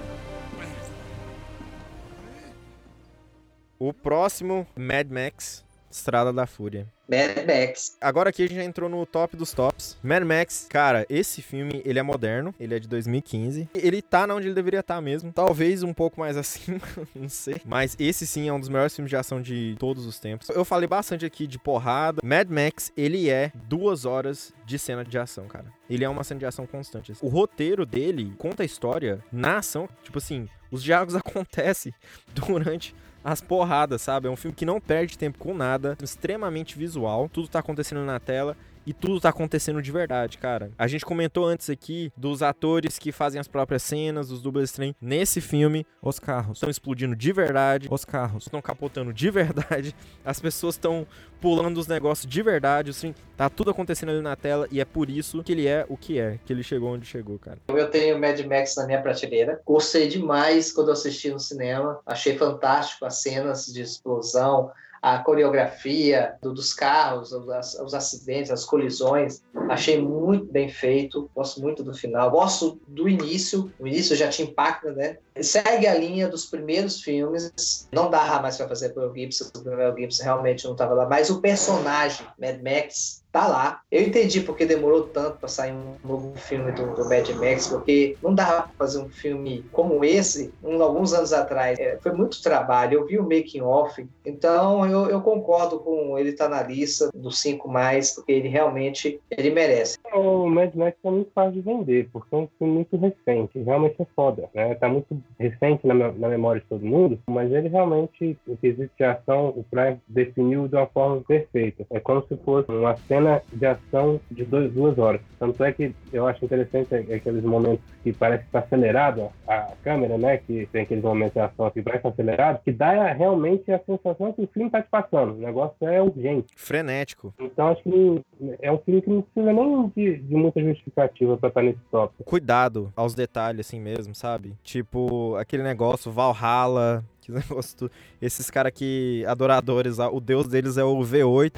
O 3.80 3.94
próximo, 3.94 4.68
Mad 4.76 5.10
Max, 5.10 5.64
Estrada 5.94 6.34
da 6.34 6.48
Fúria. 6.48 6.88
Mad 7.08 7.46
Max. 7.46 7.98
Agora 8.02 8.30
aqui 8.30 8.44
a 8.44 8.48
gente 8.48 8.56
já 8.56 8.64
entrou 8.64 8.90
no 8.90 9.06
top 9.06 9.38
dos 9.38 9.52
tops. 9.54 9.96
Mad 10.02 10.24
Max, 10.24 10.66
cara, 10.68 11.06
esse 11.08 11.42
filme, 11.42 11.84
ele 11.86 12.00
é 12.00 12.04
moderno, 12.04 12.54
ele 12.60 12.74
é 12.74 12.80
de 12.80 12.88
2015. 12.88 13.70
Ele 13.76 14.02
tá 14.02 14.26
onde 14.34 14.48
ele 14.48 14.56
deveria 14.56 14.80
estar 14.80 15.00
mesmo. 15.02 15.32
Talvez 15.32 15.84
um 15.84 15.94
pouco 15.94 16.20
mais 16.20 16.36
acima, 16.38 16.82
não 17.14 17.30
sei. 17.30 17.62
Mas 17.64 17.96
esse 18.00 18.26
sim 18.26 18.48
é 18.48 18.54
um 18.54 18.60
dos 18.60 18.70
melhores 18.70 18.96
filmes 18.96 19.12
de 19.12 19.16
ação 19.16 19.40
de 19.40 19.76
todos 19.78 20.08
os 20.08 20.20
tempos. 20.20 20.50
Eu 20.50 20.66
falei 20.66 20.88
bastante 20.88 21.26
aqui 21.26 21.46
de 21.46 21.60
porrada. 21.60 22.22
Mad 22.24 22.50
Max, 22.50 22.92
ele 22.98 23.30
é 23.30 23.52
duas 23.68 24.06
horas 24.06 24.52
de 24.66 24.80
cena 24.80 25.06
de 25.06 25.18
ação, 25.20 25.48
cara. 25.48 25.66
Ele 25.88 26.04
é 26.04 26.10
uma 26.10 26.24
cena 26.24 26.40
de 26.40 26.46
ação 26.48 26.66
constante. 26.66 27.14
O 27.22 27.28
roteiro 27.28 27.86
dele 27.86 28.34
conta 28.40 28.64
a 28.64 28.66
história 28.66 29.24
na 29.32 29.58
ação. 29.58 29.88
Tipo 30.02 30.18
assim, 30.18 30.50
os 30.72 30.82
diálogos 30.82 31.14
acontecem 31.16 31.94
durante 32.34 32.96
as 33.24 33.42
porradas, 33.42 34.02
sabe? 34.02 34.28
É 34.28 34.32
um 34.32 34.36
filme 34.36 34.56
que 34.56 34.66
não 34.66 34.82
perde 34.82 35.18
tempo 35.18 35.38
com 35.38 35.54
nada, 35.54 35.98
extremamente 36.02 36.78
visual, 36.78 37.30
tudo 37.30 37.48
tá 37.48 37.60
acontecendo 37.60 38.04
na 38.04 38.20
tela 38.20 38.58
e 38.86 38.94
tudo 38.94 39.20
tá 39.20 39.30
acontecendo 39.30 39.82
de 39.82 39.92
verdade, 39.92 40.38
cara. 40.38 40.72
A 40.78 40.88
gente 40.88 41.06
comentou 41.06 41.46
antes 41.46 41.70
aqui 41.70 42.12
dos 42.16 42.42
atores 42.42 43.00
que 43.00 43.12
fazem 43.12 43.40
as 43.40 43.48
próprias 43.48 43.84
cenas, 43.84 44.32
os 44.32 44.42
dublês 44.42 44.72
trem. 44.72 44.96
Nesse 45.02 45.42
filme, 45.42 45.86
os 46.02 46.20
carros 46.20 46.58
estão 46.58 46.70
explodindo 46.70 47.16
de 47.16 47.32
verdade, 47.32 47.88
os 47.90 48.06
carros 48.06 48.46
estão 48.46 48.62
capotando 48.62 49.14
de 49.14 49.30
verdade, 49.30 49.96
as 50.24 50.40
pessoas 50.40 50.76
estão 50.76 51.08
pulando 51.40 51.78
os 51.78 51.88
negócios 51.88 52.26
de 52.26 52.42
verdade, 52.42 52.92
assim, 52.92 53.14
tá 53.36 53.50
tudo 53.50 53.70
acontecendo 53.70 54.10
ali 54.10 54.22
na 54.22 54.36
tela 54.36 54.66
e 54.72 54.80
é 54.80 54.86
por 54.86 55.10
isso 55.10 55.44
que 55.44 55.52
ele 55.52 55.68
é 55.68 55.86
o 55.90 55.98
que 55.98 56.18
é, 56.18 56.40
que 56.46 56.54
ele 56.54 56.64
chegou 56.64 56.94
onde 56.94 57.06
chegou, 57.06 57.38
cara. 57.38 57.58
Eu 57.68 57.90
tenho 57.90 58.18
Mad 58.18 58.40
Max 58.46 58.76
na 58.78 58.86
minha 58.86 59.02
prateleira. 59.02 59.62
Gostei 59.66 60.08
demais 60.08 60.72
quando 60.72 60.92
assisti 60.92 61.30
no 61.30 61.40
cinema. 61.40 62.00
Achei 62.06 62.38
fantástico 62.38 63.06
as 63.06 63.22
cenas 63.22 63.66
de 63.66 63.82
explosão, 63.82 64.72
a 65.04 65.20
coreografia 65.20 66.36
do, 66.42 66.54
dos 66.54 66.74
carros, 66.74 67.34
os, 67.34 67.94
acidentes, 67.94 68.50
as 68.50 68.64
colisões. 68.64 69.44
Achei 69.70 70.02
muito 70.02 70.46
bem 70.46 70.70
feito. 70.70 71.30
Gosto 71.36 71.62
muito 71.62 71.84
do 71.84 71.94
final. 71.94 72.32
Gosto 72.32 72.80
do 72.88 73.10
início. 73.10 73.70
O 73.78 73.86
início 73.86 74.16
já 74.16 74.30
te 74.30 74.44
impacta, 74.44 74.94
né? 74.94 75.18
Segue 75.42 75.88
a 75.88 75.94
linha 75.94 76.30
dos 76.30 76.46
primeiros 76.46 77.02
filmes. 77.02 77.90
Não 77.92 78.10
dá 78.10 78.42
mais 78.42 78.56
para 78.56 78.70
fazer 78.70 78.90
pelo 78.94 79.14
Gibson, 79.14 79.50
porque 79.52 79.68
o 79.68 79.76
Mel 79.76 79.94
Gibson 79.94 80.24
realmente 80.24 80.64
não 80.64 80.72
estava 80.72 80.94
lá. 80.94 81.06
Mas 81.06 81.30
o 81.30 81.42
personagem, 81.42 82.26
Mad 82.40 82.62
Max, 82.64 83.23
tá 83.34 83.48
lá. 83.48 83.82
Eu 83.92 84.04
entendi 84.04 84.42
porque 84.42 84.64
demorou 84.64 85.08
tanto 85.08 85.40
para 85.40 85.50
sair 85.50 85.74
um 85.74 85.96
novo 86.08 86.34
filme 86.36 86.72
do, 86.72 86.94
do, 86.94 87.10
Mad 87.10 87.28
Max, 87.32 87.68
porque 87.68 88.16
não 88.22 88.34
dava 88.34 88.62
pra 88.62 88.72
fazer 88.78 89.00
um 89.00 89.10
filme 89.10 89.66
como 89.72 90.06
esse, 90.06 90.54
um, 90.64 90.82
alguns 90.82 91.14
anos 91.14 91.34
atrás. 91.34 91.80
É, 91.80 91.98
foi 91.98 92.12
muito 92.12 92.42
trabalho. 92.44 93.00
Eu 93.00 93.06
vi 93.08 93.18
o 93.18 93.24
making 93.24 93.62
off, 93.62 94.06
então 94.24 94.86
eu, 94.86 95.10
eu 95.10 95.20
concordo 95.22 95.80
com 95.80 96.18
ele 96.18 96.34
tá 96.34 96.48
na 96.48 96.62
lista 96.62 97.10
dos 97.14 97.42
cinco 97.42 97.68
mais, 97.68 98.14
porque 98.14 98.32
ele 98.32 98.48
realmente 98.48 99.20
ele 99.32 99.50
merece. 99.50 99.98
O 100.14 100.48
Mad 100.48 100.74
Max 100.76 100.96
é 101.04 101.10
muito 101.10 101.32
fácil 101.34 101.54
de 101.54 101.62
vender, 101.62 102.10
porque 102.14 102.36
é 102.36 102.38
um 102.38 102.48
filme 102.60 102.74
muito 102.74 102.96
recente. 102.98 103.60
Realmente 103.64 104.00
é 104.00 104.06
foda, 104.16 104.48
né? 104.54 104.76
Tá 104.76 104.88
muito 104.88 105.20
recente 105.40 105.88
na, 105.88 105.96
na 105.96 106.30
memória 106.30 106.62
de 106.62 106.68
todo 106.68 106.86
mundo, 106.86 107.18
mas 107.28 107.52
ele 107.52 107.68
realmente, 107.68 108.38
em 108.48 108.56
quesito 108.58 108.92
de 108.96 109.04
ação, 109.04 109.50
o 109.50 109.66
Prime 109.72 110.00
definiu 110.08 110.68
de 110.68 110.76
uma 110.76 110.86
forma 110.86 111.22
perfeita. 111.22 111.84
É 111.90 112.00
como 112.00 112.24
se 112.28 112.38
fosse 112.38 112.70
uma 112.70 112.96
cena 112.96 113.23
cena 113.24 113.42
de 113.52 113.66
ação 113.66 114.20
de 114.30 114.44
dois, 114.44 114.72
duas 114.72 114.98
horas. 114.98 115.22
Tanto 115.40 115.64
é 115.64 115.72
que 115.72 115.96
eu 116.12 116.28
acho 116.28 116.44
interessante 116.44 116.94
aqueles 116.96 117.44
momentos 117.44 117.84
que 118.04 118.14
parece 118.14 118.44
que 118.44 118.50
está 118.50 118.60
acelerado 118.60 119.30
a 119.48 119.74
câmera, 119.84 120.18
né? 120.18 120.38
Que 120.38 120.68
tem 120.72 120.84
aqueles 120.84 121.04
momentos 121.04 121.34
de 121.34 121.40
ação 121.40 121.72
que 121.72 121.82
parece 121.82 122.08
acelerado, 122.08 122.62
que 122.64 122.72
dá 122.72 123.12
realmente 123.14 123.72
a 123.72 123.80
sensação 123.80 124.34
que 124.34 124.44
o 124.44 124.48
filme 124.48 124.68
está 124.68 124.82
te 124.82 124.90
passando. 124.90 125.34
O 125.34 125.38
negócio 125.38 125.76
é 125.82 126.02
urgente. 126.02 126.48
Frenético. 126.56 127.34
Então 127.40 127.70
acho 127.70 127.84
que 127.84 128.22
é 128.62 128.72
um 128.72 128.78
filme 128.80 129.02
que 129.02 129.10
não 129.10 129.22
precisa 129.22 129.54
nem 129.54 129.92
de, 129.96 130.18
de 130.18 130.36
muita 130.36 130.62
justificativa 130.62 131.38
para 131.38 131.50
estar 131.50 131.62
tá 131.62 131.66
nesse 131.66 131.80
top. 131.92 132.14
Cuidado 132.26 132.92
aos 132.96 133.16
detalhes, 133.16 133.66
assim 133.66 133.80
mesmo, 133.80 134.14
sabe? 134.14 134.54
Tipo, 134.64 135.36
aquele 135.36 135.64
negócio 135.64 136.12
Valhalla, 136.12 137.04
que 137.22 137.32
negócio. 137.32 137.90
Esses 138.22 138.50
caras 138.50 138.72
que. 138.74 139.24
Adoradores, 139.28 139.98
o 140.00 140.20
deus 140.20 140.48
deles 140.48 140.78
é 140.78 140.84
o 140.84 141.00
V8. 141.00 141.54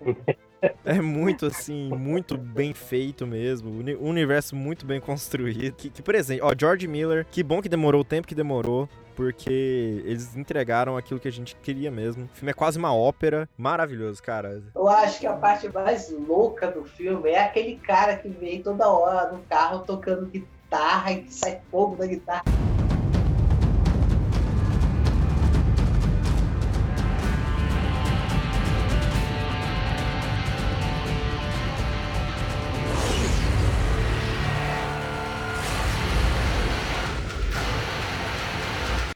É 0.84 1.00
muito 1.00 1.46
assim, 1.46 1.90
muito 1.90 2.36
bem 2.38 2.72
feito 2.72 3.26
mesmo. 3.26 3.70
Um 3.70 4.08
universo 4.08 4.56
muito 4.56 4.86
bem 4.86 5.00
construído. 5.00 5.74
Que, 5.74 5.90
que 5.90 6.10
exemplo, 6.14 6.46
ó, 6.46 6.54
George 6.58 6.86
Miller, 6.88 7.26
que 7.30 7.42
bom 7.42 7.60
que 7.60 7.68
demorou 7.68 8.00
o 8.00 8.04
tempo 8.04 8.26
que 8.26 8.34
demorou. 8.34 8.88
Porque 9.14 10.02
eles 10.04 10.36
entregaram 10.36 10.96
aquilo 10.96 11.20
que 11.20 11.28
a 11.28 11.32
gente 11.32 11.54
queria 11.56 11.88
mesmo. 11.88 12.24
O 12.24 12.36
filme 12.36 12.50
é 12.50 12.54
quase 12.54 12.78
uma 12.78 12.92
ópera. 12.92 13.48
Maravilhoso, 13.56 14.20
cara. 14.20 14.60
Eu 14.74 14.88
acho 14.88 15.20
que 15.20 15.26
a 15.26 15.34
parte 15.34 15.68
mais 15.68 16.10
louca 16.10 16.68
do 16.68 16.84
filme 16.84 17.30
é 17.30 17.44
aquele 17.44 17.76
cara 17.76 18.16
que 18.16 18.28
vem 18.28 18.60
toda 18.60 18.88
hora 18.88 19.30
no 19.30 19.38
carro 19.42 19.84
tocando 19.86 20.26
guitarra 20.26 21.12
e 21.12 21.30
sai 21.30 21.60
fogo 21.70 21.94
da 21.94 22.06
guitarra. 22.06 22.42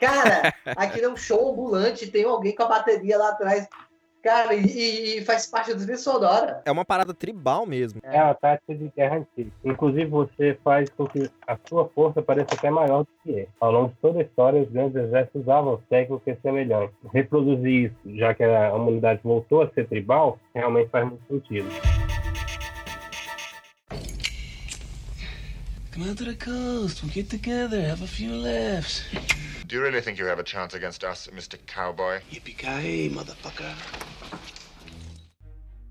Cara, 0.08 0.54
aqui 0.76 1.00
é 1.00 1.08
um 1.08 1.16
show 1.16 1.52
ambulante, 1.52 2.10
tem 2.10 2.24
alguém 2.24 2.54
com 2.54 2.62
a 2.62 2.68
bateria 2.68 3.18
lá 3.18 3.30
atrás. 3.30 3.68
Cara, 4.22 4.52
e, 4.52 5.18
e, 5.18 5.24
faz 5.24 5.46
parte 5.46 5.72
do 5.72 5.78
trilha 5.80 5.96
sonora. 5.96 6.60
É 6.64 6.72
uma 6.72 6.84
parada 6.84 7.14
tribal 7.14 7.64
mesmo. 7.64 8.00
É 8.02 8.18
a 8.18 8.34
tática 8.34 8.74
de 8.74 8.90
guerra 8.94 9.18
antiga. 9.18 9.50
Inclusive, 9.64 10.06
você 10.06 10.58
faz 10.64 10.90
com 10.90 11.06
que 11.06 11.30
a 11.46 11.56
sua 11.68 11.88
força 11.88 12.20
pareça 12.20 12.48
até 12.52 12.68
maior 12.68 13.04
do 13.04 13.08
que 13.22 13.40
é. 13.40 13.46
Ao 13.60 13.70
longo 13.70 13.90
de 13.90 13.94
toda 14.02 14.18
a 14.18 14.22
história, 14.22 14.60
os 14.60 14.68
grandes 14.70 14.96
exércitos 14.96 15.42
usavam 15.42 15.80
técnicas 15.88 16.36
semelhantes. 16.42 16.96
Reproduzir 17.12 17.92
isso, 17.92 18.18
já 18.18 18.34
que 18.34 18.42
a 18.42 18.74
humanidade 18.74 19.20
voltou 19.22 19.62
a 19.62 19.70
ser 19.70 19.86
tribal, 19.86 20.38
realmente 20.52 20.90
faz 20.90 21.06
muito 21.06 21.22
sentido. 21.28 21.68
Come 25.92 26.10
out 26.10 26.18
to 26.18 26.24
the 26.24 26.34
coast, 26.34 27.02
we'll 27.02 27.12
get 27.12 27.30
together, 27.30 27.80
have 27.80 28.02
a 28.02 28.06
few 28.06 28.32
laughs. 28.32 29.04
Do 29.68 29.76
you 29.76 29.82
really 29.82 30.00
think 30.00 30.18
you 30.18 30.26
have 30.26 30.40
a 30.40 30.44
chance 30.44 30.74
against 30.74 31.04
us, 31.04 31.28
Mr. 31.30 31.58
Cowboy? 31.66 32.22
Yippee-ki-yay, 32.32 33.10
motherfucker. 33.10 33.66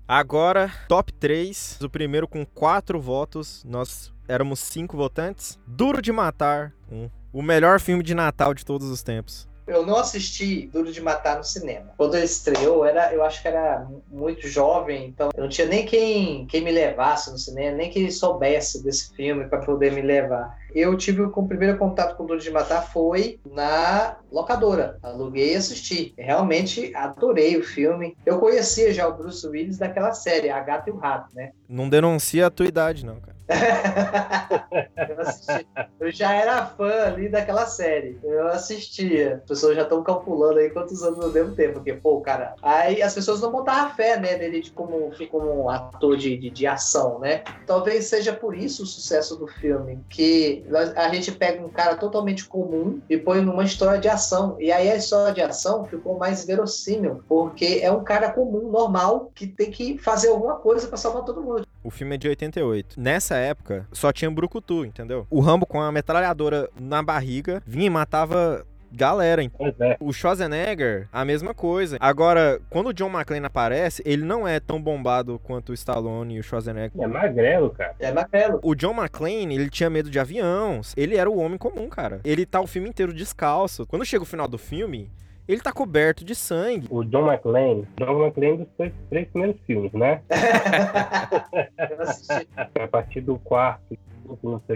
Agora, 0.08 0.68
top 0.88 1.12
3. 1.12 1.78
O 1.80 1.88
primeiro 1.88 2.26
com 2.26 2.44
4 2.44 3.00
votos. 3.00 3.62
Nós 3.64 4.12
éramos 4.26 4.58
5 4.58 4.96
votantes. 4.96 5.60
Duro 5.64 6.02
de 6.02 6.10
Matar. 6.10 6.74
Um. 6.90 7.08
O 7.32 7.40
melhor 7.40 7.78
filme 7.78 8.02
de 8.02 8.14
Natal 8.14 8.52
de 8.52 8.66
todos 8.66 8.88
os 8.90 9.00
tempos. 9.04 9.48
Eu 9.68 9.86
não 9.86 9.96
assisti 9.96 10.66
Duro 10.72 10.90
de 10.90 11.00
Matar 11.00 11.36
no 11.36 11.44
cinema. 11.44 11.92
Quando 11.96 12.16
ele 12.16 12.24
estreou, 12.24 12.86
era, 12.86 13.12
eu 13.12 13.22
acho 13.22 13.42
que 13.42 13.48
era 13.48 13.86
muito 14.08 14.48
jovem, 14.48 15.06
então 15.06 15.28
eu 15.36 15.42
não 15.42 15.48
tinha 15.48 15.66
nem 15.66 15.84
quem, 15.84 16.46
quem 16.46 16.62
me 16.62 16.72
levasse 16.72 17.30
no 17.30 17.38
cinema, 17.38 17.76
nem 17.76 17.90
quem 17.90 18.10
soubesse 18.10 18.82
desse 18.82 19.14
filme 19.14 19.46
para 19.46 19.58
poder 19.58 19.92
me 19.92 20.00
levar. 20.00 20.58
Eu 20.74 20.96
tive 20.96 21.22
o 21.22 21.30
primeiro 21.46 21.78
contato 21.78 22.16
com 22.16 22.26
Duro 22.26 22.40
de 22.40 22.50
Matar 22.50 22.82
foi 22.92 23.40
na 23.50 24.16
locadora. 24.30 24.98
Aluguei 25.02 25.52
e 25.52 25.56
assisti. 25.56 26.14
Realmente 26.16 26.94
adorei 26.94 27.56
o 27.56 27.64
filme. 27.64 28.16
Eu 28.24 28.38
conhecia 28.38 28.92
já 28.92 29.08
o 29.08 29.16
Bruce 29.16 29.46
Willis 29.46 29.78
daquela 29.78 30.12
série, 30.12 30.50
A 30.50 30.60
Gata 30.60 30.90
e 30.90 30.92
o 30.92 30.96
Rato, 30.96 31.34
né? 31.34 31.52
Não 31.68 31.88
denuncia 31.88 32.46
a 32.46 32.50
tua 32.50 32.66
idade, 32.66 33.04
não, 33.04 33.20
cara. 33.20 33.38
eu, 35.08 35.20
assisti. 35.20 35.66
eu 35.98 36.10
já 36.10 36.34
era 36.34 36.66
fã 36.66 37.04
ali 37.06 37.28
daquela 37.28 37.66
série. 37.66 38.18
Eu 38.22 38.48
assistia. 38.48 39.36
As 39.36 39.48
pessoas 39.48 39.74
já 39.74 39.82
estão 39.82 40.02
calculando 40.02 40.58
aí 40.58 40.68
quantos 40.70 41.02
anos 41.02 41.18
eu 41.18 41.32
devo 41.32 41.54
ter, 41.54 41.72
porque, 41.72 41.94
pô, 41.94 42.20
cara. 42.20 42.54
Aí 42.62 43.02
as 43.02 43.14
pessoas 43.14 43.40
não 43.40 43.50
botavam 43.50 43.94
fé, 43.94 44.18
né, 44.18 44.36
dele 44.36 44.60
de 44.60 44.70
como, 44.70 45.10
como 45.30 45.64
um 45.64 45.70
ator 45.70 46.16
de, 46.16 46.36
de, 46.36 46.50
de 46.50 46.66
ação, 46.66 47.18
né? 47.18 47.42
Talvez 47.66 48.06
seja 48.06 48.34
por 48.34 48.54
isso 48.54 48.82
o 48.82 48.86
sucesso 48.86 49.36
do 49.36 49.46
filme, 49.46 49.98
que 50.10 50.57
a 50.96 51.08
gente 51.14 51.32
pega 51.32 51.64
um 51.64 51.68
cara 51.68 51.96
totalmente 51.96 52.44
comum 52.44 53.00
e 53.08 53.16
põe 53.16 53.40
numa 53.40 53.64
história 53.64 54.00
de 54.00 54.08
ação. 54.08 54.56
E 54.58 54.70
aí 54.72 54.90
a 54.90 54.96
história 54.96 55.32
de 55.34 55.40
ação 55.40 55.84
ficou 55.84 56.18
mais 56.18 56.44
verossímil, 56.44 57.22
porque 57.28 57.80
é 57.82 57.90
um 57.90 58.02
cara 58.02 58.30
comum, 58.30 58.70
normal, 58.70 59.30
que 59.34 59.46
tem 59.46 59.70
que 59.70 59.98
fazer 59.98 60.28
alguma 60.28 60.56
coisa 60.56 60.86
para 60.86 60.96
salvar 60.96 61.24
todo 61.24 61.42
mundo. 61.42 61.66
O 61.82 61.90
filme 61.90 62.16
é 62.16 62.18
de 62.18 62.28
88. 62.28 63.00
Nessa 63.00 63.36
época, 63.36 63.86
só 63.92 64.12
tinha 64.12 64.30
Brucutu, 64.30 64.84
entendeu? 64.84 65.26
O 65.30 65.40
Rambo 65.40 65.64
com 65.64 65.80
a 65.80 65.90
metralhadora 65.92 66.68
na 66.78 67.02
barriga 67.02 67.62
vinha 67.66 67.86
e 67.86 67.90
matava 67.90 68.66
galera. 68.92 69.42
Pois 69.56 69.74
é. 69.80 69.96
O 70.00 70.12
Schwarzenegger, 70.12 71.08
a 71.12 71.24
mesma 71.24 71.54
coisa. 71.54 71.96
Agora, 72.00 72.60
quando 72.70 72.88
o 72.88 72.92
John 72.92 73.08
McClane 73.08 73.46
aparece, 73.46 74.02
ele 74.04 74.24
não 74.24 74.46
é 74.46 74.60
tão 74.60 74.80
bombado 74.80 75.40
quanto 75.44 75.70
o 75.70 75.74
Stallone 75.74 76.36
e 76.36 76.40
o 76.40 76.42
Schwarzenegger. 76.42 77.00
É 77.00 77.06
magrelo, 77.06 77.70
cara. 77.70 77.94
É 77.98 78.12
magrelo. 78.12 78.60
O 78.62 78.74
John 78.74 78.94
McClane, 78.94 79.54
ele 79.54 79.70
tinha 79.70 79.90
medo 79.90 80.10
de 80.10 80.18
avião. 80.18 80.80
Ele 80.96 81.16
era 81.16 81.30
o 81.30 81.38
homem 81.38 81.58
comum, 81.58 81.88
cara. 81.88 82.20
Ele 82.24 82.44
tá 82.44 82.60
o 82.60 82.66
filme 82.66 82.88
inteiro 82.88 83.12
descalço. 83.12 83.86
Quando 83.86 84.04
chega 84.04 84.22
o 84.22 84.26
final 84.26 84.48
do 84.48 84.58
filme, 84.58 85.10
ele 85.48 85.60
tá 85.60 85.72
coberto 85.72 86.24
de 86.24 86.34
sangue. 86.34 86.86
O 86.90 87.02
John 87.02 87.26
McClane, 87.26 87.88
John 87.96 88.22
McClane 88.22 88.58
dos 88.58 88.68
três, 88.76 88.92
três 89.08 89.28
primeiros 89.28 89.56
filmes, 89.66 89.92
né? 89.92 90.20
A 92.78 92.86
partir 92.86 93.22
do 93.22 93.38
quarto, 93.38 93.96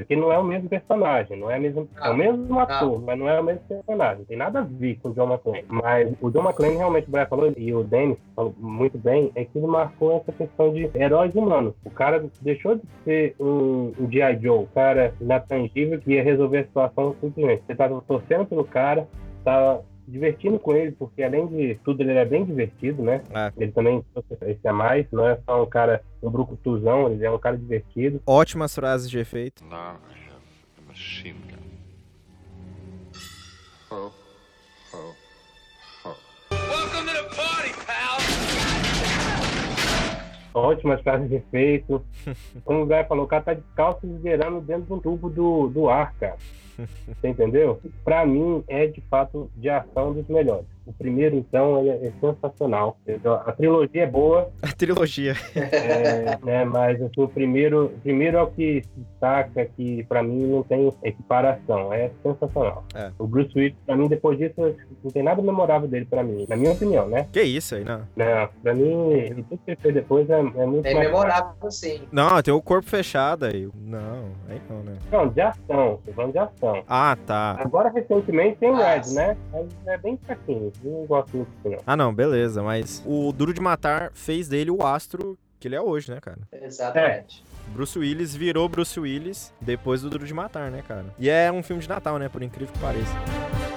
que, 0.06 0.16
não 0.16 0.32
é 0.32 0.38
o 0.38 0.44
mesmo 0.44 0.68
personagem, 0.68 1.38
não 1.38 1.50
é, 1.50 1.58
mesmo, 1.58 1.88
é 2.00 2.10
o 2.10 2.16
mesmo 2.16 2.58
ator, 2.58 3.00
mas 3.02 3.18
não 3.18 3.28
é 3.28 3.40
o 3.40 3.44
mesmo 3.44 3.62
personagem. 3.68 4.24
Tem 4.24 4.36
nada 4.36 4.60
a 4.60 4.62
ver 4.62 4.98
com 5.02 5.10
o 5.10 5.12
John 5.12 5.28
McClane. 5.28 5.64
Mas 5.68 6.14
o 6.20 6.30
John 6.30 6.42
McClane, 6.42 6.76
realmente, 6.76 7.08
o 7.08 7.10
Brian 7.10 7.26
falou, 7.26 7.52
e 7.56 7.74
o 7.74 7.84
Dennis 7.84 8.18
falou 8.34 8.54
muito 8.58 8.98
bem, 8.98 9.30
é 9.34 9.44
que 9.44 9.58
ele 9.58 9.66
marcou 9.66 10.16
essa 10.16 10.32
questão 10.32 10.72
de 10.72 10.90
heróis 10.94 11.34
humanos. 11.34 11.74
O 11.84 11.90
cara 11.90 12.24
deixou 12.40 12.76
de 12.76 12.82
ser 13.04 13.34
um, 13.38 13.92
um 13.98 14.10
G.I. 14.10 14.38
Joe, 14.40 14.64
o 14.64 14.68
cara 14.74 15.14
inatangível 15.20 16.00
que 16.00 16.12
ia 16.12 16.22
resolver 16.22 16.58
a 16.58 16.64
situação 16.64 17.16
simplesmente. 17.20 17.62
Você 17.66 17.74
tava 17.74 18.00
torcendo 18.02 18.46
pelo 18.46 18.64
cara, 18.64 19.06
tava 19.44 19.84
divertindo 20.06 20.58
com 20.58 20.74
ele, 20.74 20.92
porque 20.92 21.22
além 21.22 21.46
de 21.46 21.74
tudo 21.84 22.02
ele 22.02 22.12
é 22.12 22.24
bem 22.24 22.44
divertido, 22.44 23.02
né? 23.02 23.22
É. 23.30 23.52
Ele 23.56 23.72
também 23.72 24.04
esse 24.42 24.68
a 24.68 24.72
mais, 24.72 25.06
não 25.12 25.26
é 25.26 25.38
só 25.44 25.62
um 25.62 25.66
cara, 25.66 26.02
um 26.22 26.30
brucutuzão, 26.30 27.10
ele 27.12 27.24
é 27.24 27.30
um 27.30 27.38
cara 27.38 27.56
divertido. 27.56 28.20
Ótimas 28.26 28.74
frases 28.74 29.08
de 29.08 29.18
efeito. 29.18 29.64
Now 29.64 29.96
I 30.10 30.14
have 30.28 30.42
a 30.78 30.82
machine 30.88 31.38
gun. 31.48 31.62
Ho, 33.90 34.12
ho, 34.92 35.14
ho. 36.04 36.16
Welcome 36.50 37.06
to 37.06 37.14
the 37.14 37.22
party, 37.36 37.72
pal! 37.86 38.18
Ótimas 40.54 41.00
frases 41.02 41.28
de 41.28 41.36
efeito. 41.36 42.04
Como 42.64 42.82
o 42.82 42.86
Guy 42.86 43.04
falou, 43.04 43.24
o 43.24 43.28
cara 43.28 43.42
tá 43.42 43.54
descalço 43.54 44.00
e 44.04 44.08
liderando 44.08 44.60
dentro 44.60 44.84
de 44.84 44.92
um 44.92 44.98
tubo 45.00 45.30
do, 45.30 45.68
do 45.68 45.88
ar, 45.88 46.12
cara. 46.14 46.36
Você 46.76 47.28
entendeu? 47.28 47.80
Pra 48.04 48.24
mim, 48.26 48.64
é 48.66 48.86
de 48.86 49.00
fato 49.02 49.50
de 49.56 49.68
ação 49.68 50.12
dos 50.12 50.26
melhores. 50.28 50.66
O 50.84 50.92
primeiro, 50.92 51.36
então, 51.36 51.78
ele 51.80 51.90
é, 51.90 52.06
é 52.08 52.12
sensacional. 52.20 52.96
Então, 53.06 53.34
A 53.34 53.52
trilogia 53.52 54.02
é 54.02 54.06
boa, 54.06 54.50
A 54.62 54.72
trilogia. 54.72 55.34
é, 55.54 56.38
né, 56.44 56.64
mas 56.64 57.00
assim, 57.00 57.22
o 57.22 57.28
primeiro, 57.28 57.86
o 57.86 58.00
primeiro 58.00 58.36
é 58.36 58.42
o 58.42 58.46
que 58.48 58.82
se 58.82 58.90
destaca, 58.96 59.64
que 59.76 60.02
pra 60.04 60.22
mim 60.22 60.46
não 60.46 60.62
tem 60.62 60.92
equiparação. 61.04 61.92
É 61.92 62.10
sensacional. 62.22 62.84
É. 62.94 63.10
O 63.18 63.26
Bruce 63.26 63.52
Willis, 63.56 63.76
pra 63.86 63.96
mim, 63.96 64.08
depois 64.08 64.38
disso, 64.38 64.54
não 65.04 65.10
tem 65.10 65.22
nada 65.22 65.40
memorável 65.40 65.88
dele 65.88 66.04
pra 66.04 66.22
mim, 66.22 66.44
na 66.48 66.56
minha 66.56 66.72
opinião, 66.72 67.06
né? 67.08 67.26
Que 67.32 67.42
isso 67.42 67.74
aí, 67.76 67.84
não. 67.84 68.00
Não, 68.16 68.48
pra 68.62 68.74
mim, 68.74 69.10
ele 69.12 69.42
tudo 69.44 69.58
que 69.64 69.70
ele 69.70 69.76
fez 69.80 69.94
depois 69.94 70.28
é, 70.30 70.38
é 70.40 70.66
muito 70.66 70.86
É 70.86 70.94
mais 70.94 71.06
memorável, 71.06 71.70
sim. 71.70 72.02
Não, 72.10 72.42
tem 72.42 72.52
o 72.52 72.60
corpo 72.62 72.88
fechado 72.88 73.44
aí. 73.46 73.68
Não, 73.86 74.30
aí 74.48 74.60
não, 74.68 74.78
né? 74.82 74.96
Não, 75.10 75.28
de 75.28 75.40
ação, 75.40 76.00
tô 76.04 76.12
falando 76.12 76.32
de 76.32 76.38
ação. 76.38 76.82
Ah, 76.88 77.16
tá. 77.26 77.56
Agora, 77.60 77.88
recentemente, 77.90 78.56
tem 78.58 78.70
o 78.70 78.76
Ah, 78.76 78.94
Red, 78.94 79.04
sim. 79.04 79.14
né? 79.14 79.36
Mas 79.52 79.66
é 79.86 79.98
bem 79.98 80.18
fraquinho, 80.24 80.71
não 80.82 81.06
gosto 81.06 81.36
muito 81.36 81.50
não. 81.64 81.78
Ah, 81.86 81.96
não, 81.96 82.14
beleza. 82.14 82.62
Mas 82.62 83.02
o 83.06 83.32
Duro 83.32 83.52
de 83.52 83.60
Matar 83.60 84.10
fez 84.14 84.48
dele 84.48 84.70
o 84.70 84.84
astro 84.84 85.38
que 85.58 85.68
ele 85.68 85.76
é 85.76 85.80
hoje, 85.80 86.10
né, 86.10 86.20
cara? 86.20 86.40
Exatamente. 86.52 87.44
Bruce 87.68 87.98
Willis 87.98 88.34
virou 88.34 88.68
Bruce 88.68 88.98
Willis 88.98 89.52
depois 89.60 90.02
do 90.02 90.10
Duro 90.10 90.26
de 90.26 90.34
Matar, 90.34 90.70
né, 90.70 90.82
cara? 90.86 91.06
E 91.18 91.30
é 91.30 91.50
um 91.52 91.62
filme 91.62 91.80
de 91.80 91.88
Natal, 91.88 92.18
né? 92.18 92.28
Por 92.28 92.42
incrível 92.42 92.72
que 92.72 92.80
pareça. 92.80 93.71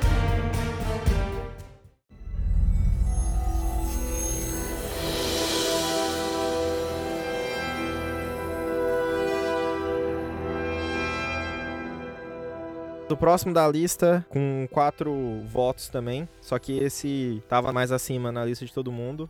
O 13.15 13.17
próximo 13.17 13.53
da 13.53 13.65
lista, 13.65 14.25
com 14.27 14.67
quatro 14.69 15.41
votos 15.47 15.87
também, 15.87 16.27
só 16.41 16.59
que 16.59 16.77
esse 16.79 17.41
tava 17.47 17.71
mais 17.71 17.89
acima 17.89 18.29
na 18.29 18.43
lista 18.43 18.65
de 18.65 18.73
todo 18.73 18.91
mundo, 18.91 19.29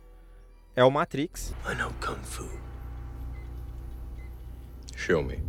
é 0.74 0.82
o 0.82 0.90
Matrix. 0.90 1.54
I 1.70 1.76
know 1.76 1.92
Kung 2.04 2.20
Fu. 2.24 2.50
Show 4.96 5.22
me. 5.22 5.40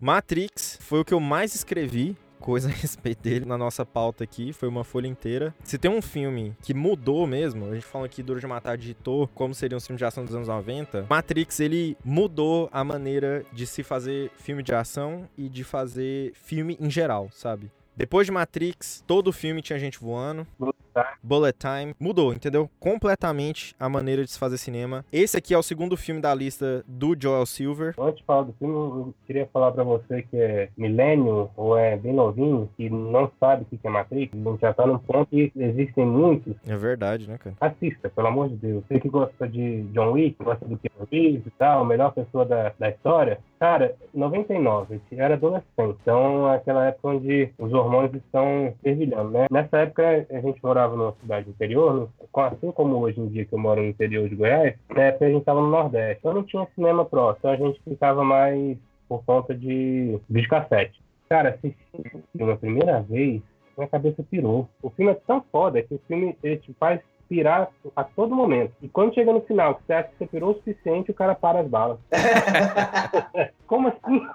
Matrix 0.00 0.78
foi 0.80 1.00
o 1.00 1.04
que 1.04 1.12
eu 1.12 1.20
mais 1.20 1.54
escrevi, 1.54 2.16
coisa 2.48 2.70
a 2.70 2.72
respeito 2.72 3.22
dele 3.22 3.44
na 3.44 3.58
nossa 3.58 3.84
pauta 3.84 4.24
aqui, 4.24 4.54
foi 4.54 4.70
uma 4.70 4.82
folha 4.82 5.06
inteira. 5.06 5.54
Se 5.62 5.76
tem 5.76 5.90
um 5.90 6.00
filme 6.00 6.56
que 6.62 6.72
mudou 6.72 7.26
mesmo, 7.26 7.66
a 7.66 7.74
gente 7.74 7.84
fala 7.84 8.06
aqui 8.06 8.22
Duro 8.22 8.40
de 8.40 8.46
Matar 8.46 8.78
digitou 8.78 9.28
como 9.34 9.54
seria 9.54 9.76
um 9.76 9.80
filme 9.80 9.98
de 9.98 10.04
ação 10.06 10.24
dos 10.24 10.34
anos 10.34 10.48
90, 10.48 11.08
Matrix 11.10 11.60
ele 11.60 11.94
mudou 12.02 12.70
a 12.72 12.82
maneira 12.82 13.44
de 13.52 13.66
se 13.66 13.82
fazer 13.82 14.30
filme 14.38 14.62
de 14.62 14.74
ação 14.74 15.28
e 15.36 15.46
de 15.46 15.62
fazer 15.62 16.32
filme 16.32 16.78
em 16.80 16.90
geral, 16.90 17.28
sabe? 17.32 17.70
Depois 17.94 18.26
de 18.26 18.32
Matrix, 18.32 19.04
todo 19.06 19.30
filme 19.30 19.60
tinha 19.60 19.78
gente 19.78 19.98
voando. 19.98 20.46
Bullet 21.22 21.56
Time. 21.58 21.94
Mudou, 21.98 22.32
entendeu? 22.32 22.68
Completamente 22.78 23.74
a 23.78 23.88
maneira 23.88 24.24
de 24.24 24.30
se 24.30 24.38
fazer 24.38 24.58
cinema. 24.58 25.04
Esse 25.12 25.36
aqui 25.36 25.54
é 25.54 25.58
o 25.58 25.62
segundo 25.62 25.96
filme 25.96 26.20
da 26.20 26.34
lista 26.34 26.84
do 26.86 27.16
Joel 27.18 27.46
Silver. 27.46 27.94
Antes 27.98 28.18
de 28.18 28.24
falar 28.24 28.42
do 28.42 28.52
filme, 28.54 28.74
eu 28.74 29.14
queria 29.26 29.46
falar 29.52 29.72
pra 29.72 29.84
você 29.84 30.22
que 30.22 30.36
é 30.36 30.68
milênio 30.76 31.50
ou 31.56 31.76
é 31.76 31.96
bem 31.96 32.12
novinho, 32.12 32.68
que 32.76 32.88
não 32.90 33.30
sabe 33.38 33.62
o 33.62 33.64
que 33.66 33.86
é 33.86 33.90
Matrix, 33.90 34.32
a 34.34 34.50
gente 34.50 34.60
já 34.60 34.72
tá 34.72 34.86
num 34.86 34.98
ponto 34.98 35.26
que 35.26 35.52
existem 35.56 36.06
muitos. 36.06 36.54
É 36.66 36.76
verdade, 36.76 37.28
né, 37.28 37.38
cara? 37.38 37.56
Assista, 37.60 38.08
pelo 38.08 38.28
amor 38.28 38.48
de 38.48 38.56
Deus. 38.56 38.84
Você 38.88 39.00
que 39.00 39.08
gosta 39.08 39.48
de 39.48 39.82
John 39.92 40.12
Wick, 40.12 40.42
gosta 40.42 40.64
do 40.64 40.78
Keanu 40.78 41.08
Reeves 41.10 41.46
e 41.46 41.50
tal, 41.58 41.84
melhor 41.84 42.12
pessoa 42.12 42.44
da, 42.44 42.72
da 42.78 42.88
história. 42.88 43.38
Cara, 43.58 43.94
99, 44.14 45.00
eu 45.10 45.24
era 45.24 45.34
adolescente. 45.34 45.98
Então, 46.00 46.50
é 46.50 46.56
aquela 46.56 46.86
época 46.86 47.08
onde 47.08 47.50
os 47.58 47.72
hormônios 47.72 48.14
estão 48.14 48.72
fervilhando, 48.82 49.30
né? 49.30 49.46
Nessa 49.50 49.78
época, 49.78 50.26
a 50.30 50.40
gente 50.40 50.62
morava 50.62 50.87
numa 50.96 51.12
cidade 51.20 51.48
interior, 51.50 52.08
com- 52.32 52.40
assim 52.40 52.70
como 52.72 52.96
hoje 52.96 53.20
em 53.20 53.28
dia 53.28 53.44
que 53.44 53.52
eu 53.52 53.58
moro 53.58 53.80
no 53.82 53.88
interior 53.88 54.28
de 54.28 54.34
Goiás, 54.34 54.74
na 54.94 55.02
época 55.02 55.26
a 55.26 55.28
gente 55.28 55.40
estava 55.40 55.60
no 55.60 55.68
Nordeste. 55.70 56.18
Então, 56.20 56.34
não 56.34 56.42
tinha 56.42 56.66
cinema 56.74 57.04
próximo. 57.04 57.38
Então, 57.38 57.50
a 57.50 57.56
gente 57.68 57.80
ficava 57.82 58.24
mais 58.24 58.76
por 59.08 59.24
conta 59.24 59.54
de 59.54 60.18
videocassete. 60.28 61.00
Cara, 61.28 61.50
assisti 61.50 61.76
o 62.14 62.22
filme 62.36 62.52
a 62.52 62.56
primeira 62.56 63.00
vez, 63.02 63.42
minha 63.76 63.88
cabeça 63.88 64.22
pirou. 64.30 64.68
O 64.82 64.90
filme 64.90 65.12
é 65.12 65.14
tão 65.26 65.42
foda 65.52 65.82
que 65.82 65.94
o 65.94 66.00
filme 66.08 66.36
ele 66.42 66.56
te 66.58 66.72
faz 66.74 67.00
pirar 67.28 67.68
a 67.94 68.02
todo 68.04 68.34
momento. 68.34 68.72
E 68.80 68.88
quando 68.88 69.12
chega 69.14 69.30
no 69.32 69.42
final, 69.42 69.74
que 69.74 69.82
você 69.84 69.92
acha 69.92 70.08
que 70.08 70.16
você 70.18 70.26
pirou 70.26 70.52
o 70.52 70.54
suficiente, 70.54 71.10
o 71.10 71.14
cara 71.14 71.34
para 71.34 71.60
as 71.60 71.68
balas. 71.68 71.98
Como 73.66 73.88
assim? 73.88 74.26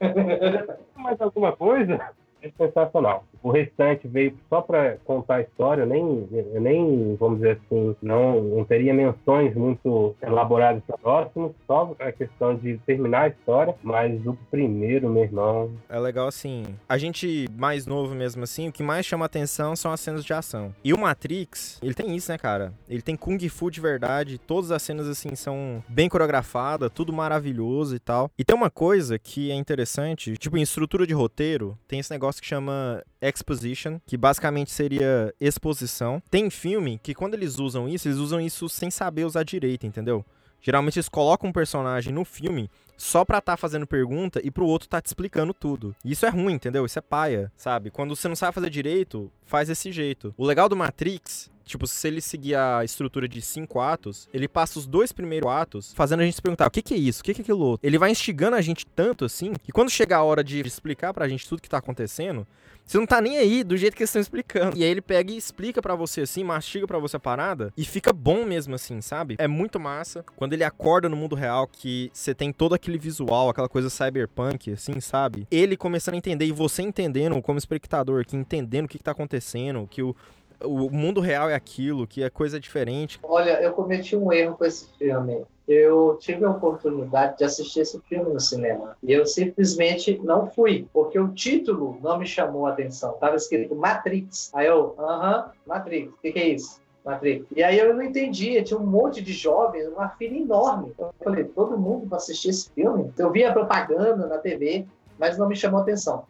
Mais 0.96 1.20
alguma 1.20 1.52
coisa? 1.52 2.00
É 2.44 2.50
sensacional. 2.58 3.24
O 3.42 3.50
restante 3.50 4.06
veio 4.06 4.36
só 4.48 4.60
para 4.60 4.98
contar 5.04 5.36
a 5.36 5.40
história, 5.42 5.86
nem, 5.86 6.28
nem, 6.60 7.16
vamos 7.18 7.38
dizer 7.38 7.58
assim, 7.58 7.96
não, 8.02 8.42
não 8.42 8.64
teria 8.64 8.92
menções 8.92 9.54
muito 9.54 10.14
elaboradas 10.22 10.82
para 10.86 10.98
próximos, 10.98 11.52
só 11.66 11.94
a 11.98 12.12
questão 12.12 12.54
de 12.56 12.78
terminar 12.78 13.22
a 13.22 13.28
história, 13.28 13.74
mas 13.82 14.26
o 14.26 14.34
primeiro, 14.50 15.08
meu 15.08 15.24
irmão, 15.24 15.70
É 15.88 15.98
legal 15.98 16.26
assim. 16.26 16.64
A 16.88 16.98
gente 16.98 17.46
mais 17.56 17.86
novo 17.86 18.14
mesmo 18.14 18.44
assim, 18.44 18.68
o 18.68 18.72
que 18.72 18.82
mais 18.82 19.06
chama 19.06 19.24
atenção 19.24 19.74
são 19.74 19.92
as 19.92 20.00
cenas 20.00 20.24
de 20.24 20.32
ação. 20.32 20.74
E 20.82 20.92
o 20.92 20.98
Matrix, 20.98 21.80
ele 21.82 21.94
tem 21.94 22.14
isso, 22.14 22.30
né, 22.30 22.38
cara? 22.38 22.72
Ele 22.88 23.02
tem 23.02 23.16
kung 23.16 23.38
fu 23.48 23.70
de 23.70 23.80
verdade, 23.80 24.38
todas 24.38 24.70
as 24.70 24.82
cenas 24.82 25.08
assim 25.08 25.34
são 25.34 25.82
bem 25.88 26.08
coreografadas, 26.08 26.90
tudo 26.92 27.12
maravilhoso 27.12 27.96
e 27.96 27.98
tal. 27.98 28.30
E 28.38 28.44
tem 28.44 28.56
uma 28.56 28.70
coisa 28.70 29.18
que 29.18 29.50
é 29.50 29.54
interessante, 29.54 30.36
tipo 30.36 30.56
em 30.56 30.62
estrutura 30.62 31.06
de 31.06 31.14
roteiro, 31.14 31.78
tem 31.88 31.98
esse 31.98 32.10
negócio 32.10 32.33
que 32.40 32.46
chama 32.46 33.02
exposition, 33.20 33.98
que 34.06 34.16
basicamente 34.16 34.70
seria 34.70 35.34
exposição. 35.40 36.22
Tem 36.30 36.50
filme 36.50 36.98
que 37.02 37.14
quando 37.14 37.34
eles 37.34 37.58
usam 37.58 37.88
isso, 37.88 38.08
eles 38.08 38.18
usam 38.18 38.40
isso 38.40 38.68
sem 38.68 38.90
saber 38.90 39.24
usar 39.24 39.42
direito, 39.42 39.86
entendeu? 39.86 40.24
Geralmente 40.60 40.96
eles 40.98 41.10
colocam 41.10 41.50
um 41.50 41.52
personagem 41.52 42.12
no 42.12 42.24
filme 42.24 42.70
só 42.96 43.24
pra 43.24 43.40
tá 43.40 43.56
fazendo 43.56 43.86
pergunta 43.86 44.40
e 44.42 44.50
pro 44.50 44.66
outro 44.66 44.88
tá 44.88 45.00
te 45.00 45.06
explicando 45.06 45.52
tudo. 45.52 45.94
E 46.02 46.12
isso 46.12 46.24
é 46.24 46.30
ruim, 46.30 46.54
entendeu? 46.54 46.86
Isso 46.86 46.98
é 46.98 47.02
paia, 47.02 47.52
sabe? 47.56 47.90
Quando 47.90 48.16
você 48.16 48.28
não 48.28 48.36
sabe 48.36 48.54
fazer 48.54 48.70
direito, 48.70 49.30
faz 49.44 49.68
desse 49.68 49.92
jeito. 49.92 50.34
O 50.38 50.46
legal 50.46 50.68
do 50.68 50.76
Matrix, 50.76 51.50
tipo, 51.64 51.86
se 51.86 52.06
ele 52.08 52.20
seguir 52.20 52.54
a 52.54 52.84
estrutura 52.84 53.26
de 53.28 53.40
cinco 53.40 53.80
atos, 53.80 54.28
ele 54.32 54.46
passa 54.46 54.78
os 54.78 54.86
dois 54.86 55.12
primeiros 55.12 55.48
atos 55.50 55.92
fazendo 55.94 56.20
a 56.20 56.24
gente 56.24 56.34
se 56.34 56.42
perguntar: 56.42 56.66
o 56.66 56.70
que, 56.70 56.82
que 56.82 56.94
é 56.94 56.96
isso? 56.96 57.20
O 57.20 57.24
que, 57.24 57.34
que 57.34 57.40
é 57.40 57.42
aquilo 57.42 57.60
outro? 57.60 57.86
Ele 57.86 57.98
vai 57.98 58.10
instigando 58.10 58.56
a 58.56 58.62
gente 58.62 58.86
tanto 58.86 59.24
assim 59.24 59.52
que 59.54 59.72
quando 59.72 59.90
chegar 59.90 60.18
a 60.18 60.22
hora 60.22 60.44
de 60.44 60.60
explicar 60.60 61.12
pra 61.12 61.28
gente 61.28 61.48
tudo 61.48 61.62
que 61.62 61.68
tá 61.68 61.78
acontecendo, 61.78 62.46
você 62.86 62.98
não 62.98 63.06
tá 63.06 63.20
nem 63.20 63.38
aí 63.38 63.64
do 63.64 63.76
jeito 63.76 63.96
que 63.96 64.02
eles 64.02 64.10
estão 64.10 64.20
explicando. 64.20 64.76
E 64.76 64.84
aí 64.84 64.90
ele 64.90 65.00
pega 65.00 65.32
e 65.32 65.36
explica 65.36 65.80
pra 65.80 65.94
você 65.94 66.22
assim, 66.22 66.44
mastiga 66.44 66.86
pra 66.86 66.98
você 66.98 67.16
a 67.16 67.20
parada 67.20 67.72
e 67.76 67.84
fica 67.84 68.12
bom 68.12 68.44
mesmo 68.44 68.74
assim, 68.74 69.00
sabe? 69.00 69.36
É 69.38 69.48
muito 69.48 69.80
massa 69.80 70.24
quando 70.36 70.52
ele 70.52 70.64
acorda 70.64 71.08
no 71.08 71.16
mundo 71.16 71.34
real 71.34 71.66
que 71.66 72.10
você 72.12 72.34
tem 72.34 72.52
todo 72.52 72.74
aquele 72.74 72.98
visual, 72.98 73.48
aquela 73.48 73.68
coisa 73.68 73.88
cyberpunk, 73.88 74.72
assim, 74.72 75.00
sabe? 75.00 75.46
Ele 75.50 75.76
começando 75.76 76.14
a 76.14 76.18
entender 76.18 76.44
e 76.44 76.52
você 76.52 76.82
entendendo, 76.82 77.40
como 77.40 77.58
espectador 77.58 78.20
aqui, 78.20 78.36
entendendo 78.36 78.84
o 78.84 78.88
que, 78.88 78.98
que 78.98 79.04
tá 79.04 79.12
acontecendo, 79.12 79.88
que 79.90 80.02
o, 80.02 80.14
o 80.62 80.90
mundo 80.90 81.20
real 81.20 81.48
é 81.48 81.54
aquilo, 81.54 82.06
que 82.06 82.22
é 82.22 82.30
coisa 82.30 82.58
diferente. 82.58 83.18
Olha, 83.22 83.60
eu 83.60 83.72
cometi 83.72 84.16
um 84.16 84.32
erro 84.32 84.56
com 84.56 84.64
esse 84.64 84.86
filme. 84.98 85.44
Eu 85.66 86.18
tive 86.20 86.44
a 86.44 86.50
oportunidade 86.50 87.38
de 87.38 87.44
assistir 87.44 87.80
esse 87.80 87.98
filme 88.00 88.32
no 88.32 88.40
cinema. 88.40 88.96
E 89.02 89.12
eu 89.12 89.24
simplesmente 89.24 90.20
não 90.22 90.46
fui, 90.46 90.86
porque 90.92 91.18
o 91.18 91.28
título 91.28 91.98
não 92.02 92.18
me 92.18 92.26
chamou 92.26 92.66
a 92.66 92.70
atenção. 92.70 93.14
Tava 93.14 93.36
escrito 93.36 93.74
Matrix. 93.74 94.50
Aí 94.54 94.66
eu, 94.66 94.94
aham, 94.98 95.50
Matrix, 95.66 96.12
o 96.12 96.18
que, 96.20 96.32
que 96.32 96.38
é 96.38 96.48
isso? 96.48 96.80
Matrix. 97.04 97.46
E 97.54 97.62
aí 97.62 97.78
eu 97.78 97.94
não 97.94 98.02
entendia, 98.02 98.62
tinha 98.62 98.78
um 98.78 98.86
monte 98.86 99.22
de 99.22 99.32
jovens, 99.32 99.86
uma 99.88 100.08
fila 100.10 100.36
enorme. 100.36 100.92
Eu 100.98 101.14
falei, 101.22 101.44
todo 101.44 101.78
mundo 101.78 102.06
vai 102.06 102.18
assistir 102.18 102.50
esse 102.50 102.70
filme? 102.70 103.12
Eu 103.16 103.30
via 103.30 103.52
propaganda 103.52 104.26
na 104.26 104.38
TV, 104.38 104.86
mas 105.18 105.38
não 105.38 105.48
me 105.48 105.56
chamou 105.56 105.80
a 105.80 105.82
atenção. 105.82 106.24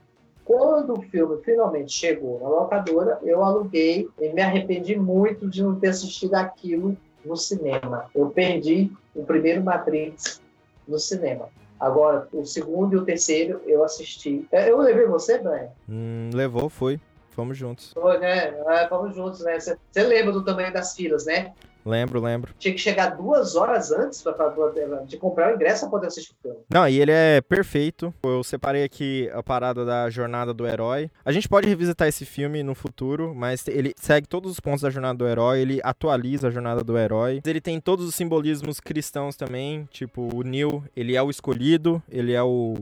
Quando 0.44 0.92
o 0.92 1.02
filme 1.02 1.42
finalmente 1.42 1.92
chegou 1.92 2.38
na 2.40 2.48
locadora, 2.48 3.18
eu 3.22 3.42
aluguei 3.42 4.08
e 4.20 4.28
me 4.30 4.42
arrependi 4.42 4.96
muito 4.96 5.48
de 5.48 5.62
não 5.62 5.74
ter 5.74 5.88
assistido 5.88 6.34
aquilo 6.34 6.96
no 7.24 7.36
cinema. 7.36 8.10
Eu 8.14 8.28
perdi 8.28 8.92
o 9.14 9.24
primeiro 9.24 9.62
Matrix 9.64 10.42
no 10.86 10.98
cinema. 10.98 11.48
Agora, 11.80 12.28
o 12.32 12.44
segundo 12.44 12.94
e 12.94 12.96
o 12.96 13.04
terceiro 13.04 13.60
eu 13.66 13.82
assisti. 13.82 14.46
É, 14.52 14.70
eu 14.70 14.78
levei 14.78 15.06
você, 15.06 15.38
Brian? 15.38 15.68
Hum, 15.88 16.30
levou, 16.32 16.68
foi. 16.68 17.00
Fomos 17.30 17.56
juntos. 17.56 17.92
Foi, 17.92 18.18
né? 18.18 18.54
É, 18.68 18.86
fomos 18.88 19.14
juntos, 19.14 19.40
né? 19.40 19.58
Você 19.58 19.76
lembra 19.96 20.32
do 20.32 20.44
tamanho 20.44 20.72
das 20.72 20.94
filas, 20.94 21.26
né? 21.26 21.52
Lembro, 21.84 22.20
lembro. 22.20 22.54
Tinha 22.58 22.72
que 22.72 22.80
chegar 22.80 23.10
duas 23.10 23.56
horas 23.56 23.90
antes 23.92 24.22
pra, 24.22 24.32
pra, 24.32 24.50
pra, 24.50 24.70
de 25.06 25.16
comprar 25.16 25.52
o 25.52 25.54
ingresso 25.54 25.82
pra 25.82 25.90
poder 25.90 26.06
assistir 26.06 26.32
o 26.32 26.42
filme. 26.42 26.58
Não, 26.68 26.88
e 26.88 27.00
ele 27.00 27.12
é 27.12 27.40
perfeito. 27.40 28.12
Eu 28.22 28.42
separei 28.42 28.84
aqui 28.84 29.30
a 29.32 29.42
parada 29.42 29.84
da 29.84 30.08
jornada 30.08 30.54
do 30.54 30.66
herói. 30.66 31.10
A 31.24 31.32
gente 31.32 31.48
pode 31.48 31.68
revisitar 31.68 32.08
esse 32.08 32.24
filme 32.24 32.62
no 32.62 32.74
futuro, 32.74 33.34
mas 33.34 33.66
ele 33.68 33.92
segue 34.00 34.26
todos 34.26 34.50
os 34.50 34.60
pontos 34.60 34.82
da 34.82 34.90
jornada 34.90 35.18
do 35.18 35.26
herói, 35.26 35.60
ele 35.60 35.80
atualiza 35.82 36.48
a 36.48 36.50
jornada 36.50 36.82
do 36.82 36.96
herói. 36.96 37.40
Ele 37.44 37.60
tem 37.60 37.80
todos 37.80 38.06
os 38.06 38.14
simbolismos 38.14 38.80
cristãos 38.80 39.36
também, 39.36 39.88
tipo, 39.90 40.28
o 40.34 40.42
Neil, 40.42 40.82
ele 40.96 41.16
é 41.16 41.22
o 41.22 41.30
escolhido, 41.30 42.02
ele 42.08 42.32
é 42.32 42.42
o 42.42 42.76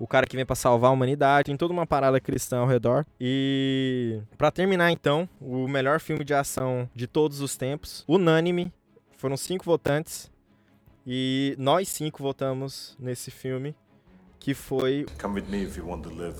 o 0.00 0.06
cara 0.06 0.26
que 0.26 0.34
vem 0.34 0.46
para 0.46 0.56
salvar 0.56 0.90
a 0.90 0.94
humanidade, 0.94 1.46
tem 1.46 1.56
toda 1.56 1.74
uma 1.74 1.86
parada 1.86 2.18
cristã 2.18 2.60
ao 2.60 2.66
redor. 2.66 3.06
E 3.20 4.18
para 4.38 4.50
terminar 4.50 4.90
então, 4.90 5.28
o 5.38 5.68
melhor 5.68 6.00
filme 6.00 6.24
de 6.24 6.32
ação 6.32 6.88
de 6.94 7.06
todos 7.06 7.40
os 7.42 7.54
tempos, 7.54 8.02
unânime, 8.08 8.72
foram 9.18 9.36
cinco 9.36 9.66
votantes 9.66 10.32
e 11.06 11.54
nós 11.58 11.88
cinco 11.90 12.22
votamos 12.22 12.96
nesse 12.98 13.30
filme, 13.30 13.76
que 14.38 14.54
foi 14.54 15.04
Come 15.20 15.42
with 15.42 15.48
me 15.50 15.64
if 15.64 15.76
you 15.76 15.86
want 15.86 16.02
to 16.02 16.08
live. 16.08 16.38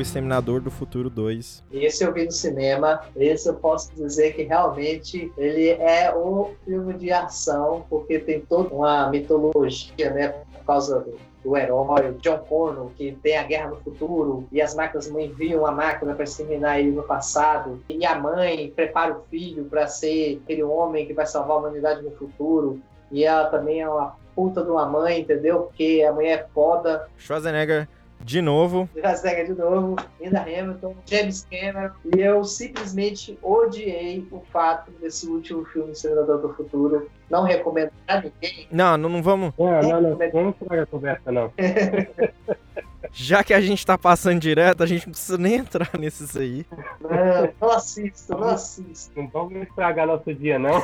O 0.00 0.02
Exterminador 0.02 0.62
do 0.62 0.70
Futuro 0.70 1.10
2. 1.10 1.62
Esse 1.70 2.02
eu 2.02 2.10
vi 2.14 2.24
no 2.24 2.32
cinema, 2.32 3.02
esse 3.14 3.46
eu 3.46 3.54
posso 3.56 3.94
dizer 3.94 4.32
que 4.32 4.44
realmente 4.44 5.30
ele 5.36 5.68
é 5.68 6.10
o 6.10 6.52
filme 6.64 6.94
de 6.94 7.12
ação, 7.12 7.84
porque 7.90 8.18
tem 8.18 8.40
toda 8.40 8.74
uma 8.74 9.10
mitologia, 9.10 10.10
né, 10.10 10.28
por 10.54 10.64
causa 10.64 11.00
do, 11.00 11.18
do 11.44 11.54
herói, 11.54 12.16
John 12.22 12.38
Connor, 12.38 12.88
que 12.96 13.12
tem 13.22 13.36
a 13.36 13.42
guerra 13.42 13.68
no 13.68 13.76
futuro, 13.76 14.48
e 14.50 14.62
as 14.62 14.74
máquinas 14.74 15.06
enviam 15.06 15.66
a 15.66 15.70
máquina 15.70 16.14
para 16.14 16.24
exterminar 16.24 16.80
ele 16.80 16.92
no 16.92 17.02
passado, 17.02 17.78
e 17.90 18.06
a 18.06 18.18
mãe 18.18 18.72
prepara 18.74 19.12
o 19.12 19.20
filho 19.24 19.66
para 19.66 19.86
ser 19.86 20.40
aquele 20.42 20.62
homem 20.62 21.06
que 21.06 21.12
vai 21.12 21.26
salvar 21.26 21.58
a 21.58 21.60
humanidade 21.60 22.00
no 22.00 22.12
futuro, 22.12 22.80
e 23.12 23.22
ela 23.22 23.50
também 23.50 23.82
é 23.82 23.88
uma 23.90 24.16
puta 24.34 24.62
de 24.62 24.70
uma 24.70 24.86
mãe, 24.86 25.20
entendeu? 25.20 25.64
Porque 25.64 26.02
a 26.08 26.10
mulher 26.10 26.38
é 26.38 26.46
foda. 26.54 27.06
Schwarzenegger 27.18 27.86
de 28.22 28.42
novo. 28.42 28.88
Schwarzenegger 28.94 29.46
de 29.46 29.54
novo, 29.54 29.96
Linda 30.20 30.40
Hamilton, 30.40 30.94
James 31.06 31.46
Cameron. 31.50 31.90
E 32.14 32.20
eu 32.20 32.44
simplesmente 32.44 33.38
odiei 33.42 34.26
o 34.30 34.40
fato 34.52 34.90
desse 35.00 35.26
último 35.26 35.64
filme 35.66 35.94
Senador 35.94 36.40
do 36.40 36.54
Futuro. 36.54 37.10
Não 37.30 37.44
recomendo 37.44 37.90
pra 38.06 38.20
ninguém. 38.20 38.66
Não, 38.70 38.96
não, 38.96 39.08
não 39.08 39.22
vamos. 39.22 39.52
Não, 39.58 39.82
não, 39.82 40.00
não. 40.00 40.18
Vamos 40.32 40.54
estragar 40.60 40.84
a 40.84 40.86
conversa, 40.86 41.32
não. 41.32 41.52
Já 43.12 43.42
que 43.42 43.52
a 43.52 43.60
gente 43.60 43.84
tá 43.84 43.98
passando 43.98 44.38
direto, 44.38 44.82
a 44.82 44.86
gente 44.86 45.06
não 45.06 45.12
precisa 45.12 45.38
nem 45.38 45.56
entrar 45.56 45.90
nesses 45.98 46.36
aí. 46.36 46.64
Não, 47.00 47.52
não 47.60 47.70
assisto, 47.74 48.32
não 48.36 48.48
assisto. 48.48 49.12
Não 49.16 49.28
vamos 49.28 49.62
estragar 49.62 50.06
nosso 50.06 50.32
dia, 50.34 50.58
não. 50.58 50.82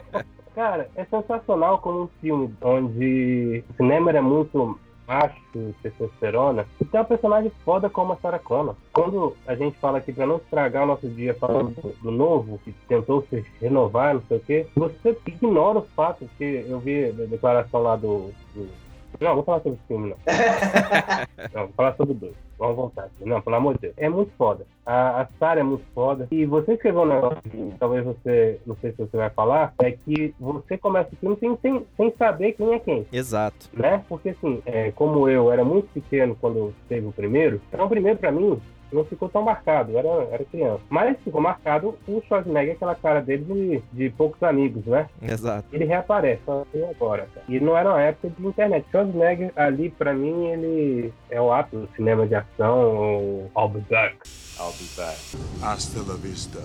Cara, 0.54 0.90
é 0.96 1.04
sensacional 1.04 1.78
como 1.78 2.02
um 2.02 2.08
filme 2.20 2.54
onde 2.60 3.64
o 3.70 3.74
cinema 3.76 4.10
era 4.10 4.20
muito 4.20 4.78
macho, 5.10 5.74
testosterona, 5.82 6.66
e 6.80 6.84
tem 6.84 7.00
uma 7.00 7.06
personagem 7.06 7.50
foda 7.64 7.90
como 7.90 8.12
a 8.12 8.16
Sarah 8.16 8.38
Connor. 8.38 8.76
Quando 8.92 9.36
a 9.44 9.56
gente 9.56 9.76
fala 9.78 9.98
aqui 9.98 10.12
pra 10.12 10.24
não 10.24 10.36
estragar 10.36 10.84
o 10.84 10.86
nosso 10.86 11.08
dia 11.08 11.34
falando 11.34 11.74
do, 11.74 11.88
do 12.00 12.10
novo, 12.12 12.60
que 12.64 12.72
tentou 12.86 13.26
se 13.28 13.44
renovar, 13.60 14.14
não 14.14 14.22
sei 14.28 14.36
o 14.36 14.40
quê, 14.40 14.66
você 14.76 15.18
ignora 15.26 15.80
o 15.80 15.86
fato 15.96 16.28
que 16.38 16.64
eu 16.68 16.78
vi 16.78 17.06
a 17.06 17.26
declaração 17.26 17.82
lá 17.82 17.96
do. 17.96 18.30
do... 18.54 18.89
Não, 19.18 19.34
vou 19.34 19.44
falar 19.44 19.60
sobre 19.60 19.78
o 19.78 19.86
filme, 19.86 20.10
não. 20.10 20.16
não, 21.54 21.66
vou 21.66 21.74
falar 21.74 21.94
sobre 21.96 22.14
dois. 22.14 22.34
Vamos 22.58 22.76
voltar 22.76 23.04
aqui. 23.04 23.24
Não, 23.24 23.40
pelo 23.40 23.56
amor 23.56 23.74
de 23.74 23.80
Deus. 23.80 23.94
É 23.96 24.08
muito 24.08 24.30
foda. 24.36 24.66
A, 24.84 25.22
a 25.22 25.26
Sarah 25.38 25.60
é 25.60 25.64
muito 25.64 25.84
foda. 25.94 26.28
E 26.30 26.44
você 26.44 26.74
escreveu 26.74 27.02
um 27.02 27.06
negócio 27.06 27.40
que 27.42 27.74
talvez 27.78 28.04
você, 28.04 28.60
não 28.66 28.76
sei 28.76 28.92
se 28.92 28.98
você 28.98 29.16
vai 29.16 29.30
falar, 29.30 29.72
é 29.82 29.92
que 29.92 30.34
você 30.38 30.76
começa 30.76 31.08
o 31.12 31.16
filme 31.16 31.36
sem, 31.40 31.56
sem, 31.62 31.86
sem 31.96 32.14
saber 32.18 32.52
quem 32.52 32.74
é 32.74 32.78
quem. 32.78 33.06
Exato. 33.10 33.70
Né? 33.72 34.04
Porque 34.08 34.30
assim, 34.30 34.62
é, 34.66 34.92
como 34.92 35.28
eu 35.28 35.50
era 35.50 35.64
muito 35.64 35.88
pequeno 35.88 36.36
quando 36.38 36.74
teve 36.88 37.06
o 37.06 37.12
primeiro, 37.12 37.60
então 37.68 37.86
o 37.86 37.88
primeiro 37.88 38.18
pra 38.18 38.30
mim 38.30 38.60
não 38.92 39.04
ficou 39.04 39.28
tão 39.28 39.42
marcado, 39.42 39.96
era, 39.96 40.08
era 40.30 40.44
criança. 40.44 40.80
Mas 40.88 41.16
ficou 41.22 41.40
marcado 41.40 41.98
o 42.06 42.22
Schwarzenegger, 42.26 42.74
aquela 42.74 42.94
cara 42.94 43.20
dele 43.20 43.44
de, 43.44 43.82
de 43.92 44.10
poucos 44.10 44.42
amigos, 44.42 44.84
né? 44.86 45.08
Exato. 45.22 45.66
Ele 45.72 45.84
reaparece, 45.84 46.42
só 46.44 46.64
que 46.70 46.82
agora. 46.82 47.28
Cara. 47.34 47.46
E 47.48 47.60
não 47.60 47.76
era 47.76 47.90
uma 47.90 48.02
época 48.02 48.32
de 48.36 48.46
internet. 48.46 48.86
Schwarzenegger, 48.90 49.52
ali, 49.56 49.90
pra 49.90 50.12
mim, 50.12 50.46
ele 50.46 51.12
é 51.30 51.40
o 51.40 51.52
ato 51.52 51.78
do 51.78 51.88
cinema 51.94 52.26
de 52.26 52.34
ação, 52.34 52.96
ou 52.96 53.50
I'll 53.56 53.68
be 53.68 53.80
back. 53.88 54.16
I'll 54.58 54.72
be 54.72 54.88
back. 54.96 55.18
Hasta 55.62 56.00
la 56.00 56.16
vista, 56.16 56.60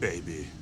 baby. 0.00 0.57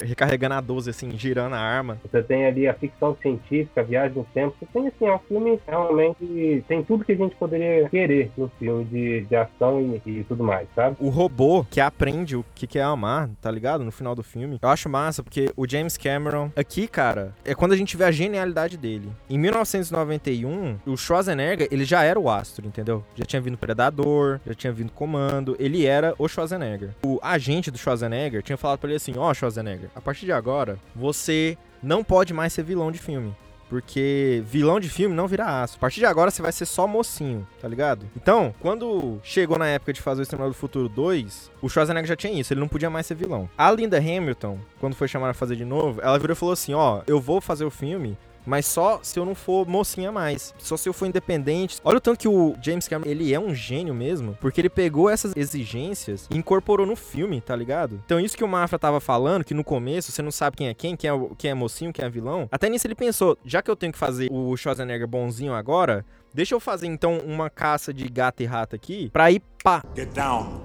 Recarregando 0.00 0.54
a 0.54 0.60
12, 0.60 0.90
assim, 0.90 1.10
girando 1.16 1.54
a 1.54 1.58
arma. 1.58 1.98
Você 2.10 2.22
tem 2.22 2.46
ali 2.46 2.68
a 2.68 2.74
ficção 2.74 3.16
científica, 3.20 3.80
a 3.80 3.84
viagem 3.84 4.16
no 4.16 4.24
tempo. 4.24 4.56
Você 4.58 4.66
tem, 4.72 4.88
assim, 4.88 5.06
é 5.06 5.14
um 5.14 5.18
filme 5.18 5.60
realmente. 5.66 6.64
Tem 6.66 6.82
tudo 6.82 7.04
que 7.04 7.12
a 7.12 7.16
gente 7.16 7.34
poderia 7.36 7.88
querer 7.88 8.30
no 8.36 8.48
filme 8.58 8.84
de, 8.84 9.20
de 9.22 9.36
ação 9.36 9.80
e, 9.80 10.10
e 10.10 10.24
tudo 10.24 10.44
mais, 10.44 10.68
sabe? 10.74 10.96
O 11.00 11.08
robô 11.08 11.64
que 11.70 11.80
aprende 11.80 12.36
o 12.36 12.44
que, 12.54 12.66
que 12.66 12.78
é 12.78 12.82
amar, 12.82 13.28
tá 13.40 13.50
ligado? 13.50 13.84
No 13.84 13.92
final 13.92 14.14
do 14.14 14.22
filme. 14.22 14.58
Eu 14.60 14.68
acho 14.68 14.88
massa, 14.88 15.22
porque 15.22 15.50
o 15.56 15.68
James 15.68 15.96
Cameron, 15.96 16.50
aqui, 16.56 16.86
cara, 16.86 17.34
é 17.44 17.54
quando 17.54 17.72
a 17.72 17.76
gente 17.76 17.96
vê 17.96 18.04
a 18.04 18.10
genialidade 18.10 18.76
dele. 18.76 19.10
Em 19.28 19.38
1991, 19.38 20.78
o 20.86 20.96
Schwarzenegger, 20.96 21.68
ele 21.70 21.84
já 21.84 22.02
era 22.02 22.18
o 22.18 22.28
astro, 22.28 22.66
entendeu? 22.66 23.04
Já 23.14 23.24
tinha 23.24 23.42
vindo 23.42 23.58
Predador, 23.58 24.40
já 24.46 24.54
tinha 24.54 24.72
vindo 24.72 24.92
Comando. 24.92 25.56
Ele 25.58 25.86
era 25.86 26.14
o 26.18 26.28
Schwarzenegger. 26.28 26.90
O 27.04 27.18
agente 27.22 27.70
do 27.70 27.78
Schwarzenegger 27.78 28.42
tinha 28.42 28.56
falado 28.56 28.78
pra 28.78 28.88
ele 28.88 28.96
assim: 28.96 29.14
Ó, 29.16 29.30
oh, 29.30 29.34
Schwarzenegger 29.34 29.87
a 29.94 30.00
partir 30.00 30.26
de 30.26 30.32
agora, 30.32 30.78
você 30.94 31.56
não 31.82 32.02
pode 32.02 32.32
mais 32.34 32.52
ser 32.52 32.62
vilão 32.62 32.90
de 32.90 32.98
filme. 32.98 33.34
Porque 33.68 34.42
vilão 34.46 34.80
de 34.80 34.88
filme 34.88 35.14
não 35.14 35.28
vira 35.28 35.62
aço. 35.62 35.76
A 35.76 35.80
partir 35.80 36.00
de 36.00 36.06
agora 36.06 36.30
você 36.30 36.40
vai 36.40 36.50
ser 36.50 36.64
só 36.64 36.86
mocinho, 36.86 37.46
tá 37.60 37.68
ligado? 37.68 38.06
Então, 38.16 38.54
quando 38.60 39.20
chegou 39.22 39.58
na 39.58 39.66
época 39.66 39.92
de 39.92 40.00
fazer 40.00 40.20
o 40.20 40.22
Exterminador 40.22 40.54
do 40.54 40.58
Futuro 40.58 40.88
2, 40.88 41.50
o 41.60 41.68
Schwarzenegger 41.68 42.08
já 42.08 42.16
tinha 42.16 42.40
isso, 42.40 42.52
ele 42.52 42.60
não 42.60 42.68
podia 42.68 42.88
mais 42.88 43.06
ser 43.06 43.14
vilão. 43.14 43.48
A 43.58 43.70
Linda 43.70 43.98
Hamilton, 43.98 44.58
quando 44.80 44.96
foi 44.96 45.06
chamada 45.06 45.32
a 45.32 45.34
fazer 45.34 45.54
de 45.54 45.66
novo, 45.66 46.00
ela 46.00 46.18
virou 46.18 46.32
e 46.32 46.38
falou 46.38 46.54
assim: 46.54 46.72
Ó, 46.72 47.02
eu 47.06 47.20
vou 47.20 47.40
fazer 47.42 47.66
o 47.66 47.70
filme, 47.70 48.16
mas 48.48 48.66
só 48.66 48.98
se 49.02 49.18
eu 49.18 49.24
não 49.24 49.34
for 49.34 49.66
mocinha 49.68 50.10
mais. 50.10 50.54
Só 50.58 50.76
se 50.76 50.88
eu 50.88 50.92
for 50.94 51.06
independente. 51.06 51.78
Olha 51.84 51.98
o 51.98 52.00
tanto 52.00 52.18
que 52.18 52.28
o 52.28 52.56
James 52.62 52.88
Cameron, 52.88 53.10
ele 53.10 53.32
é 53.32 53.38
um 53.38 53.54
gênio 53.54 53.94
mesmo, 53.94 54.36
porque 54.40 54.60
ele 54.60 54.70
pegou 54.70 55.10
essas 55.10 55.36
exigências 55.36 56.26
e 56.30 56.36
incorporou 56.36 56.86
no 56.86 56.96
filme, 56.96 57.40
tá 57.40 57.54
ligado? 57.54 58.00
Então 58.06 58.18
isso 58.18 58.36
que 58.36 58.42
o 58.42 58.48
Mafra 58.48 58.78
tava 58.78 59.00
falando, 59.00 59.44
que 59.44 59.52
no 59.52 59.62
começo 59.62 60.10
você 60.10 60.22
não 60.22 60.30
sabe 60.30 60.56
quem 60.56 60.68
é 60.68 60.74
quem, 60.74 60.96
quem 60.96 61.10
é, 61.10 61.12
quem 61.36 61.50
é 61.50 61.54
mocinho, 61.54 61.92
quem 61.92 62.04
é 62.04 62.08
vilão. 62.08 62.48
Até 62.50 62.70
nisso 62.70 62.86
ele 62.86 62.94
pensou, 62.94 63.36
já 63.44 63.60
que 63.60 63.70
eu 63.70 63.76
tenho 63.76 63.92
que 63.92 63.98
fazer 63.98 64.28
o 64.32 64.56
Schwarzenegger 64.56 65.06
bonzinho 65.06 65.52
agora, 65.52 66.04
deixa 66.32 66.54
eu 66.54 66.60
fazer 66.60 66.86
então 66.86 67.18
uma 67.18 67.50
caça 67.50 67.92
de 67.92 68.08
gato 68.08 68.42
e 68.42 68.46
rato 68.46 68.74
aqui, 68.74 69.10
pra 69.10 69.30
ir 69.30 69.42
pá. 69.62 69.82
Get 69.94 70.10
down. 70.14 70.62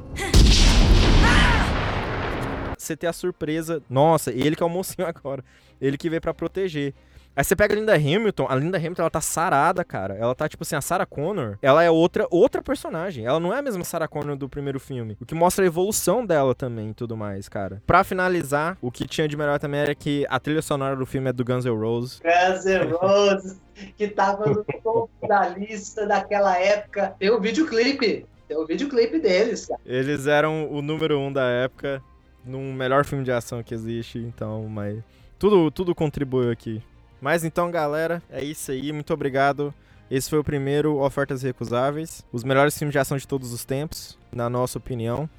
Você 2.78 2.98
ter 2.98 3.08
a 3.08 3.14
surpresa, 3.14 3.82
nossa, 3.90 4.32
ele 4.32 4.56
que 4.56 4.64
é 4.64 4.66
o 4.66 4.70
mocinho 4.70 5.08
agora, 5.08 5.44
ele 5.82 5.98
que 5.98 6.10
veio 6.10 6.22
para 6.22 6.34
proteger. 6.34 6.94
Aí 7.36 7.44
você 7.44 7.56
pega 7.56 7.74
a 7.74 7.78
Linda 7.78 7.96
Hamilton, 7.96 8.46
a 8.48 8.56
Linda 8.56 8.78
Hamilton, 8.78 9.02
ela 9.02 9.10
tá 9.10 9.22
sarada, 9.22 9.84
cara. 9.84 10.16
Ela 10.16 10.36
tá, 10.36 10.48
tipo 10.48 10.62
assim, 10.62 10.76
a 10.76 10.82
Sarah 10.82 11.06
Connor, 11.06 11.58
ela 11.64 11.84
é 11.84 11.90
outra, 11.90 12.28
outra 12.30 12.62
personagem. 12.62 13.26
Ela 13.26 13.40
não 13.40 13.52
é 13.52 13.58
a 13.58 13.62
mesma 13.62 13.84
Sarah 13.84 14.08
Connor 14.08 14.36
do 14.36 14.48
primeiro 14.48 14.80
filme. 14.80 15.18
O 15.20 15.26
que 15.26 15.34
mostra 15.34 15.66
a 15.66 15.68
evolução 15.68 16.24
dela 16.24 16.54
também 16.54 16.92
e 16.92 16.94
tudo 16.94 17.18
mais, 17.18 17.50
cara. 17.50 17.82
Pra 17.88 18.04
finalizar, 18.04 18.78
o 18.80 18.92
que 18.92 19.08
tinha 19.08 19.28
de 19.28 19.36
melhor 19.36 19.58
também 19.58 19.80
era 19.80 19.96
que 19.96 20.28
a 20.30 20.40
trilha 20.40 20.62
sonora 20.62 20.96
do 20.96 21.08
filme 21.08 21.30
é 21.30 21.34
do 21.34 21.44
Guns 21.44 21.66
N' 21.66 21.76
Roses. 21.76 22.22
Guns 22.22 22.66
N' 22.66 22.92
Roses, 22.92 23.60
que 23.98 24.08
tava 24.10 24.46
no 24.46 24.64
topo 24.64 25.10
da 25.28 25.50
lista 25.50 26.06
daquela 26.06 26.56
época. 26.60 27.16
Tem 27.18 27.32
o 27.32 27.38
um 27.38 27.42
videoclipe. 27.42 28.28
Tem 28.48 28.58
o 28.58 28.62
um 28.64 28.68
videoclipe 28.68 29.20
deles, 29.20 29.66
cara. 29.66 29.82
Eles 29.88 30.28
eram 30.28 30.72
o 30.72 30.84
número 30.84 31.18
um 31.18 31.34
da 31.34 31.46
época, 31.46 32.00
num 32.46 32.72
melhor 32.72 33.06
filme 33.06 33.24
de 33.24 33.32
ação 33.32 33.64
que 33.64 33.74
existe, 33.74 34.20
então, 34.20 34.68
mas. 34.70 35.00
Tudo, 35.40 35.72
tudo 35.72 35.96
contribuiu 35.96 36.52
aqui. 36.52 36.82
Mas 37.24 37.46
então, 37.46 37.72
galera, 37.72 38.22
é 38.30 38.44
isso 38.44 38.70
aí. 38.70 38.92
Muito 38.92 39.14
obrigado. 39.14 39.74
Esse 40.12 40.30
foi 40.30 40.40
o 40.40 40.44
primeiro 40.44 40.98
Ofertas 40.98 41.42
Recusáveis. 41.42 42.22
Os 42.34 42.44
melhores 42.44 42.78
filmes 42.78 42.92
de 42.92 43.00
ação 43.00 43.16
de 43.16 43.26
todos 43.26 43.54
os 43.54 43.64
tempos, 43.64 44.20
na 44.30 44.50
nossa 44.50 44.78
opinião. 44.78 45.30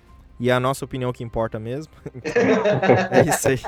E 0.41 0.49
é 0.49 0.55
a 0.55 0.59
nossa 0.59 0.87
opinião 0.87 1.13
que 1.13 1.23
importa 1.23 1.61
mesmo. 1.61 1.93
Então, 2.15 2.33
é 3.13 3.29
isso 3.29 3.49
aí. 3.49 3.61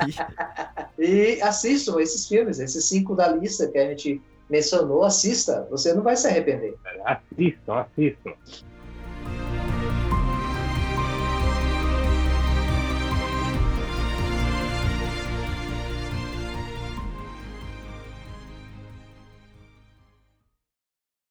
E 0.99 1.43
assistam 1.43 2.01
esses 2.01 2.27
filmes, 2.27 2.59
esses 2.59 2.87
cinco 2.89 3.15
da 3.15 3.29
lista 3.29 3.69
que 3.69 3.77
a 3.77 3.87
gente 3.91 4.23
mencionou, 4.49 5.05
assista. 5.05 5.69
Você 5.71 5.93
não 5.93 6.03
vai 6.03 6.17
se 6.17 6.27
arrepender. 6.27 6.75
Assistam, 7.05 7.75
assistam. 7.75 8.33